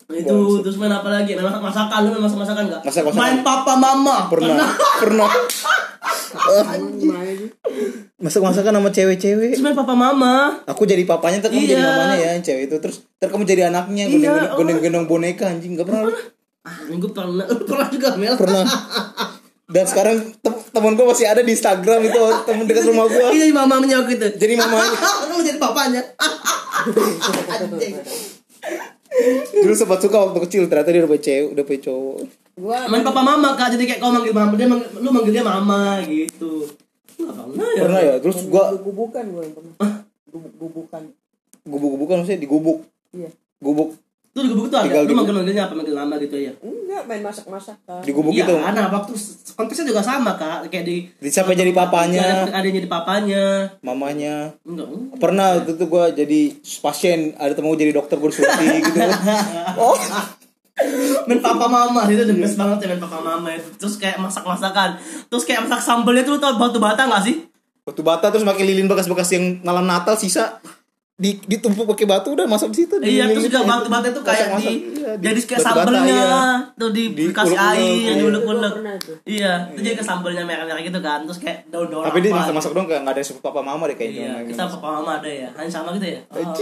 Itu 0.08 0.34
terus 0.60 0.76
main 0.76 0.90
apa 0.90 1.08
lagi? 1.08 1.32
Main 1.32 1.46
masak 1.46 1.62
masakan 1.62 1.98
lu 2.02 2.08
main 2.10 2.22
masak 2.22 2.38
masakan 2.40 2.62
enggak? 2.66 2.80
Masak-masakan. 2.82 3.18
Main 3.18 3.36
papa 3.40 3.74
mama. 3.76 4.16
pernah 4.28 4.66
pernah 4.98 5.30
masak 8.18 8.40
masakan 8.40 8.72
sama 8.72 8.90
cewek-cewek 8.90 9.52
Terus 9.52 9.62
main 9.62 9.74
papa 9.74 9.92
mama. 9.92 10.62
aku 10.64 10.82
jadi 10.84 11.04
papanya 11.04 11.38
ntar 11.38 11.50
kamu 11.50 11.66
jadi 11.66 11.76
Iya. 11.76 11.86
mamanya 11.86 12.16
ya 12.16 12.28
yang 12.32 12.42
cewek 12.42 12.62
itu 12.66 12.76
terus 12.78 12.96
ntar 13.16 13.28
kamu 13.28 13.44
jadi 13.44 13.62
anaknya 13.68 14.04
Iya, 14.06 14.12
gendong 14.12 14.34
oh. 14.34 14.56
gendong 14.56 14.78
gendong 14.80 15.06
boneka 15.06 15.44
anjing 15.46 15.74
gak 15.74 15.84
pernah 15.84 16.08
Ah, 16.62 16.78
minggu 16.86 17.10
pernah 17.10 17.42
pernah 17.68 17.86
juga 17.88 18.08
Mel. 18.14 18.34
pernah 18.34 18.62
dan 19.66 19.84
sekarang 19.84 20.16
tem 20.36 20.52
temen 20.68 20.92
gue 20.92 21.06
masih 21.06 21.26
ada 21.26 21.40
di 21.40 21.50
Instagram 21.50 22.00
itu 22.02 22.20
temen 22.44 22.64
dekat 22.64 22.84
rumah 22.86 23.06
gue 23.06 23.26
Iya 23.30 23.50
mamanya 23.50 23.96
aku 24.00 24.10
itu. 24.12 24.28
jadi 24.36 24.54
mamanya 24.54 24.96
Lu 25.28 25.40
jadi 25.40 25.58
papanya. 25.58 26.00
Anjing. 27.52 27.94
Dulu 29.52 29.74
sempat 29.76 29.98
suka 30.00 30.16
waktu 30.28 30.38
kecil 30.48 30.62
ternyata 30.66 30.88
dia 30.90 31.00
udah 31.04 31.10
punya 31.10 31.22
cewek 31.22 31.48
udah 31.52 31.64
punya 31.64 31.80
cowok. 31.84 32.18
Gua 32.52 32.78
main 32.88 33.04
papa 33.04 33.22
mama 33.24 33.48
kak. 33.56 33.76
Jadi 33.76 33.84
kayak 33.88 34.00
kau 34.00 34.12
manggil 34.12 34.34
mama 34.34 34.54
dia 34.56 34.68
manggil, 34.68 34.88
lu 35.00 35.08
manggil 35.08 35.32
dia 35.32 35.44
mama 35.44 36.00
gitu. 36.04 36.68
Nggak 37.20 37.34
pernah 37.36 37.68
ya. 37.72 37.82
Pernah 37.86 38.00
ya? 38.02 38.14
Terus 38.20 38.38
gue 38.48 38.64
gubukan 38.82 39.24
gua 39.30 39.42
yang 39.44 39.54
pernah. 39.54 39.74
Gubuk 40.32 40.52
gubukan 40.56 41.02
gubuk-gubukan 41.62 42.14
maksudnya 42.22 42.40
digubuk? 42.42 42.78
Iya. 43.14 43.30
Gubuk 43.62 43.94
Tuh 44.32 44.40
di 44.40 44.48
gubuk 44.48 44.66
tuh 44.66 44.80
Tinggal 44.80 44.96
ada. 44.96 45.04
Lu 45.04 45.08
di- 45.08 45.14
manggil 45.14 45.34
manggilnya 45.34 45.62
apa? 45.62 45.74
Manggil 45.74 45.92
nama 45.94 46.14
gitu 46.16 46.36
ya. 46.36 46.52
enggak 46.58 47.02
main 47.04 47.20
masak 47.20 47.44
masakan 47.46 48.00
digubuk 48.00 48.32
Iya, 48.32 48.44
gitu 48.44 48.54
nah 48.56 48.88
waktu 48.90 49.12
konteksnya 49.52 49.86
juga 49.86 50.00
sama 50.00 50.32
kak. 50.34 50.68
Kayak 50.68 50.84
di 50.84 50.96
di 51.10 51.28
siapa 51.28 51.52
jadi 51.52 51.68
papanya 51.70 52.20
ada, 52.42 52.52
ada 52.54 52.64
yang 52.64 52.76
jadi 52.76 52.88
papanya. 52.88 53.44
mamanya 53.80 54.56
Enggak. 54.62 54.88
enggak. 54.88 55.18
pernah 55.18 55.46
waktu 55.54 55.72
itu 55.72 55.84
gue 55.86 56.04
jadi 56.16 56.40
pasien 56.80 57.18
ada 57.34 57.52
temen 57.52 57.68
gue 57.70 57.80
jadi 57.80 57.92
dokter 57.92 58.16
gue 58.16 58.28
gitu 58.32 58.98
oh 59.78 59.96
main 61.22 61.38
papa 61.38 61.66
mama 61.66 62.08
itu 62.08 62.24
the 62.24 62.32
best 62.34 62.56
banget 62.56 62.78
ya 62.80 62.86
main 62.88 63.02
papa 63.02 63.20
mama 63.20 63.48
itu. 63.50 63.68
Terus 63.76 63.94
kayak 63.96 64.16
masak 64.16 64.42
masakan. 64.42 64.96
Terus 65.28 65.44
kayak 65.44 65.60
masak 65.62 65.80
sambelnya 65.80 66.22
tuh 66.22 66.36
lu 66.36 66.40
tau 66.40 66.56
batu 66.56 66.76
bata 66.78 67.04
gak 67.06 67.22
sih? 67.22 67.36
batu 67.82 68.00
bata 68.00 68.30
terus 68.30 68.42
pakai 68.42 68.62
lilin 68.64 68.86
bekas-bekas 68.86 69.26
yang 69.30 69.58
malam 69.60 69.82
Natal 69.82 70.14
sisa 70.14 70.62
di 71.22 71.38
ditumpuk 71.46 71.86
pakai 71.86 72.02
batu 72.04 72.34
udah 72.34 72.44
masak 72.44 72.68
di 72.68 72.82
situ 72.82 72.98
Iya, 72.98 73.30
terus 73.30 73.46
gitu. 73.46 73.54
juga 73.54 73.62
batu 73.64 73.86
bata 73.86 74.06
itu 74.08 74.20
kayak 74.20 74.46
Masak-masak, 74.50 74.58
di 74.58 74.74
iya, 74.74 75.10
di- 75.12 75.22
jadi 75.22 75.38
kayak 75.40 75.54
batu 75.54 75.62
bata, 75.62 75.78
sambelnya 75.78 76.18
iya. 76.18 76.42
tuh 76.74 76.90
di, 76.90 77.02
Di 77.08 77.22
dikasih 77.24 77.58
air 77.62 77.94
iya. 77.94 78.12
diulek-ulek. 78.18 78.72
pernah 78.74 78.94
tuh 78.98 79.16
Iya, 79.22 79.52
itu 79.70 79.80
jadi 79.80 79.94
ke 79.94 80.02
sambelnya 80.02 80.42
merah-merah 80.42 80.82
gitu 80.82 80.98
kan. 80.98 81.22
Terus 81.22 81.38
kayak 81.38 81.58
daun-daun 81.68 82.02
tapi 82.02 82.18
dia 82.18 82.30
apa 82.30 82.38
masak-masak 82.42 82.66
gitu. 82.66 82.76
dong 82.76 82.86
kayak 82.86 83.00
nggak 83.00 83.14
ada 83.14 83.22
sup 83.22 83.38
papa 83.38 83.60
mama 83.60 83.84
deh 83.84 83.94
kayaknya 83.94 84.26
Iya, 84.34 84.50
kita 84.50 84.62
papa 84.68 84.88
mama 84.92 85.10
ada 85.16 85.30
ya. 85.30 85.48
Hanya 85.54 85.70
sama 85.70 85.88
gitu 85.94 86.06
ya. 86.08 86.20
Oh, 86.28 86.42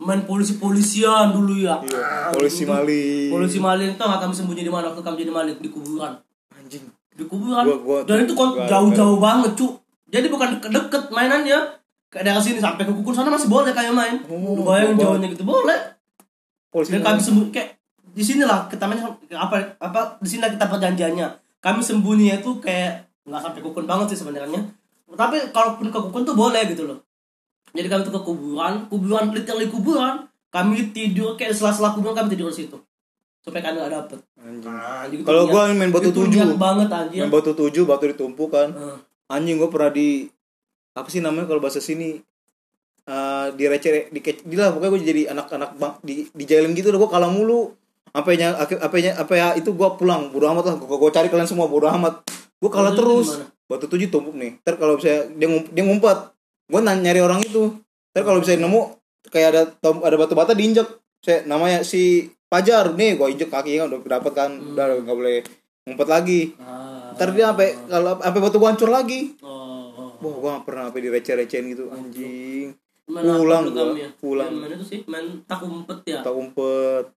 main 0.00 0.22
polisi-polisian 0.24 1.26
dulu 1.30 1.54
ya. 1.58 1.76
Iya, 1.82 2.32
polisi 2.32 2.62
maling. 2.64 3.28
Polisi 3.28 3.58
maling 3.58 3.92
tau 3.94 4.08
gak 4.08 4.22
kami 4.22 4.32
sembunyi 4.32 4.62
di 4.62 4.70
mana 4.70 4.88
waktu 4.88 5.02
kami 5.02 5.16
jadi 5.18 5.32
maling 5.34 5.58
di 5.58 5.68
kuburan. 5.68 6.16
anjing 6.50 6.86
Di 7.10 7.24
kuburan. 7.24 7.60
Gua- 7.62 7.82
gua- 7.82 8.04
Dan 8.04 8.24
itu 8.24 8.32
kok 8.32 8.56
jauh-jauh 8.62 9.18
banget, 9.18 9.52
cu. 9.52 9.74
Jadi 10.08 10.26
bukan 10.26 10.56
deket-deket 10.56 11.02
mainannya. 11.10 11.58
Kayak 12.08 12.24
dari 12.26 12.40
sini 12.42 12.58
sampai 12.58 12.82
ke 12.82 12.92
kukur 12.94 13.12
sana 13.12 13.28
masih 13.28 13.46
boleh 13.46 13.70
kayak 13.70 13.92
main. 13.92 14.16
Oh, 14.24 14.56
Lu 14.56 14.62
bayangin 14.62 14.96
jauhnya 14.96 15.28
gitu 15.28 15.44
boleh. 15.44 15.76
polisi 16.68 16.92
Dan 16.92 17.00
kami 17.02 17.20
sembunyi 17.20 17.50
kayak 17.50 17.70
di 18.08 18.22
sinilah 18.22 18.64
kita 18.66 18.84
main 18.84 19.00
apa 19.30 19.56
apa 19.78 20.00
di 20.18 20.28
sini 20.28 20.40
kita 20.42 20.66
perjanjiannya. 20.66 21.28
Kami 21.58 21.80
sembunyinya 21.80 22.40
itu 22.40 22.56
kayak 22.58 23.04
nggak 23.24 23.40
sampai 23.42 23.60
kukun 23.60 23.84
banget 23.84 24.12
sih 24.12 24.18
sebenarnya. 24.18 24.60
Tapi 25.06 25.50
kalaupun 25.50 25.88
ke 25.88 25.98
kukun 26.00 26.22
tuh 26.24 26.32
boleh 26.32 26.64
gitu 26.66 26.84
loh. 26.84 27.00
Jadi 27.70 27.84
kami 27.86 28.00
tuh 28.02 28.14
ke 28.14 28.22
kuburan, 28.22 28.88
kuburan 28.88 29.28
literally 29.30 29.68
kuburan. 29.68 30.24
Kami 30.48 30.90
tidur 30.90 31.36
kayak 31.36 31.52
sela-sela 31.52 31.92
kuburan 31.92 32.16
kami 32.16 32.32
tidur 32.32 32.48
di 32.48 32.64
situ. 32.64 32.76
Supaya 33.38 33.60
kami 33.62 33.76
nggak 33.78 33.92
dapet. 33.94 34.18
Anjing. 34.38 34.72
Anjing, 34.72 35.20
itu 35.20 35.24
Kalau 35.24 35.44
niat- 35.44 35.52
gua 35.52 35.62
main 35.70 35.90
batu 35.90 36.08
tujuh. 36.08 36.56
banget 36.56 36.88
main 36.88 37.28
batu 37.28 37.52
tujuh 37.52 37.84
batu 37.84 38.04
ditumpuk 38.06 38.48
kan 38.48 38.68
Eh, 38.70 38.96
anjing 39.28 39.56
gue 39.56 39.68
pernah 39.68 39.92
di 39.92 40.24
apa 41.00 41.08
sih 41.08 41.22
namanya 41.22 41.46
kalau 41.48 41.62
bahasa 41.62 41.78
sini? 41.78 42.18
Eh 43.08 43.46
direceh 43.56 44.12
di, 44.12 44.20
di 44.20 44.54
lah 44.58 44.74
pokoknya 44.74 44.90
gue 44.92 45.00
jadi 45.00 45.22
anak-anak 45.32 45.70
bang 45.80 45.94
di 46.04 46.28
di 46.28 46.44
jalan 46.44 46.76
gitu 46.76 46.92
udah 46.92 47.00
gue 47.00 47.10
kalah 47.10 47.30
mulu. 47.32 47.72
Apanya 48.12 48.56
apanya 48.58 49.16
apa 49.16 49.32
ya 49.36 49.48
itu 49.56 49.72
gue 49.72 49.88
pulang 49.96 50.28
bodo 50.32 50.48
amat 50.52 50.64
lah 50.68 50.74
gue 50.76 50.98
gue 50.98 51.10
cari 51.12 51.28
kalian 51.32 51.48
semua 51.48 51.70
bodo 51.70 51.88
amat. 51.88 52.26
Gue 52.60 52.70
kalah 52.72 52.92
terus. 52.92 53.40
batu 53.68 53.84
tujuh 53.84 54.08
tumpuk 54.08 54.32
nih. 54.32 54.56
Ntar 54.64 54.80
kalau 54.80 54.96
bisa 54.96 55.28
dia 55.36 55.44
ngump, 55.44 55.68
dia 55.76 55.84
ngumpet 55.84 56.18
gue 56.72 56.80
nyari 56.80 57.20
orang 57.20 57.44
itu. 57.44 57.76
Ntar 58.16 58.24
kalau 58.24 58.40
bisa 58.40 58.56
nemu 58.56 58.96
kayak 59.28 59.48
ada 59.52 59.62
tom, 59.68 60.00
ada 60.00 60.16
batu 60.16 60.32
bata 60.32 60.56
diinjek 60.56 60.88
saya 61.20 61.44
namanya 61.44 61.82
si 61.82 62.32
Pajar 62.48 62.96
nih 62.96 63.20
gue 63.20 63.28
injek 63.28 63.52
kakinya 63.52 63.92
udah 63.92 64.00
dapet 64.08 64.32
kan 64.32 64.56
udah 64.56 65.04
nggak 65.04 65.16
boleh 65.16 65.44
ngumpet 65.84 66.08
lagi. 66.08 66.40
Ah. 66.56 67.12
ntar 67.12 67.32
dia 67.36 67.52
sampai 67.52 67.76
kalau 67.88 68.16
sampai 68.16 68.40
batu 68.40 68.56
hancur 68.64 68.88
lagi. 68.88 69.36
Oh. 69.44 69.87
Wah 70.18 70.34
gue 70.34 70.50
gak 70.50 70.64
pernah 70.66 70.82
sampai 70.90 71.02
direceh-recehin 71.04 71.64
gitu 71.72 71.84
anjing. 71.90 72.66
Apa 73.08 73.24
Pulang 73.24 73.64
gua, 73.72 73.96
ya? 73.96 74.08
pulang. 74.20 74.52
Main 74.52 74.76
itu 74.76 74.84
sih, 74.84 75.00
main 75.08 75.40
tak 75.48 75.64
umpet 75.64 75.98
ya. 76.04 76.20
tak 76.20 76.34
umpet. 76.34 77.08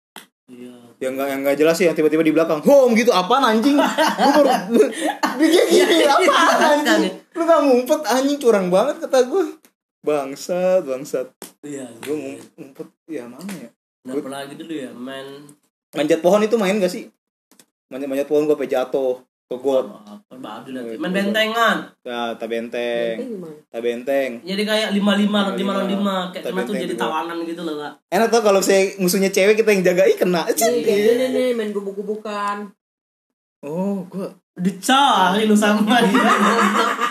Iya. 0.51 0.74
yang 0.98 1.14
nggak 1.14 1.28
yang 1.30 1.40
nggak 1.46 1.59
jelas 1.62 1.78
sih 1.78 1.86
yang 1.86 1.94
tiba-tiba 1.94 2.26
di 2.26 2.34
belakang 2.34 2.59
home 2.59 2.98
gitu 2.98 3.14
apaan 3.14 3.55
anjing? 3.55 3.78
Gue 4.18 4.30
baru 4.34 4.51
dia 5.38 5.62
gini 5.70 6.03
apaan 6.03 6.59
anjing? 6.82 7.14
lu 7.38 7.42
nggak 7.46 7.61
ngumpet 7.70 8.01
anjing 8.11 8.38
curang 8.42 8.66
banget 8.66 8.98
kata 8.98 9.30
gue 9.30 9.44
bangsat 10.03 10.82
bangsat. 10.82 11.30
Iya. 11.62 11.86
gue 12.03 12.42
ngumpet 12.59 12.88
ya 13.07 13.30
mana 13.30 13.46
ya? 13.46 13.70
Nah, 14.11 14.18
apalagi 14.18 14.59
dulu 14.59 14.74
ya, 14.74 14.90
main 14.90 15.55
manjat 15.94 16.18
pohon 16.18 16.42
itu 16.42 16.59
main 16.59 16.82
gak 16.82 16.90
sih? 16.90 17.07
Manjat 17.86 18.11
manjat 18.11 18.26
pohon 18.26 18.51
gue 18.51 18.55
sampai 18.59 18.70
jatuh 18.74 19.22
baru 19.51 19.90
nanti. 20.70 20.94
Main 20.94 21.11
bentengan. 21.11 21.76
ya 22.07 22.38
tak 22.38 22.46
Benteng 22.46 23.14
tak 23.66 23.80
benteng 23.82 24.30
Jadi 24.46 24.62
kayak 24.62 24.88
lima 24.94 25.18
lima 25.18 25.40
lima 25.59 25.72
lawan 25.74 25.90
lima, 25.90 26.14
kayak 26.30 26.55
kena 26.55 26.62
tuh 26.62 26.74
jadi 26.78 26.94
tawanan 26.94 27.42
gitu 27.42 27.66
loh 27.66 27.82
kak. 27.82 27.92
enak 28.14 28.30
tuh 28.30 28.40
kalau 28.46 28.62
saya 28.62 28.94
musuhnya 29.03 29.34
cewek 29.34 29.59
kita 29.59 29.74
yang 29.74 29.82
jaga 29.82 30.07
ih 30.07 30.14
kena 30.14 30.46
Nih, 30.46 30.55
Cet. 30.55 30.70
kayak 30.86 31.01
gini 31.03 31.26
nih 31.34 31.48
main 31.59 31.74
gubuk-gubukan. 31.74 32.70
oh 33.66 34.07
gue 34.07 34.30
Dicari 34.61 35.48
lu 35.51 35.57
sama 35.57 35.98
dia. 36.05 36.30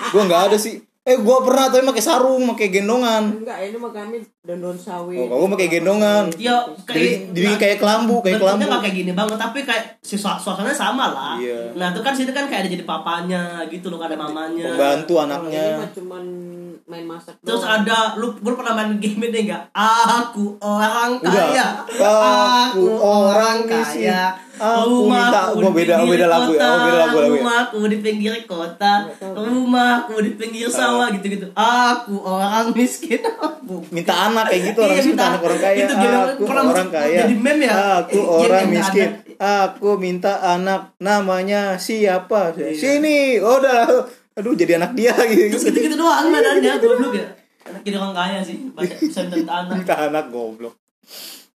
gue 0.10 0.22
nggak 0.24 0.42
ada 0.50 0.58
sih 0.58 0.80
eh 1.02 1.16
gue 1.16 1.38
pernah 1.42 1.72
tapi 1.72 1.82
pakai 1.82 2.04
sarung 2.04 2.44
pakai 2.50 2.68
gendongan 2.70 3.24
Enggak, 3.34 3.58
ini 3.64 3.78
mah 3.78 3.90
kami 3.90 4.20
daun-daun 4.40 4.72
oh 4.72 4.78
sawit. 4.78 5.16
kalau 5.18 5.42
gue 5.42 5.52
pakai 5.56 5.70
gendongan 5.72 6.24
Ya 6.36 6.60
jadi 6.86 6.86
kayak 6.86 7.34
dibikin 7.34 7.58
kayak 7.58 7.78
kelambu 7.80 8.16
kayak 8.20 8.38
kelambu 8.38 8.60
bentuknya 8.62 8.84
kayak 8.84 8.96
gini 8.96 9.12
banget 9.14 9.38
tapi 9.40 9.60
kayak 9.64 9.84
si 10.00 10.16
su- 10.16 10.28
suasananya 10.38 10.76
sama 10.76 11.06
lah. 11.10 11.36
Iya. 11.40 11.72
Nah 11.74 11.88
itu 11.90 12.00
kan 12.00 12.12
situ 12.12 12.30
kan 12.30 12.46
kayak 12.46 12.62
ada 12.62 12.70
jadi 12.70 12.84
papanya 12.84 13.42
gitu 13.66 13.88
loh, 13.88 13.98
ada 13.98 14.14
mamanya. 14.14 14.70
pembantu 14.70 15.14
Kalau 15.16 15.24
ini 15.24 15.32
anaknya 15.32 15.64
mah 15.78 15.90
cuman 15.90 16.24
main 16.86 17.06
masak 17.06 17.34
Terus 17.40 17.62
doang. 17.62 17.80
ada 17.80 17.98
lu 18.16 18.28
gue 18.34 18.54
pernah 18.54 18.74
main 18.76 18.92
game 19.00 19.22
ini 19.24 19.40
enggak? 19.46 19.64
Aku 19.72 20.60
orang 20.60 21.16
Udah. 21.16 21.32
kaya. 21.32 21.68
Aku 21.88 22.86
orang 23.00 23.58
miskin. 23.64 24.12
Aku 24.60 25.08
minta- 25.08 25.50
Rumahku 25.50 25.56
gua 25.56 25.64
di 25.66 25.78
beda- 25.80 25.98
beda 26.02 26.28
lagu 26.28 26.52
ya. 26.52 26.60
kota. 26.60 26.68
Oh, 26.68 26.78
beda 26.78 26.98
lagu, 26.98 27.16
lagu 27.16 27.24
ya. 27.26 27.40
Rumahku 27.40 27.78
di 27.86 27.98
pinggir 27.98 28.34
kota. 28.44 28.94
Rumahku 29.22 30.14
di 30.20 30.32
pinggir 30.34 30.68
sawah 30.68 31.08
gitu-gitu. 31.10 31.48
Aku 31.54 32.16
orang 32.20 32.68
miskin. 32.72 33.22
Bu- 33.62 33.86
minta 33.90 34.14
anak 34.26 34.46
kayak 34.46 34.62
gitu 34.68 34.80
orang 34.80 34.90
Iya, 34.90 35.00
miskin 35.00 35.14
minta- 35.14 35.30
anak 35.30 35.42
orang 35.42 35.60
kaya 35.60 35.78
itu 35.78 35.94
aku 35.96 36.42
orang 36.46 36.66
masuk- 36.68 36.92
kaya 36.92 37.20
jadi 37.22 37.36
meme 37.38 37.64
ya? 37.64 37.76
aku 38.00 38.18
Game 38.18 38.30
orang 38.42 38.66
miskin 38.68 39.10
aku 39.38 39.90
minta 39.96 40.34
anak 40.44 40.82
namanya 41.00 41.62
siapa 41.78 42.42
Iya. 42.52 42.74
sini 42.74 43.18
oh, 43.38 43.58
udah 43.58 43.86
aduh 44.34 44.54
jadi 44.54 44.76
anak 44.76 44.92
dia 44.94 45.14
gitu 45.24 45.54
Terus 45.54 45.64
gitu-gitu 45.66 45.96
doang 45.96 46.28
mainannya 46.28 46.74
goblok 46.78 47.14
ya. 47.14 47.28
Anak 47.64 47.82
jadi 47.82 47.96
orang 47.96 48.16
kaya 48.18 48.40
sih. 48.42 48.58
Bisa 48.74 49.22
minta 49.24 49.54
anak. 49.62 49.74
minta 49.80 49.96
anak 50.02 50.26
goblok 50.28 50.74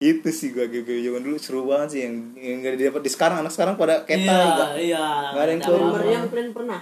itu 0.02 0.28
sih 0.28 0.50
gua 0.50 0.66
game 0.66 0.82
zaman 1.00 1.20
dulu 1.20 1.36
seru 1.36 1.62
banget 1.64 1.88
sih 1.88 2.00
yang 2.02 2.14
yang 2.34 2.58
gak 2.58 2.74
didapat 2.74 3.00
di 3.00 3.10
sekarang 3.10 3.36
anak 3.38 3.50
sekarang 3.50 3.74
pada 3.74 4.02
keta 4.02 4.26
Iya, 4.26 4.42
juga. 4.44 4.64
iya. 4.76 5.04
Nggak 5.30 5.40
ada 5.40 5.50
yang 5.50 5.62
apa-apa. 5.62 5.90
meriam 5.94 6.22
kalian 6.26 6.50
pernah? 6.50 6.80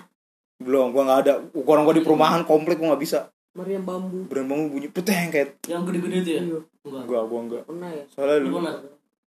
belum 0.59 0.87
gua 0.91 1.03
nggak 1.03 1.21
ada 1.21 1.33
orang 1.55 1.83
gua 1.83 1.95
di 1.95 2.03
perumahan 2.03 2.43
komplek 2.43 2.77
gua 2.77 2.89
nggak 2.91 3.03
bisa 3.03 3.19
Meriam 3.51 3.83
bambu. 3.83 4.25
berenang 4.25 4.49
bangun 4.49 4.67
bunyi 4.71 4.89
peteng 4.89 5.27
kayak 5.29 5.59
Yang 5.65 5.83
gede-gede 5.85 6.17
itu 6.17 6.31
ya? 6.31 6.41
Iya. 6.41 6.61
Enggak. 6.81 7.03
gua 7.05 7.21
gua 7.25 7.41
enggak 7.43 7.63
Pernah 7.65 7.91
ya? 7.91 8.05
soalnya 8.09 8.37
Lu 8.37 8.43
dulu 8.43 8.57
pernah? 8.57 8.75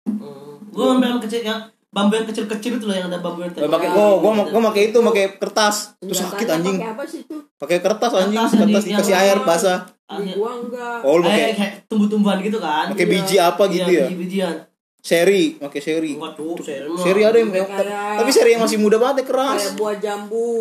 Hmm. 0.02 0.54
Gue 0.68 0.86
ambil 0.88 1.08
yang 1.10 1.22
kecil 1.22 1.42
yang 1.42 1.62
bambu 1.92 2.16
yang 2.16 2.24
kecil-kecil 2.26 2.80
itu 2.80 2.86
loh 2.86 2.96
yang 2.96 3.08
ada 3.08 3.20
bambu 3.20 3.44
yang 3.44 3.52
Gua 3.52 3.68
pakai 3.70 3.90
oh 3.92 4.14
gua 4.18 4.32
gua 4.46 4.62
pakai 4.72 4.82
itu 4.88 4.98
pakai 4.98 5.26
kertas. 5.36 5.76
Senjatanya 5.98 6.24
sakit 6.26 6.48
anjing. 6.50 6.78
Pakai 6.78 6.90
apa 6.90 7.04
sih 7.06 7.20
itu? 7.22 7.36
pakai 7.54 7.78
kertas 7.80 8.12
anjing. 8.14 8.38
Kertas 8.38 8.52
kertas 8.58 8.66
di- 8.82 8.90
dikasih 8.90 9.14
yang- 9.14 9.24
air 9.26 9.38
basah. 9.44 9.80
Gua 10.12 10.52
enggak. 10.58 10.98
oh 11.02 11.16
lu 11.16 11.24
kayak, 11.24 11.36
pakai 11.38 11.54
kayak 11.54 11.74
tumbuh-tumbuhan 11.88 12.38
gitu 12.40 12.58
kan? 12.58 12.86
pakai 12.92 13.06
Iya. 13.06 13.14
biji 13.14 13.36
apa 13.38 13.64
gitu 13.70 13.88
Iya, 13.88 13.96
ya? 13.98 14.06
biji-bijian 14.08 14.56
seri 15.00 15.44
pakai 15.58 15.82
seri. 15.82 16.12
Enggak 16.14 16.34
tuh 16.34 16.56
seri 16.60 16.86
mah. 16.86 17.00
seri 17.00 17.22
ada 17.22 17.38
yang 17.38 17.50
yang- 17.50 17.68
Kayak- 17.70 18.18
tapi 18.18 18.30
seri 18.30 18.50
yang 18.52 18.62
masih 18.62 18.78
muda 18.78 18.98
banget 18.98 19.16
ya 19.18 19.26
keras. 19.28 19.60
Kayak 19.62 19.76
buah 19.76 19.96
jambu. 19.98 20.56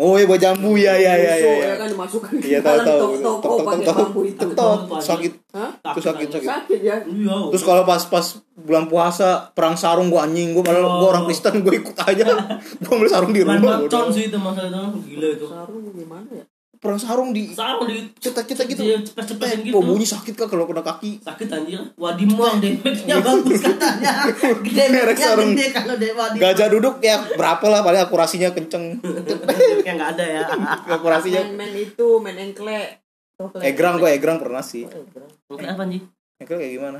Oh 0.00 0.16
ya 0.16 0.24
buat 0.24 0.40
jambu. 0.40 0.76
Ya 0.80 0.94
ya 0.96 1.12
ya 1.14 1.34
Busuk, 1.36 1.52
ya 1.52 1.66
ya 1.68 1.74
kan 1.76 1.88
dimasukkan 1.92 2.32
iya 2.40 2.58
ke 2.60 2.64
tahu 2.64 2.76
dalam 2.76 2.86
tahu. 2.88 3.12
toko 3.20 3.20
tok 3.20 3.40
tok 3.42 3.64
pakai 3.66 3.84
tok 3.84 3.96
bambu 3.96 4.20
itu. 4.24 4.46
tok 4.52 4.78
tok 4.88 5.00
sakit. 5.02 5.32
Hah? 5.52 5.70
itu 5.92 6.00
sakit 6.00 6.28
sakit 6.32 6.48
Sakit. 6.48 6.80
ya? 6.80 6.96
iya 7.04 7.36
terus 7.52 7.64
kalau 7.64 7.82
pas 7.84 8.02
pas 8.08 8.26
bulan 8.56 8.84
puasa 8.88 9.52
perang 9.52 9.76
sarung 9.76 10.08
gua 10.08 10.24
anjing. 10.24 10.52
Gua 10.56 10.64
padahal 10.64 10.86
gua 11.00 11.08
orang 11.16 11.24
Kristen 11.28 11.60
gua 11.60 11.74
ikut 11.76 11.96
aja. 11.96 12.26
Gua 12.84 12.94
beli 13.00 13.10
sarung 13.10 13.32
di 13.32 13.40
rumah 13.44 13.60
bodoh. 13.84 14.08
sih 14.12 14.28
itu 14.32 14.38
masa 14.40 14.68
itu. 14.68 14.82
Gila 15.12 15.28
itu. 15.36 15.44
Sarung 15.48 15.82
gimana 15.92 16.28
ya? 16.32 16.44
Perang 16.82 16.98
sarung 16.98 17.30
di 17.30 17.54
sarung 17.54 17.86
di 17.86 18.10
cetak-cetak 18.18 18.66
gitu. 18.74 18.82
Iya, 18.82 18.98
cepet-cepetin 19.06 19.70
gitu. 19.70 19.78
oh 19.78 19.86
bunyi 19.86 20.02
sakit 20.02 20.34
kak 20.34 20.50
kalau 20.50 20.66
kena 20.66 20.82
kaki? 20.82 21.22
Sakit 21.22 21.46
anjir. 21.46 21.78
Wadi 21.94 22.26
muang 22.26 22.58
damage-nya 22.58 23.22
bagus 23.30 23.62
katanya. 23.62 24.26
Merek 24.90 25.14
damage-nya 25.14 25.14
sarung. 25.30 25.54
gede 25.54 25.66
kalau 25.70 25.94
deh 25.94 26.10
wadi 26.10 26.36
gajah 26.42 26.68
duduk 26.74 26.98
ya 26.98 27.22
berapa 27.38 27.62
lah 27.70 27.86
paling 27.86 28.02
akurasinya 28.02 28.50
kenceng. 28.50 28.98
Yang 29.86 29.94
nggak 29.94 30.10
ada 30.18 30.24
ya. 30.26 30.42
Akurasinya. 30.98 31.54
Main, 31.54 31.70
main 31.70 31.74
itu, 31.86 32.08
main 32.18 32.50
engklek. 32.50 32.98
Tau 33.38 33.46
engklek? 33.46 33.62
egrang 33.62 33.94
gua 34.02 34.10
egrang 34.10 34.38
pernah 34.42 34.62
sih. 34.66 34.82
Oh, 34.82 35.06
egrang. 35.06 35.30
Oke, 35.54 35.62
apa 35.62 35.86
nih 35.86 36.02
egrang 36.42 36.58
kayak 36.66 36.74
gimana? 36.82 36.98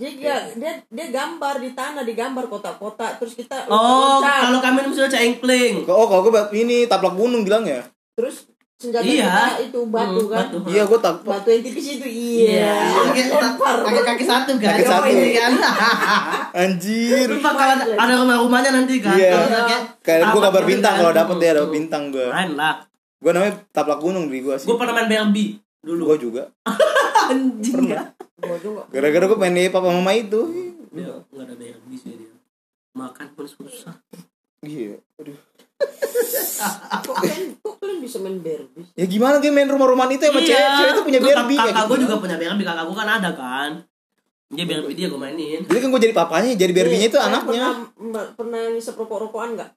Jadi 0.00 0.24
dia, 0.24 0.36
dia 0.56 0.72
dia 0.88 1.06
gambar 1.12 1.60
di 1.60 1.76
tanah, 1.76 2.08
digambar 2.08 2.48
kotak-kotak 2.48 3.20
terus 3.20 3.36
kita 3.36 3.68
oh 3.68 4.24
kalau 4.24 4.64
kami 4.64 4.88
misalnya 4.88 5.12
cengkling. 5.12 5.84
Oh 5.84 6.08
kalau 6.08 6.24
gua 6.24 6.48
ini 6.56 6.88
taplak 6.88 7.12
gunung 7.12 7.44
bilang 7.44 7.68
ya. 7.68 7.84
Terus 8.16 8.47
senjata 8.78 9.02
Iya. 9.02 9.58
itu 9.60 9.78
batu 9.84 10.22
Hmm, 10.22 10.30
kan. 10.30 10.46
batu. 10.46 10.56
iya 10.70 10.82
gua 10.84 10.98
tak 10.98 11.14
Batu 11.20 11.48
yang 11.50 11.60
tipis 11.60 11.86
itu 11.92 12.06
iya. 12.06 12.78
pakai 12.88 13.22
Lempar. 13.28 13.74
pakai 13.82 14.02
kaki 14.06 14.24
satu 14.24 14.50
kan 14.54 14.70
Kaki 14.70 14.84
satu. 14.84 15.06
ini 15.08 15.30
kan 15.34 15.52
anjir 16.54 17.26
Lupa 17.28 17.50
kalau 17.52 17.74
ada, 17.74 17.84
ada 17.92 18.12
rumah-rumahnya 18.16 18.70
nanti 18.72 18.94
kan 18.98 19.12
Iya. 19.12 19.34
Kalau 19.34 19.66
kayak 20.00 20.20
tapak 20.24 20.42
kabar 20.44 20.62
bintang 20.64 20.92
kan. 20.92 21.00
kalau 21.00 21.12
dapet 21.12 21.36
ya 21.40 21.52
dapet 21.52 21.72
bintang 21.72 22.02
gua 22.08 22.26
keren 22.28 22.50
lah 22.54 22.74
gua 23.18 23.30
namanya 23.32 23.54
taplak 23.68 23.98
gunung 23.98 24.26
di 24.26 24.38
gua 24.40 24.54
sih 24.54 24.64
gue 24.64 24.76
pernah 24.76 24.94
main 24.94 25.08
Barbie 25.08 25.58
dulu 25.80 26.02
gua 26.04 26.16
juga 26.16 26.42
anjing 27.28 27.82
ya 27.88 28.02
Gua 28.38 28.54
juga. 28.56 28.82
gara-gara 28.88 29.24
gua 29.26 29.38
main 29.40 29.52
di 29.52 29.66
papa 29.68 29.90
mama 29.90 30.12
itu 30.12 30.40
dia 30.88 31.10
nggak 31.26 31.44
ada 31.44 31.54
Barbie 31.56 31.98
sih 31.98 32.14
dia 32.14 32.30
makan 32.94 33.26
pun 33.34 33.42
susah 33.42 33.94
iya 34.62 35.02
aduh 35.18 35.34
Kok 37.00 37.14
kalian, 37.14 37.42
kok 37.56 37.74
kalian 37.78 37.98
bisa 37.98 38.18
main 38.18 38.38
Barbie? 38.38 38.84
ya 38.92 39.06
gimana 39.06 39.38
dia 39.38 39.48
main 39.48 39.66
rumah-rumahan 39.66 40.10
itu 40.10 40.22
sama 40.22 40.40
cewek 40.40 40.58
cewek 40.74 40.90
itu 40.90 41.02
punya 41.04 41.20
Barbie 41.20 41.56
kakak 41.56 41.70
kayak 41.70 41.84
gue 41.84 41.94
gitu. 41.94 42.04
juga 42.04 42.16
punya 42.18 42.36
Barbie 42.36 42.66
kakak 42.66 42.84
gue 42.84 42.96
kan 42.96 43.08
ada 43.12 43.30
kan 43.32 43.70
dia 44.48 44.64
Barbie 44.64 44.94
dia 44.94 45.06
gue 45.06 45.20
mainin 45.20 45.60
jadi 45.62 45.78
kan 45.78 45.88
gua 45.88 46.00
jadi 46.00 46.14
papanya 46.16 46.50
jadi 46.52 46.72
Barbie-nya 46.72 47.06
itu 47.06 47.18
anaknya 47.18 47.66
Pernah, 47.94 48.24
pernah 48.34 48.60
ngisep 48.70 48.94
rokok-rokokan 48.96 49.50
nggak? 49.54 49.70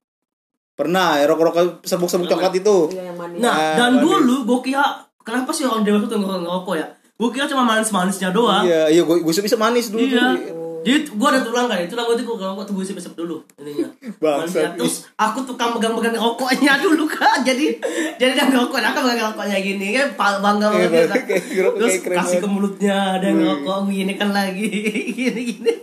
pernah 0.73 1.09
ya 1.15 1.25
rokok-rokok 1.27 1.83
serbuk-serbuk 1.83 2.25
coklat 2.27 2.53
itu 2.55 2.77
Iya 2.89 3.03
yang 3.05 3.17
manis. 3.19 3.37
nah 3.37 3.53
Ah, 3.53 3.75
dan 3.77 3.91
manis. 3.93 4.01
dulu 4.03 4.35
gue 4.43 4.59
kira 4.65 4.85
kenapa 5.21 5.51
sih 5.51 5.63
orang 5.63 5.83
dewasa 5.83 6.05
tuh 6.05 6.17
ngerokok 6.17 6.41
ngerokok 6.41 6.75
ya 6.75 6.87
gue 7.13 7.29
kira 7.29 7.45
cuma 7.45 7.63
manis-manisnya 7.63 8.29
doang 8.31 8.63
iya 8.63 8.89
iya 8.89 9.01
gua 9.01 9.15
gua 9.15 9.29
bisa 9.35 9.53
manis 9.55 9.87
dulu 9.87 10.01
Iya. 10.01 10.17
tuh. 10.33 10.33
Jadi 10.81 11.13
gue 11.13 11.27
ada 11.29 11.41
tulang 11.41 11.69
kan, 11.69 11.77
tulang 11.85 12.05
gue 12.09 12.15
itu 12.17 12.25
gue 12.25 12.65
tuh 12.65 12.73
gue 12.73 12.83
isep 12.83 13.13
dulu 13.13 13.37
intinya. 13.55 13.87
Bangsat. 14.17 14.73
Terus 14.75 15.05
aku 15.13 15.45
tukang 15.45 15.77
pegang-pegang 15.77 16.17
rokoknya 16.17 16.81
dulu 16.81 17.05
kan. 17.05 17.45
Jadi 17.45 17.77
jadi 18.17 18.31
dia 18.33 18.45
ngerokok, 18.49 18.81
aku 18.81 18.99
pegang 19.05 19.29
rokoknya 19.29 19.57
gini 19.59 19.87
kan 19.93 20.07
bangga 20.17 20.67
Iya, 20.73 20.87
banget 20.89 21.21
kan. 21.29 21.39
Terus 21.77 21.95
kasih 22.01 22.37
ke 22.41 22.47
mulutnya, 22.49 23.17
ada 23.17 23.29
yang 23.29 23.37
Wih. 23.37 23.45
ngerokok 23.61 23.77
gini 23.87 24.13
kan 24.15 24.29
lagi 24.31 24.69
gini 25.19 25.41
gini. 25.47 25.73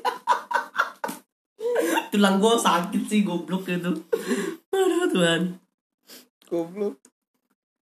tulang 2.09 2.40
gue 2.40 2.55
sakit 2.57 3.03
sih 3.05 3.20
goblok 3.22 3.68
itu. 3.68 3.92
Aduh 4.68 5.07
Tuhan. 5.09 5.42
goblok 6.49 6.96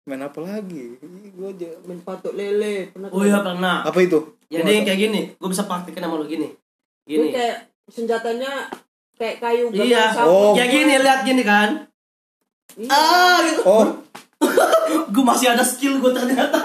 main 0.02 0.24
apa 0.24 0.40
lagi 0.40 0.96
gua 1.36 1.52
aja 1.52 1.68
Main 1.84 2.00
patok 2.00 2.32
lele. 2.32 2.88
Pernah 2.90 3.08
Oh 3.12 3.22
iya 3.22 3.38
pernah. 3.38 3.84
apa 3.84 3.98
itu 4.00 4.16
Jadi 4.48 4.80
kayak 4.82 4.96
gini, 4.98 5.20
gue 5.36 5.48
bisa 5.48 5.68
praktekin 5.68 6.00
sama 6.00 6.16
lo 6.16 6.24
gini. 6.24 6.48
Ini 7.08 7.16
Gini. 7.18 7.28
kayak 7.32 7.56
senjatanya 7.88 8.68
kayak 9.16 9.40
kayu 9.40 9.72
Iya. 9.72 10.12
Oh. 10.22 10.52
Kayak 10.52 10.70
gini 10.70 10.94
lihat 10.94 11.20
gini 11.24 11.40
kan. 11.42 11.88
Iya. 12.76 12.92
Ah 12.92 13.38
gitu. 13.42 13.60
oh 13.64 13.84
gue 15.08 15.24
masih 15.24 15.50
ada 15.50 15.64
skill 15.64 15.98
gue 15.98 16.12
ternyata. 16.12 16.60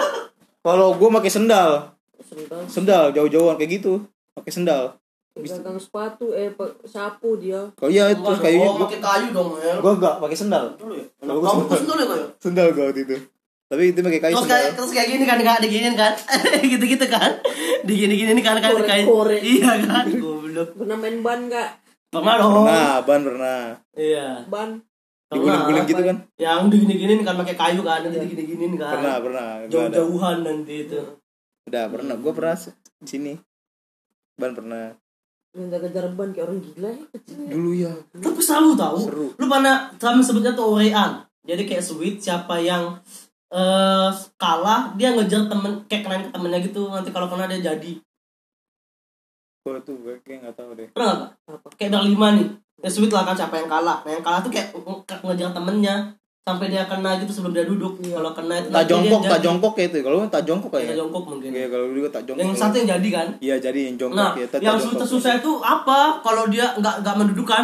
kalau 0.60 0.94
gua 0.94 1.10
pakai 1.14 1.28
sendal 1.30 1.92
Sendal. 2.22 2.62
sendal 2.68 3.04
jauh-jauhan 3.12 3.56
kayak 3.56 3.80
gitu 3.80 4.00
pakai 4.34 4.52
sendal 4.54 4.84
Pegang 5.34 5.76
sepatu 5.76 6.30
eh 6.32 6.54
sapu 6.86 7.36
dia. 7.36 7.66
kalau 7.74 7.90
iya 7.90 8.14
terus 8.14 8.38
kayu 8.38 8.62
oh, 8.62 8.78
pakai 8.80 9.02
kayu 9.02 9.28
dong 9.32 9.58
ya. 9.58 9.76
gua 9.82 9.98
enggak 9.98 10.16
pakai 10.20 10.38
sendal 10.38 10.66
Dulu 10.78 10.94
ya. 10.94 11.06
Kalau 11.20 11.42
Kamu 11.42 11.50
sendal. 11.66 11.78
sentul 11.82 11.98
ya 11.98 12.06
ya? 12.06 12.28
Sendal 12.38 12.68
gua 12.70 12.84
waktu 12.86 13.02
itu. 13.02 13.16
Tapi 13.74 13.90
itu 13.90 14.06
pakai 14.06 14.22
kayu 14.22 14.34
Terus 14.38 14.50
kayak 14.54 14.70
terus 14.78 14.92
kayak 14.94 15.08
gini 15.10 15.24
kan 15.26 15.38
nggak 15.42 15.66
diginin 15.66 15.98
kan? 15.98 16.14
Gitu-gitu 16.78 17.06
kan? 17.10 17.42
Digini-gini 17.82 18.42
kan 18.46 18.62
kan 18.62 18.78
kayak 18.86 19.10
korek. 19.10 19.42
Iya 19.42 19.82
kan? 19.82 20.06
Goblok. 20.14 20.78
Pernah 20.78 20.98
main 21.02 21.18
ban 21.26 21.50
nggak? 21.50 21.70
Pernah 22.14 22.36
dong. 22.38 22.70
Nah, 22.70 23.02
ban 23.02 23.22
pernah. 23.26 23.60
Iya. 23.98 24.46
Ban. 24.46 24.78
Diguling-guling 25.34 25.86
gitu 25.90 26.04
kan? 26.06 26.18
Yang 26.38 26.62
digini-ginin 26.70 27.20
kan 27.26 27.34
pakai 27.42 27.58
kayu 27.58 27.82
kan, 27.82 28.06
nanti 28.06 28.22
digini-ginin 28.22 28.78
kan. 28.78 29.02
Pernah, 29.02 29.16
pernah. 29.18 29.50
Jauh-jauhan 29.66 30.38
nanti 30.46 30.74
itu. 30.86 31.02
Udah 31.66 31.90
pernah. 31.90 32.14
Gua 32.22 32.34
pernah 32.38 32.56
sini. 33.02 33.34
Ban 34.38 34.54
pernah. 34.54 34.94
Ngejar-ngejar 35.58 36.14
ban 36.14 36.30
kayak 36.30 36.46
orang 36.46 36.60
gila 36.62 36.90
ya 36.94 37.06
kecilnya. 37.10 37.50
Dulu 37.50 37.72
ya. 37.74 37.94
Tapi 38.22 38.38
selalu 38.38 38.70
tahu. 38.78 38.98
Seru. 39.02 39.28
Lu 39.34 39.46
pernah 39.50 39.90
sama 39.98 40.22
sebutnya 40.22 40.54
tuh 40.54 40.78
orean. 40.78 41.26
Jadi 41.42 41.66
kayak 41.66 41.82
sweet 41.82 42.22
siapa 42.22 42.62
yang 42.62 43.02
eh 43.54 44.10
kalah 44.36 44.82
dia 44.94 45.12
ngejar 45.12 45.46
temen 45.46 45.86
kayak 45.86 46.02
keren 46.02 46.22
ke 46.24 46.32
temennya 46.32 46.60
gitu 46.60 46.82
nanti 46.88 47.10
kalau 47.10 47.28
kena 47.28 47.46
dia 47.48 47.62
jadi 47.64 47.94
Gua 49.64 49.80
tuh 49.80 49.96
gue 49.96 50.20
kayak 50.20 50.44
nggak 50.44 50.56
tahu 50.56 50.76
deh. 50.76 50.88
pernah 50.92 51.30
nggak 51.32 51.32
kayak 51.78 51.92
berlima 51.94 52.28
nih 52.34 52.48
ya 52.80 52.90
sweet 52.90 53.08
lah 53.08 53.24
kan 53.24 53.32
siapa 53.34 53.56
yang 53.56 53.70
kalah 53.70 54.02
nah 54.02 54.12
yang 54.12 54.20
kalah 54.20 54.42
tuh 54.42 54.50
kayak 54.50 54.74
nge- 54.74 54.84
nge- 55.02 55.22
ngejar 55.24 55.50
temennya 55.52 55.96
sampai 56.44 56.68
dia 56.68 56.84
kena 56.84 57.16
gitu 57.16 57.32
sebelum 57.32 57.54
dia 57.54 57.64
duduk 57.64 57.96
kalau 58.04 58.36
kena 58.36 58.60
itu 58.60 58.68
Tak 58.68 58.84
jongkok, 58.86 59.22
tak 59.24 59.40
jongkok 59.40 59.72
kayak 59.74 59.88
itu. 59.88 59.98
Kalau 60.02 60.18
lu 60.18 60.28
tak 60.28 60.44
jongkok 60.44 60.68
Iya, 60.68 60.76
kayaknya. 60.76 60.96
jongkok 61.00 61.24
mungkin 61.24 61.50
Iya, 61.50 61.68
kalau 61.72 61.86
dulu 61.88 62.08
tak 62.10 62.24
jongkok. 62.26 62.42
yang 62.42 62.52
satu 62.52 62.76
yang 62.76 62.90
jadi 62.92 63.08
kan 63.10 63.28
Iya, 63.40 63.56
jadi 63.62 63.80
yang 63.82 63.96
jongkok 63.96 64.20
nah 64.20 64.32
ya. 64.34 64.44
tak- 64.44 64.52
tak 64.52 64.60
yang 64.60 64.76
jongkok. 64.76 64.92
susah-susah 65.00 65.34
itu 65.40 65.52
apa 65.64 66.00
kalau 66.20 66.44
dia 66.48 66.66
nggak 66.76 66.96
nggak 67.00 67.16
mendudukan. 67.16 67.64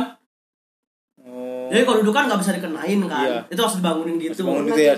Jadi 1.69 1.83
kalau 1.83 1.97
dudukan 1.99 2.23
nggak 2.25 2.39
bisa 2.39 2.51
dikenain 2.53 2.99
kan 3.05 3.23
Iya. 3.23 3.39
itu 3.47 3.59
harus 3.59 3.75
dibangunin 3.77 4.15
gitu 4.17 4.33
Harus 4.35 4.41
bangun. 4.43 4.65
Gitu 4.67 4.81
ya, 4.81 4.93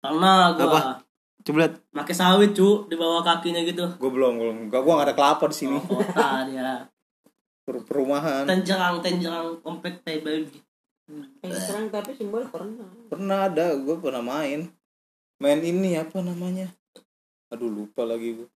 karena 0.00 0.32
gua 0.52 0.64
Apa? 0.66 0.80
Coba 1.40 1.56
lihat. 1.58 1.72
pakai 1.90 2.14
sawit 2.14 2.50
cu 2.52 2.84
di 2.86 2.94
bawah 2.94 3.20
kakinya 3.20 3.60
gitu 3.60 3.84
Gue 3.96 4.10
belum, 4.10 4.32
belum. 4.36 4.56
Gua 4.68 4.80
gua 4.80 4.92
nggak 4.94 5.08
ada 5.08 5.16
kelapa 5.16 5.44
di 5.46 5.56
sini. 5.56 5.76
Oh, 5.76 5.98
kota 5.98 6.44
dia 6.46 6.84
Per- 7.64 7.82
Perumahan. 7.82 8.44
tenjerang 8.44 8.98
tenjerang 8.98 9.56
komplek 9.60 10.00
tai 10.00 10.20
baby 10.20 10.58
Yang 11.40 11.58
serang 11.60 11.88
tapi 11.88 12.12
simbol 12.12 12.46
pernah. 12.46 12.86
Pernah 13.06 13.38
ada, 13.44 13.74
gue 13.74 13.96
pernah 13.96 14.22
main. 14.22 14.70
Main 15.36 15.60
ini 15.60 15.94
apa 15.94 16.20
namanya? 16.20 16.70
Aduh 17.48 17.66
lupa 17.68 18.04
lagi 18.04 18.30
gue. 18.32 18.48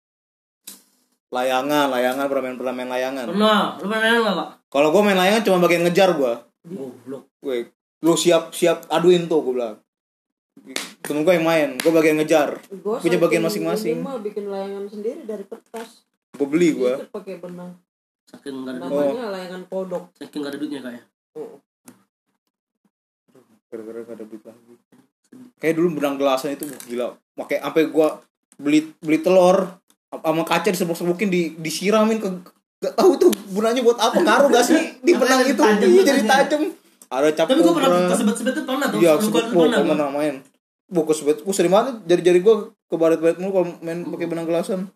Layangan, 1.29 1.89
layangan 1.89 2.29
pernah 2.29 2.45
main 2.45 2.57
pernah 2.57 2.75
main 2.75 2.91
layangan. 2.91 3.25
pernah 3.27 3.61
lu 3.75 3.89
pernah 3.89 3.99
main 4.03 4.21
nggak 4.21 4.37
pak 4.37 4.51
Kalau 4.73 4.89
gue 4.89 5.03
main 5.05 5.19
layangan 5.21 5.45
cuma 5.45 5.61
bagian 5.61 5.85
ngejar 5.85 6.17
gue. 6.17 6.33
goblok 6.65 7.29
Gue, 7.45 7.69
lu 8.01 8.17
siap 8.17 8.57
siap 8.57 8.89
aduin 8.89 9.29
tuh 9.29 9.45
gue 9.45 9.53
bilang. 9.53 9.77
Temen 11.05 11.29
gue 11.29 11.35
yang 11.37 11.45
main, 11.45 11.69
gue 11.77 11.93
bagian 11.93 12.17
ngejar. 12.17 12.57
Gua 12.81 12.97
Punya 12.97 13.21
bagian 13.21 13.45
masing-masing. 13.45 14.01
mah 14.01 14.17
bikin 14.25 14.49
layangan 14.49 14.89
sendiri 14.89 15.29
dari 15.29 15.45
kertas. 15.45 16.09
Gue 16.33 16.49
beli 16.49 16.73
gue. 16.73 17.05
Pakai 17.13 17.37
benang. 17.37 17.77
saking 18.33 18.65
nggak 18.65 18.81
ada 18.81 18.89
Namanya 18.89 19.27
layangan 19.29 19.63
kodok. 19.69 20.05
saking 20.17 20.41
nggak 20.41 20.53
ada 20.57 20.59
duitnya 20.63 20.81
kayak 20.81 21.05
Oh. 21.37 21.61
Gara-gara 23.69 24.01
ada 24.09 24.25
duit 24.25 24.41
lagi. 24.45 24.75
Kayak 25.61 25.75
dulu 25.77 25.89
benang 26.01 26.17
gelasan 26.17 26.57
itu 26.57 26.65
gila. 26.89 27.13
Pakai 27.37 27.61
sampai 27.61 27.93
gue 27.93 28.09
beli 28.57 28.81
beli 29.05 29.19
telur 29.21 29.69
sama 30.13 30.45
kaca 30.45 30.69
disebuk-sebukin 30.73 31.29
di 31.29 31.57
disiramin 31.57 32.21
ke 32.21 32.29
gak 32.83 32.95
tahu 32.99 33.11
tuh 33.15 33.31
gunanya 33.55 33.81
buat 33.81 33.95
apa 33.95 34.19
ngaruh 34.19 34.49
gak 34.51 34.67
sih 34.67 34.99
di 35.07 35.15
yang 35.15 35.47
itu? 35.47 35.63
tajam 35.63 35.89
iya 35.89 36.03
jadi 36.03 36.23
tajam. 36.27 36.63
Ada 37.13 37.29
cap 37.37 37.47
tapi 37.47 37.61
gua 37.63 37.75
pernah 37.79 38.11
kesebet-sebet 38.11 38.53
tuh 38.59 38.65
pernah 38.67 38.87
tuh 38.91 38.99
iya 38.99 39.13
Lu 39.15 39.23
sebut 39.23 39.45
pernah 39.55 40.11
main. 40.11 40.43
Gua 40.91 41.05
kesebet 41.07 41.47
gua 41.47 41.55
sering 41.55 41.71
banget 41.71 41.95
jari-jari 42.09 42.41
gua 42.43 42.75
ke 42.91 42.95
baret-baret 42.99 43.39
mulu 43.39 43.53
kalau 43.55 43.67
main 43.81 44.03
pakai 44.11 44.27
benang 44.27 44.47
gelasan. 44.51 44.91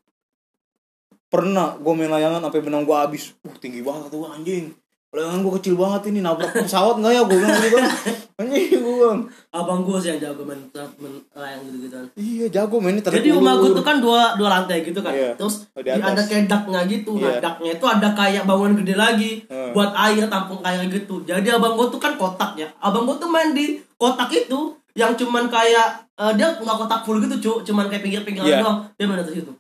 Pernah 1.30 1.78
gua 1.78 1.93
main 1.95 2.11
layangan 2.11 2.43
sampai 2.43 2.61
benang 2.64 2.82
gua 2.82 3.07
habis. 3.07 3.39
Uh 3.47 3.55
tinggi 3.55 3.87
banget 3.87 4.11
tuh 4.11 4.26
anjing 4.26 4.74
layangan 5.09 5.41
gua 5.41 5.53
kecil 5.57 5.75
banget 5.75 6.03
ini 6.09 6.21
nabrak 6.21 6.53
pesawat 6.53 6.95
nggak 6.97 7.09
ya 7.11 7.23
gua 7.23 7.31
bilang 7.33 7.57
gitu 7.59 7.77
kan 7.77 7.89
anjing 8.37 8.69
gua 8.77 8.93
bilang 8.93 9.21
abang 9.51 9.81
gua 9.81 9.97
sih 9.97 10.11
yang 10.11 10.21
jago 10.21 10.43
main 10.43 10.61
main 10.75 11.13
layang 11.33 11.61
gitu 11.65 11.77
gitu 11.83 11.97
iya 12.17 12.47
jago 12.51 12.77
mainnya 12.77 13.01
tarik 13.01 13.19
jadi 13.19 13.33
rumah 13.33 13.55
gua 13.55 13.67
ulur. 13.67 13.77
tuh 13.77 13.85
kan 13.85 13.97
dua 13.99 14.21
dua 14.35 14.49
lantai 14.51 14.83
gitu 14.83 14.99
kan 14.99 15.11
Iya. 15.11 15.33
terus 15.35 15.65
Oh, 15.71 15.81
di 15.81 15.89
atas. 15.89 16.05
ada 16.07 16.23
kayak 16.23 16.45
daknya 16.47 16.81
gitu 16.87 17.13
nah 17.17 17.31
Iya. 17.31 17.41
daknya 17.41 17.71
itu 17.73 17.85
ada 17.87 18.09
kayak 18.13 18.43
bangunan 18.45 18.75
gede 18.77 18.95
lagi 18.95 19.31
Hmm. 19.47 19.73
buat 19.73 19.91
air 19.95 20.27
tampung 20.27 20.61
air 20.61 20.83
gitu 20.85 21.15
jadi 21.23 21.49
abang 21.51 21.75
gua 21.75 21.87
tuh 21.87 21.99
kan 21.99 22.13
kotak 22.15 22.53
ya 22.55 22.69
abang 22.79 23.05
gua 23.05 23.17
tuh 23.17 23.27
main 23.27 23.51
di 23.51 23.67
kotak 23.95 24.29
itu 24.29 24.61
yang 24.93 25.13
cuman 25.13 25.47
kayak 25.47 25.89
eh, 26.15 26.33
dia 26.35 26.49
nggak 26.51 26.77
kotak 26.79 27.01
full 27.03 27.17
gitu 27.19 27.37
cu 27.39 27.53
cuman 27.65 27.87
kayak 27.87 28.03
pinggir-pinggiran 28.03 28.49
Iya. 28.51 28.61
doang 28.61 28.79
dia 28.93 29.07
main 29.07 29.19
atas 29.19 29.33
itu 29.35 29.53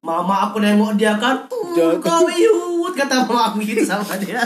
Mama 0.00 0.48
aku 0.48 0.58
nengok 0.58 0.96
dia 0.96 1.12
kan 1.14 1.44
tuh 1.44 1.60
Jatuh. 1.72 2.00
kau 2.00 2.24
iut 2.90 2.98
kata 2.98 3.22
aku 3.22 3.62
gitu 3.62 3.86
sama 3.86 4.18
dia. 4.18 4.42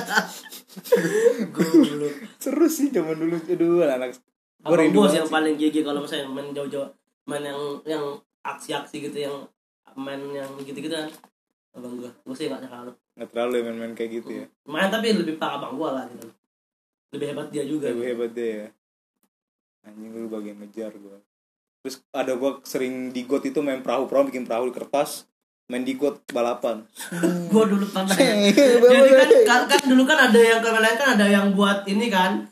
Goblok. 1.48 2.12
seru 2.36 2.68
sih 2.68 2.92
zaman 2.92 3.16
dulu. 3.16 3.40
Aduh 3.40 3.88
anak 3.88 4.20
Abang 4.64 4.80
rindu 4.80 5.04
sih 5.08 5.20
yang 5.20 5.28
paling 5.28 5.56
gigi 5.60 5.80
kalau 5.84 6.00
misalnya 6.04 6.28
main 6.28 6.48
jauh-jauh 6.52 6.88
main 7.28 7.44
yang 7.44 7.60
yang 7.84 8.04
aksi-aksi 8.44 9.08
gitu 9.08 9.28
yang 9.28 9.36
main 9.96 10.20
yang 10.32 10.48
gitu-gitu 10.60 10.92
kan. 10.92 11.08
Abang 11.76 12.00
gua. 12.00 12.10
Gua 12.24 12.36
sih 12.36 12.48
nggak 12.48 12.64
terlalu. 12.68 12.92
Nggak 13.16 13.28
terlalu 13.32 13.52
ya 13.52 13.62
main-main 13.68 13.92
kayak 13.96 14.10
gitu 14.20 14.30
ya. 14.44 14.46
Main 14.68 14.88
tapi 14.88 15.12
lebih 15.12 15.36
parah 15.36 15.60
abang 15.60 15.76
gua 15.76 16.00
lah 16.00 16.04
gitu. 16.08 16.28
Lebih 17.12 17.26
hebat 17.32 17.48
dia 17.52 17.64
juga. 17.68 17.92
Lebih 17.92 18.06
hebat 18.16 18.30
deh 18.32 18.52
ya. 18.64 18.68
Anjing 19.84 20.12
lu 20.16 20.28
bagian 20.32 20.56
ngejar 20.60 20.92
gua. 20.96 21.20
Terus 21.84 22.00
ada 22.08 22.32
gua 22.36 22.64
sering 22.64 23.12
di 23.12 23.28
got 23.28 23.44
itu 23.44 23.60
main 23.60 23.84
perahu 23.84 24.08
perahu 24.08 24.32
bikin 24.32 24.48
perahu 24.48 24.72
di 24.72 24.74
kertas 24.80 25.28
main 25.72 25.80
di 25.80 25.96
got 25.96 26.20
balapan. 26.28 26.84
Gua 27.52 27.64
dulu 27.64 27.86
pernah. 27.88 28.12
Ya. 28.16 28.34
jadi 28.52 29.10
kan, 29.16 29.30
kan 29.48 29.60
kan 29.64 29.80
dulu 29.88 30.04
kan 30.04 30.28
ada 30.28 30.40
yang 30.40 30.60
kalau 30.60 30.80
lain 30.84 30.96
kan 30.96 31.16
ada 31.16 31.26
yang 31.26 31.56
buat 31.56 31.88
ini 31.88 32.12
kan 32.12 32.44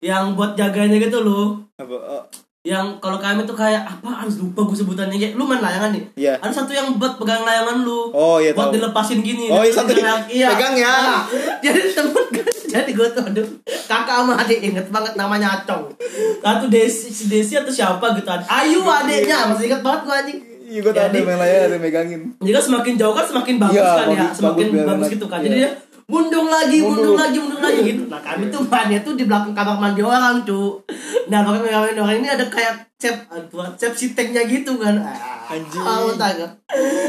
yang 0.00 0.32
buat 0.38 0.56
jaganya 0.56 0.96
gitu 0.96 1.20
loh 1.20 1.60
apa 1.76 1.92
oh, 1.92 2.24
yang 2.64 2.96
kalau 3.00 3.20
kami 3.20 3.44
tuh 3.44 3.56
kayak 3.56 3.84
apaan 3.88 4.28
lupa 4.28 4.68
gue 4.68 4.76
sebutannya. 4.76 5.16
Kayak 5.16 5.34
lu 5.34 5.48
main 5.48 5.64
layangan 5.64 5.96
nih? 5.96 6.04
Iya. 6.14 6.36
ada 6.38 6.52
satu 6.52 6.76
yang 6.76 7.00
buat 7.00 7.16
pegang 7.16 7.40
layangan 7.40 7.82
lu. 7.82 8.12
Oh 8.12 8.36
iya 8.36 8.52
buat 8.52 8.68
tahu. 8.68 8.76
dilepasin 8.76 9.24
gini. 9.24 9.48
Oh, 9.48 9.64
iya, 9.64 9.72
satu 9.72 9.96
Pegang- 9.96 10.28
iya. 10.28 10.48
pegang 10.52 10.76
ya. 10.76 10.92
Nah, 10.92 11.22
jadi 11.64 11.80
temen 11.90 12.24
jadi 12.70 12.90
gue 12.94 13.08
tuh 13.10 13.24
aduh 13.26 13.48
kakak 13.66 14.22
sama 14.22 14.38
adik 14.38 14.62
inget 14.62 14.86
banget 14.94 15.18
namanya 15.18 15.58
Acong. 15.58 15.90
Satu 16.38 16.70
Desi 16.70 17.10
si 17.10 17.26
Desi 17.26 17.58
atau 17.58 17.72
siapa 17.72 18.14
gitu 18.14 18.30
Ayu 18.30 18.86
adiknya 18.86 19.50
masih 19.50 19.66
inget 19.66 19.82
banget 19.82 20.00
gue 20.06 20.14
anjing 20.14 20.40
iya 20.70 20.80
gua 20.80 20.92
tahu 20.94 21.06
ada 21.10 21.18
ada 21.66 21.76
megangin. 21.76 22.20
Jadi 22.38 22.52
kan 22.52 22.64
semakin 22.64 22.94
jauh 22.94 23.10
kan 23.10 23.26
semakin 23.26 23.54
bagus 23.58 23.74
Iya, 23.76 23.90
kan 23.90 24.06
ya 24.06 24.14
bagus- 24.22 24.36
semakin 24.38 24.64
bagus, 24.64 24.78
bagus, 24.80 25.00
biar 25.00 25.12
gitu 25.12 25.26
kan. 25.26 25.38
Jadi 25.42 25.56
Iya. 25.58 25.70
Mundung 26.10 26.46
lagi 26.46 26.78
mundung 26.78 27.14
Mundur. 27.14 27.22
lagi 27.22 27.38
mundung 27.38 27.62
lagi 27.62 27.80
gitu 27.86 28.02
nah 28.04 28.18
kami 28.18 28.44
tuh 28.48 28.62
mainnya 28.62 28.98
tuh 29.00 29.14
di 29.14 29.24
belakang 29.24 29.54
kamar 29.54 29.78
mandi 29.78 30.02
orang 30.02 30.42
cu 30.42 30.82
nah 31.26 31.40
belakang 31.40 31.64
kamar 31.64 31.86
mandi 31.86 32.00
orang 32.00 32.16
ini 32.18 32.28
ada 32.28 32.46
kayak 32.46 32.74
cep 32.96 33.16
buat 33.48 33.72
cep 33.74 33.94
siteknya 33.94 34.42
gitu 34.44 34.74
kan 34.76 34.98
Ah, 35.00 35.50
Anjing. 35.50 35.80
tahu 35.80 36.14
kan? 36.14 36.50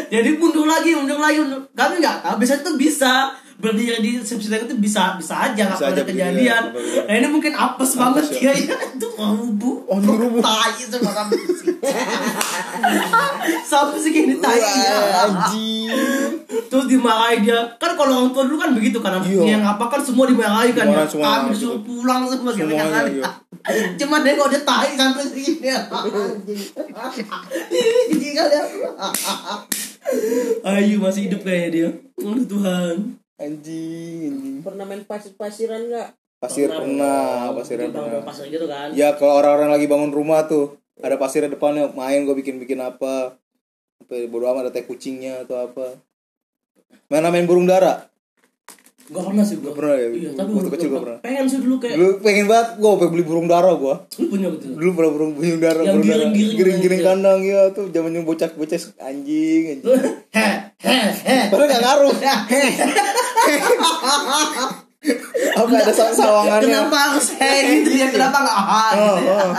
jadi 0.07 0.29
mundur 0.33 0.65
lagi 0.65 0.93
mundur 0.93 1.17
lagi 1.17 1.37
mundur. 1.39 1.61
kami 1.71 1.97
nggak 1.97 2.21
tahu 2.21 2.35
biasanya 2.37 2.61
tuh 2.63 2.75
bisa 2.75 3.13
berdiri 3.57 3.97
di 3.99 4.17
cep 4.17 4.37
sitek 4.37 4.65
itu 4.65 4.75
bisa 4.75 5.13
bisa 5.15 5.37
aja 5.43 5.61
nggak 5.67 5.77
Bisa 5.77 5.89
berdiri, 5.91 6.09
kejadian 6.11 6.63
ya, 6.73 7.05
nah 7.05 7.13
ini 7.15 7.27
mungkin 7.27 7.53
apes 7.53 7.93
banget 7.93 8.25
ya. 8.31 8.53
dia 8.53 8.53
ya 8.65 8.77
itu 8.87 9.07
rubuh 9.11 9.75
Oh, 9.85 9.97
ini 9.97 10.07
rubuh. 10.09 10.41
tai 10.41 10.73
semua 10.79 11.13
kami 11.19 11.37
sampai 13.61 13.99
segini 13.99 14.35
tai 14.37 14.57
ya 14.57 14.95
Wah, 14.95 15.25
anjing 15.27 15.89
terus 16.71 16.87
dimarahi 16.87 17.43
dia. 17.43 17.75
Kan 17.75 17.99
kalau 17.99 18.23
orang 18.23 18.31
tua 18.31 18.47
dulu 18.47 18.55
kan 18.55 18.71
begitu 18.71 19.03
kan 19.03 19.19
Iya. 19.19 19.59
yang 19.59 19.63
apa 19.67 19.91
kan. 19.91 19.99
Semua 19.99 20.23
dimarahi 20.23 20.71
kan 20.71 20.87
ya 20.87 21.03
kami 21.03 21.51
disuruh 21.51 21.83
gitu. 21.83 21.99
pulang 21.99 22.23
semua 22.23 22.55
Semuanya, 22.55 22.87
kan. 22.87 23.05
iya. 23.11 23.27
cuma 23.99 24.23
dia 24.23 24.33
kok 24.33 24.49
dia 24.49 24.63
tahi 24.63 24.95
sampai 24.95 25.21
anjing 25.21 25.59
jadi 28.07 28.27
kali 28.33 28.55
ya 28.55 28.63
Ayu 30.65 30.97
masih 30.97 31.27
hidup 31.29 31.41
kayak 31.43 31.67
dia. 31.75 31.89
Aduh 32.17 32.45
Tuhan. 32.47 32.95
Anjing 33.37 34.31
anjing. 34.31 34.63
Pernah 34.63 34.85
main 34.87 35.03
pasir-pasiran 35.03 35.91
nggak? 35.91 36.09
pasir 36.41 36.65
pernah 36.73 37.53
pasir 37.53 37.77
Di 37.77 37.93
bangun 37.93 38.17
pernah 38.17 38.25
pasir 38.25 38.49
gitu 38.49 38.65
kan. 38.65 38.89
Ya 38.97 39.13
kalau 39.13 39.37
orang-orang 39.37 39.77
lagi 39.77 39.85
bangun 39.85 40.09
rumah 40.09 40.49
tuh 40.49 40.73
ada 40.97 41.13
pasir 41.13 41.45
depannya 41.45 41.93
main 41.93 42.25
gue 42.25 42.33
bikin 42.33 42.57
bikin 42.57 42.81
apa. 42.81 43.37
Sampai 44.01 44.25
bodo 44.25 44.49
amat 44.49 44.65
ada 44.65 44.71
teh 44.73 44.81
kucingnya 44.81 45.45
atau 45.45 45.69
apa 45.69 46.01
main 47.07 47.23
main 47.23 47.43
burung 47.43 47.65
dara 47.65 48.07
Gak 49.03 49.27
pernah 49.27 49.43
sih 49.43 49.59
gue 49.59 49.67
Gak 49.67 49.75
pernah 49.75 49.91
ya? 49.93 50.07
Iya 50.09 50.29
tapi 50.31 50.49
Waktu 50.49 50.63
gua- 50.63 50.71
kecil 50.71 50.87
gua 50.87 50.93
gak 50.93 51.03
pernah. 51.03 51.19
Pengen 51.19 51.43
sih 51.45 51.59
dulu 51.59 51.75
kayak 51.77 51.95
dulu 51.95 52.11
pengen 52.21 52.45
banget 52.47 52.67
gue 52.73 52.91
pengen 52.93 53.11
beli 53.11 53.23
burung 53.23 53.43
dara 53.45 53.71
gue 53.73 53.95
Lu 54.15 54.25
punya 54.25 54.47
gitu 54.49 54.65
dulu 54.71 54.91
pernah 54.93 55.11
burung 55.11 55.31
burung 55.33 55.59
dara 55.59 55.79
Yang 55.81 55.91
burung 55.93 56.07
dara 56.07 56.23
giring-giring 56.23 56.55
giring-giring 56.55 56.79
gitu 56.95 57.03
ya? 57.03 57.11
kandang 57.11 57.39
ya 57.43 57.61
tuh 57.69 57.85
zaman 57.89 58.11
yang 58.13 58.23
bocah 58.23 58.49
bocah 58.49 58.79
anjing 59.01 59.63
anjing 59.69 59.99
Heh 60.37 60.53
heh 60.79 61.07
heh 61.21 61.43
padahal 61.49 61.67
gak 61.69 61.81
ngaruh 61.81 62.13
Apa 65.51 65.73
ada 65.75 65.89
sa- 65.89 66.13
sawangannya? 66.13 66.61
Kenapa 66.63 66.95
harus 67.09 67.25
saya 67.27 67.57
gitu 67.73 67.89
ya? 67.91 68.07
Kenapa 68.07 68.37
nggak 68.39 68.53
ah 68.55 68.91
Oh, 68.93 69.15
gitu 69.17 69.19
ya? 69.19 69.33
oh. 69.33 69.51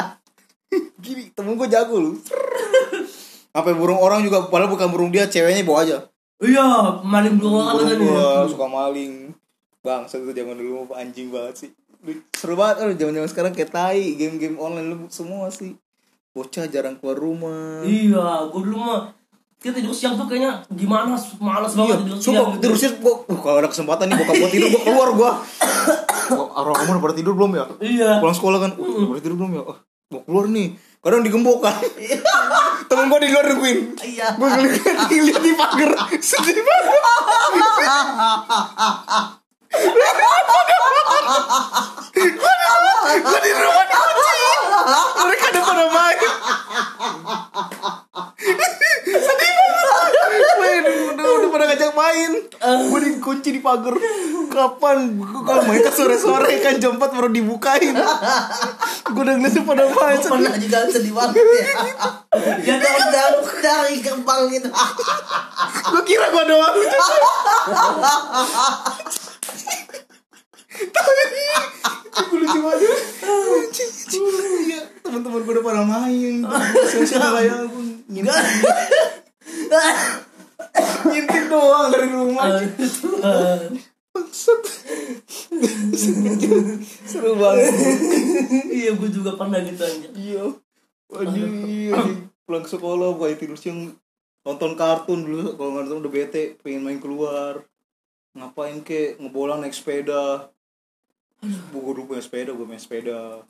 Gini, 0.97 1.23
temen 1.29 1.53
gue 1.53 1.69
jago 1.69 1.97
lu. 1.99 2.13
Apa 3.51 3.75
burung 3.75 3.99
orang 3.99 4.23
juga 4.23 4.47
padahal 4.47 4.71
bukan 4.71 4.89
burung 4.89 5.11
dia, 5.11 5.27
ceweknya 5.27 5.61
bawa 5.63 5.83
aja. 5.83 5.99
Iya, 6.43 6.67
maling 7.01 7.39
dua 7.39 7.73
orang 7.73 7.87
katanya. 7.87 8.03
gua 8.03 8.27
suka 8.45 8.67
maling. 8.67 9.13
Bang, 9.79 10.03
satu 10.05 10.31
zaman 10.31 10.55
dulu 10.55 10.85
mah 10.85 10.99
anjing 10.99 11.31
banget 11.31 11.55
sih. 11.57 11.71
Seru 12.35 12.55
banget 12.55 12.83
lu 12.83 12.95
zaman-zaman 12.97 13.31
sekarang 13.31 13.53
kayak 13.53 13.71
tai, 13.71 14.15
game-game 14.15 14.59
online 14.59 14.91
lu 14.91 14.97
semua 15.07 15.47
sih. 15.49 15.79
Bocah 16.33 16.67
jarang 16.67 16.99
keluar 16.99 17.15
rumah. 17.15 17.83
Iya, 17.83 18.47
gue 18.49 18.61
dulu 18.61 18.77
mah 18.77 19.15
kita 19.57 19.79
tidur 19.79 19.95
siang 19.95 20.19
tuh 20.19 20.27
kayaknya 20.27 20.59
gimana 20.69 21.15
malas 21.39 21.71
Iya, 21.73 21.79
banget 21.79 21.97
tidur 22.03 22.19
siang. 22.19 22.35
sumpah 22.35 22.59
tidur 22.59 22.75
siang 22.75 22.95
gua, 22.99 23.15
uh, 23.23 23.39
kalau 23.39 23.59
ada 23.63 23.71
kesempatan 23.71 24.11
nih 24.11 24.17
bokap 24.19 24.35
gua 24.35 24.51
tidur 24.51 24.69
gua 24.69 24.83
keluar 24.83 25.09
gua. 25.15 25.31
Gua, 26.33 26.47
Orang 26.57 26.75
kamu 26.75 26.91
udah 26.91 27.03
pada 27.03 27.15
tidur 27.15 27.35
belum 27.37 27.51
ya? 27.53 27.65
Iya. 27.79 28.11
Pulang 28.19 28.33
sekolah 28.33 28.59
kan, 28.59 28.71
udah 28.75 29.21
tidur 29.21 29.37
belum 29.37 29.53
ya? 29.53 29.63
Oh, 29.63 29.77
mau 30.09 30.21
keluar 30.25 30.47
nih. 30.49 30.75
Kadang 31.03 31.27
digembok 31.27 31.67
kan. 31.67 31.83
Temen 32.89 33.11
gua 33.11 33.19
di 33.19 33.35
luar 33.35 33.51
nungguin. 33.51 33.99
Iya. 33.99 34.39
Ngeliat 34.39 35.11
ngeliat 35.11 35.43
di 35.43 35.53
pagar, 35.59 35.91
sedih 36.31 36.63
banget. 36.63 37.03
Gua 43.23 43.39
di 43.41 43.53
rumah. 43.57 43.87
Mereka 45.23 45.47
udah 45.53 45.63
pada 45.65 45.87
main. 45.89 46.19
sedih 49.13 49.53
banget. 49.53 50.13
Udah, 51.13 51.25
udah 51.41 51.49
pada 51.53 51.65
ngajak 51.73 51.93
main. 51.97 52.31
Gua 52.89 52.99
dikunci 53.01 53.49
di 53.53 53.61
pagar. 53.65 53.95
Kapan? 54.53 55.17
Gua 55.17 55.41
kalau 55.45 55.63
main 55.65 55.81
kan 55.81 55.93
sore-sore 55.97 56.61
kan 56.61 56.77
jam 56.77 57.01
4 57.01 57.17
baru 57.17 57.33
dibukain. 57.33 57.97
Gua 59.13 59.23
udah 59.25 59.35
ngeliat 59.41 59.65
pada 59.65 59.85
main. 59.89 60.21
Gue 60.21 60.29
pernah 60.29 60.53
juga 60.61 60.85
sedih 60.93 61.17
banget 61.17 61.41
ya. 61.41 61.45
Ya 62.65 62.75
udah 62.77 62.93
dari 63.63 64.03
gerbang 64.05 64.43
gitu. 64.53 64.69
Gua 65.89 66.03
kira 66.05 66.29
gua 66.29 66.45
doang. 66.45 66.77
Tapi 72.13 72.35
lucu 72.37 72.59
banget. 72.61 72.93
Iya, 74.63 74.81
teman-teman 75.01 75.41
gua 75.45 75.53
udah 75.57 75.65
pada 75.65 75.83
main. 75.85 76.45
Sosial 76.89 77.25
kayak 77.25 77.69
aku 77.69 77.79
ngintip, 78.09 78.37
ngintip 81.09 81.45
doang 81.49 81.89
dari 81.89 82.09
rumah. 82.13 82.61
Bangsat. 84.13 84.61
Seru 87.09 87.33
banget. 87.41 87.73
Iya, 88.69 88.91
gue 88.93 89.09
juga 89.09 89.41
pernah 89.41 89.61
gitu 89.65 89.81
aja. 89.81 90.09
Iya. 90.13 90.45
Waduh, 91.09 91.49
iya. 91.65 91.97
Pulang 92.45 92.69
sekolah 92.69 93.17
bukan 93.17 93.37
tidur 93.41 93.57
siang 93.57 93.97
nonton 94.43 94.75
kartun 94.75 95.23
dulu 95.23 95.55
kalau 95.55 95.71
nggak 95.79 95.85
nonton 95.87 96.03
udah 96.03 96.13
bete 96.13 96.59
pengen 96.67 96.83
main 96.83 96.99
keluar 96.99 97.63
ngapain 98.35 98.83
ke 98.83 99.15
ngebolang 99.23 99.63
naik 99.63 99.71
sepeda 99.71 100.51
gue 101.43 101.59
dulu 101.93 102.07
punya 102.07 102.23
sepeda 102.23 102.51
gue 102.51 102.63
main 102.63 102.79
sepeda 102.79 103.43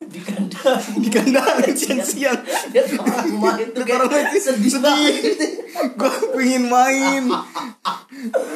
Di 0.00 0.20
kandang. 0.24 0.80
di 1.04 1.08
kandang 1.12 1.60
siang-siang 1.70 2.40
Dia 2.72 2.80
orang 2.96 3.28
main 3.44 3.66
tuh 3.70 3.84
kayak 3.84 4.32
sedih 4.32 4.72
sedih. 4.72 4.80
banget. 4.80 5.14
gue 5.94 6.12
pengen 6.32 6.64
main 6.66 7.22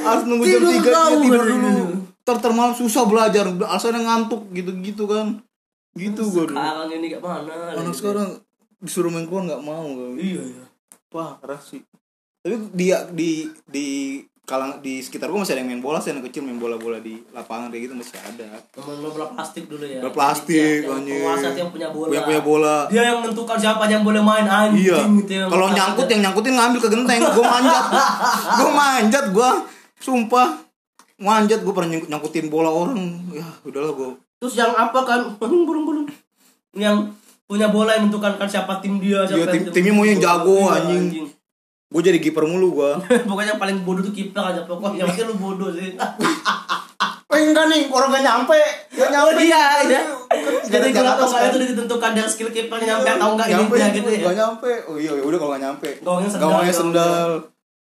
harus 0.02 0.24
nunggu 0.24 0.44
jam 0.44 0.62
tiga 0.64 0.90
kamu 0.90 1.16
tidur 1.22 1.44
dulu 1.44 1.70
ter 2.22 2.36
ter 2.40 2.50
malam 2.50 2.72
susah 2.72 3.04
belajar 3.04 3.44
alasannya 3.46 4.00
ngantuk 4.00 4.48
gitu 4.50 4.72
gitu 4.80 5.04
kan 5.04 5.44
gitu 5.92 6.24
gue 6.24 6.44
dulu 6.48 6.56
Sekarang 6.56 6.88
ini 6.90 7.06
gak 7.10 7.20
mana. 7.20 7.52
anak 7.76 7.94
sekarang 7.94 8.28
disuruh 8.80 9.12
main 9.12 9.28
keluar 9.28 9.44
nggak 9.44 9.62
mau. 9.62 9.86
Iya, 10.16 10.42
iya. 10.42 10.64
Keras 11.06 11.62
sih. 11.68 11.84
Tapi 12.40 12.72
dia 12.72 13.06
di 13.06 13.46
di 13.62 14.18
kalang 14.42 14.82
di 14.82 14.98
sekitar 14.98 15.30
gua 15.30 15.46
masih 15.46 15.54
ada 15.54 15.62
yang 15.62 15.70
main 15.70 15.78
bola 15.78 15.96
sih 15.96 16.10
anak 16.10 16.26
kecil 16.26 16.42
main 16.42 16.58
bola-bola 16.58 16.98
di 16.98 17.14
lapangan 17.30 17.70
kayak 17.70 17.82
gitu 17.86 17.94
masih 17.94 18.18
ada. 18.18 18.58
Bola 18.74 19.30
plastik 19.30 19.70
dulu 19.70 19.84
ya. 19.86 20.02
Bola 20.02 20.12
plastik, 20.12 20.82
anjing. 20.82 21.22
tuh 21.22 21.54
yang 21.56 21.70
punya 21.70 21.88
bola. 21.88 22.08
Punya 22.10 22.22
punya 22.22 22.40
bola. 22.42 22.76
Dia 22.90 23.02
yang 23.06 23.18
menentukan 23.22 23.56
siapa 23.56 23.86
yang 23.86 24.02
boleh 24.02 24.18
main 24.18 24.42
anjing 24.44 24.82
Iya. 24.82 24.98
gitu 25.22 25.46
Kalau 25.46 25.66
nyangkut 25.70 26.06
yang 26.06 26.20
nyangkutin 26.20 26.54
ngambil 26.54 26.80
ke 26.80 26.88
genteng. 26.90 27.20
Gua 27.22 27.44
manjat. 27.48 27.84
gua 28.58 28.70
manjat 28.72 29.24
gua. 29.30 29.50
Sumpah. 29.96 30.48
Manjat 31.16 31.62
gua 31.62 31.72
pernah 31.72 31.90
nyangkut- 31.94 32.10
nyangkutin 32.10 32.46
bola 32.50 32.68
orang. 32.68 32.98
Ya, 33.30 33.46
udahlah 33.62 33.94
gua. 33.94 34.10
Terus 34.36 34.58
yang 34.58 34.74
apa 34.74 34.98
kan? 35.02 35.20
Burung-burung. 35.38 36.10
Yang 36.74 37.14
punya 37.46 37.70
bola 37.70 37.94
yang 37.94 38.10
menentukan 38.10 38.34
kan 38.34 38.48
siapa 38.48 38.82
tim 38.82 38.98
dia, 38.98 39.22
siapa 39.22 39.38
Iya, 39.38 39.46
tim- 39.54 39.70
timnya 39.70 39.92
mau 39.92 40.02
yang 40.02 40.18
jago, 40.18 40.66
Iya, 40.66 40.82
anjing. 40.82 41.04
Gua 41.92 42.00
jadi 42.00 42.18
kiper 42.18 42.48
mulu 42.48 42.80
gua. 42.80 42.96
Pokoknya 43.28 43.52
yang 43.54 43.60
paling 43.60 43.78
bodoh 43.84 44.00
tuh 44.00 44.16
kiper 44.16 44.40
aja 44.40 44.64
pokoknya. 44.64 45.04
Makanya 45.04 45.28
lu 45.28 45.36
bodoh 45.36 45.70
sih. 45.76 45.92
Eh 47.32 47.40
enggak 47.48 47.64
nih, 47.72 47.88
orang 47.88 48.12
gak 48.12 48.24
nyampe. 48.24 48.60
Gak 48.92 49.08
nyampe. 49.08 49.32
Oh 49.32 49.40
iya, 49.40 49.64
iya. 49.88 50.00
Gak 50.68 50.68
Jadi 50.68 50.88
kalau 50.92 51.24
kan. 51.24 51.48
itu 51.48 51.58
ditentukan 51.64 52.10
dari 52.12 52.28
skill 52.28 52.52
kipernya 52.52 53.00
nyampe 53.00 53.08
atau 53.08 53.28
enggak 53.36 53.48
nyampe 53.48 53.74
ini 53.76 53.88
gitu 53.96 54.08
ya. 54.12 54.20
Gak 54.28 54.36
nyampe. 54.36 54.70
Oh 54.84 54.96
iya, 55.00 55.10
ya 55.16 55.22
udah 55.24 55.38
kalau 55.40 55.52
gak 55.56 55.64
nyampe. 55.64 55.88
Gawangnya 56.04 56.28
sendal, 56.28 56.44
Gawangnya 56.48 56.74
sendal. 56.76 57.30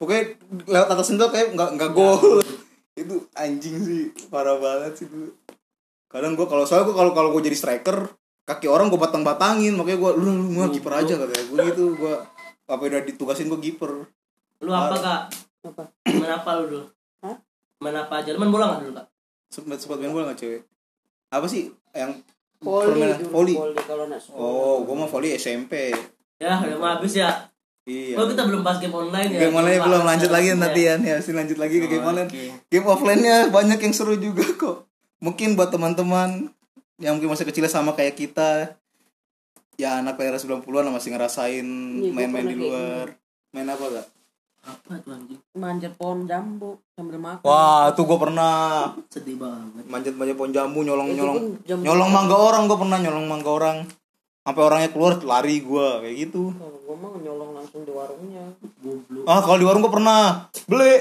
Pokoknya 0.01 0.23
lewat 0.65 0.89
atas 0.97 1.07
sendal 1.13 1.29
kayak 1.29 1.47
nggak 1.53 1.69
nggak 1.77 1.91
gol. 1.91 2.41
itu 3.01 3.15
anjing 3.37 3.75
sih, 3.83 4.03
parah 4.33 4.57
banget 4.57 4.97
sih 4.97 5.05
itu. 5.05 5.35
Kadang 6.09 6.33
gua 6.33 6.47
kalau 6.49 6.63
soalnya 6.65 6.89
gua 6.89 6.95
kalau 6.97 7.11
kalau 7.13 7.29
gua 7.29 7.43
jadi 7.43 7.53
striker, 7.53 8.09
kaki 8.49 8.65
orang 8.65 8.89
gua 8.89 9.05
batang-batangin, 9.05 9.77
makanya 9.77 9.99
gua 10.01 10.11
lu 10.17 10.31
lu 10.31 10.57
gua 10.57 10.73
kiper 10.73 10.89
aja 10.95 11.13
katanya. 11.21 11.45
Gua 11.53 11.59
gitu 11.69 11.93
gua 11.99 12.17
apa 12.65 12.81
udah 12.81 13.01
ditugasin 13.01 13.47
gua 13.47 13.57
kiper. 13.57 13.91
Lu 14.59 14.71
apa 14.71 14.95
kak? 14.95 15.21
Apa? 15.63 15.83
Main 16.07 16.31
apa 16.31 16.49
lu 16.57 16.63
dulu? 16.67 16.85
Hah? 17.21 17.35
Main 17.79 17.97
apa 17.97 18.13
aja? 18.19 18.29
Lu 18.31 18.39
main 18.39 18.49
bola 18.49 18.65
nggak 18.69 18.81
dulu 18.83 18.93
kak? 18.95 19.07
Sempat 19.47 19.77
sempat 19.77 19.97
main 19.99 20.11
bola 20.11 20.31
nggak 20.31 20.39
cewek? 20.39 20.61
Apa 21.29 21.45
sih 21.45 21.69
yang 21.91 22.11
dulu, 22.57 23.01
Voli. 23.31 23.53
voli 23.57 23.81
kalau 23.81 24.05
anak 24.05 24.21
sekolah. 24.21 24.37
Oh, 24.37 24.75
gua 24.83 24.95
mah 25.01 25.09
volley 25.09 25.33
SMP. 25.33 25.89
Ya 26.37 26.57
udah 26.57 26.77
mau 26.77 26.89
habis 26.91 27.13
ya. 27.13 27.49
Iya. 27.81 28.13
Oh 28.13 28.29
kita 28.29 28.45
belum 28.45 28.61
bahas 28.61 28.77
game 28.77 28.93
online 28.93 29.33
ya. 29.33 29.39
Game 29.41 29.57
online 29.57 29.81
Belum 29.81 30.05
lanjut 30.05 30.29
lagi 30.29 30.53
ya. 30.53 30.55
nanti 30.55 30.81
ya. 30.85 30.95
Ya, 31.01 31.17
sih 31.17 31.33
lanjut 31.33 31.57
lagi 31.57 31.81
ke 31.81 31.89
game 31.89 32.05
Oh, 32.05 32.13
online. 32.13 32.29
Game 32.69 32.85
offline-nya 32.85 33.49
banyak 33.49 33.81
yang 33.81 33.93
seru 33.93 34.13
juga 34.13 34.45
kok. 34.53 34.85
Mungkin 35.17 35.57
buat 35.57 35.73
teman-teman 35.73 36.53
yang 37.01 37.17
mungkin 37.17 37.33
masih 37.33 37.49
kecil 37.49 37.65
sama 37.65 37.97
kayak 37.97 38.13
kita 38.13 38.77
ya 39.81 39.97
anak 39.97 40.21
era 40.21 40.37
90-an 40.37 40.61
masih 40.91 41.09
ngerasain 41.09 41.65
Iya, 41.97 42.13
main-main 42.13 42.29
pernah 42.37 42.53
di 42.53 42.55
kayak 42.55 42.61
luar. 42.61 43.07
Main 43.51 43.67
apa 43.67 43.85
gak? 43.89 44.07
Apa 44.61 44.91
tuh 45.01 45.11
anjing? 45.11 45.39
Manjat 45.57 45.93
pohon 45.95 46.19
jambu 46.23 46.77
sambil 46.93 47.17
makan. 47.17 47.41
Wah, 47.41 47.89
tuh 47.91 48.05
gue 48.05 48.17
pernah 48.19 48.53
Sedih 49.09 49.33
banget. 49.35 49.83
manjat-manjat 49.83 50.35
pohon 50.35 50.51
jambu 50.51 50.79
Itu 50.79 50.87
nyolong-nyolong 50.87 51.37
jam- 51.65 51.81
nyolong 51.81 52.09
mangga 52.09 52.37
orang 52.37 52.63
gue 52.63 52.77
pernah 52.77 52.97
nyolong 52.99 53.25
mangga 53.25 53.49
orang. 53.49 53.77
Sampai 54.41 54.61
orangnya 54.63 54.89
keluar 54.89 55.17
lari 55.19 55.61
gue 55.61 55.87
kayak 55.99 56.15
gitu. 56.19 56.49
Kalau 56.51 56.77
gua 56.79 56.95
mah 56.95 57.11
nyolong 57.15 57.51
langsung 57.51 57.81
di 57.81 57.91
warungnya. 57.91 58.45
Goblok. 58.77 59.25
Ah, 59.25 59.41
kalau 59.41 59.57
di 59.57 59.65
warung 59.65 59.81
gue 59.81 59.89
pernah 59.91 60.21
beli 60.63 60.93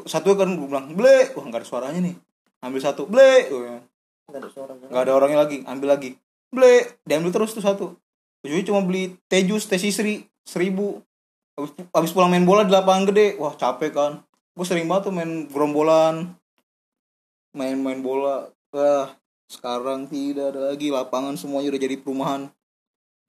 satu 0.00 0.32
kan 0.32 0.46
gue 0.48 0.64
bilang 0.64 0.90
beli, 0.90 1.30
wah 1.32 1.44
nggak 1.44 1.60
ada 1.60 1.66
suaranya 1.66 2.00
nih. 2.00 2.14
Ambil 2.60 2.80
satu, 2.80 3.02
beli. 3.04 3.50
Wah, 3.50 3.82
Enggak 4.26 4.40
ada 4.40 4.48
suara. 4.48 4.72
nggak 4.78 5.02
ada 5.02 5.12
orangnya 5.12 5.38
lagi 5.40 5.56
ambil 5.64 5.88
lagi 5.90 6.10
beli 6.50 6.86
diambil 7.06 7.30
terus 7.30 7.54
tuh 7.54 7.64
satu. 7.64 7.86
Ujungnya 8.44 8.66
cuma 8.66 8.80
beli 8.82 9.14
teh 9.30 9.42
jus 9.46 9.66
teh 9.66 9.78
sisri 9.78 10.26
seribu. 10.44 11.02
Abis, 11.58 11.70
abis 11.92 12.10
pulang 12.14 12.30
main 12.30 12.46
bola 12.46 12.66
di 12.66 12.72
lapangan 12.74 13.10
gede. 13.10 13.38
Wah 13.38 13.54
capek 13.54 13.90
kan. 13.94 14.12
Gue 14.54 14.66
sering 14.66 14.90
banget 14.90 15.08
tuh 15.08 15.14
main 15.14 15.46
gerombolan 15.48 16.34
main-main 17.54 17.98
bola. 17.98 18.50
Wah 18.70 19.10
sekarang 19.50 20.06
tidak 20.06 20.54
ada 20.54 20.70
lagi. 20.74 20.90
Lapangan 20.90 21.34
semuanya 21.34 21.74
udah 21.74 21.82
jadi 21.82 21.96
perumahan. 21.98 22.50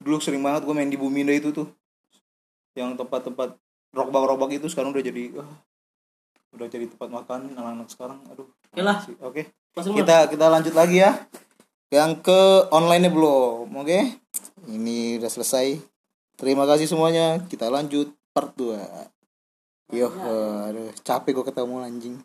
Dulu 0.02 0.18
sering 0.18 0.42
banget 0.42 0.66
gue 0.66 0.74
main 0.74 0.90
di 0.90 0.98
Buminda 0.98 1.34
itu 1.34 1.50
tuh. 1.50 1.70
Yang 2.74 3.02
tempat-tempat 3.02 3.58
rokbak-rokbak 3.92 4.56
itu 4.56 4.66
sekarang 4.72 4.96
udah 4.96 5.04
jadi 5.04 5.36
wah, 5.36 5.50
udah 6.56 6.64
jadi 6.64 6.88
tempat 6.88 7.08
makan 7.12 7.52
anak-anak 7.52 7.88
sekarang. 7.92 8.18
Aduh 8.32 8.48
Oke 8.72 8.80
lah. 8.80 9.04
oke. 9.20 9.42
Mas 9.76 9.84
Umar. 9.88 9.98
kita 10.00 10.16
kita 10.32 10.46
lanjut 10.48 10.74
lagi 10.76 10.96
ya 11.04 11.12
yang 11.92 12.24
ke 12.24 12.72
online 12.72 13.12
belum 13.12 13.68
oke? 13.68 14.00
Ini 14.72 15.20
udah 15.20 15.28
selesai. 15.28 15.76
Terima 16.40 16.64
kasih 16.64 16.88
semuanya. 16.88 17.44
Kita 17.44 17.68
lanjut 17.68 18.16
part 18.32 18.56
2 18.56 19.12
yo 19.92 20.08
aduh 20.08 20.88
capek 21.04 21.36
gue 21.36 21.52
ketemu 21.52 21.84
anjing 21.84 22.16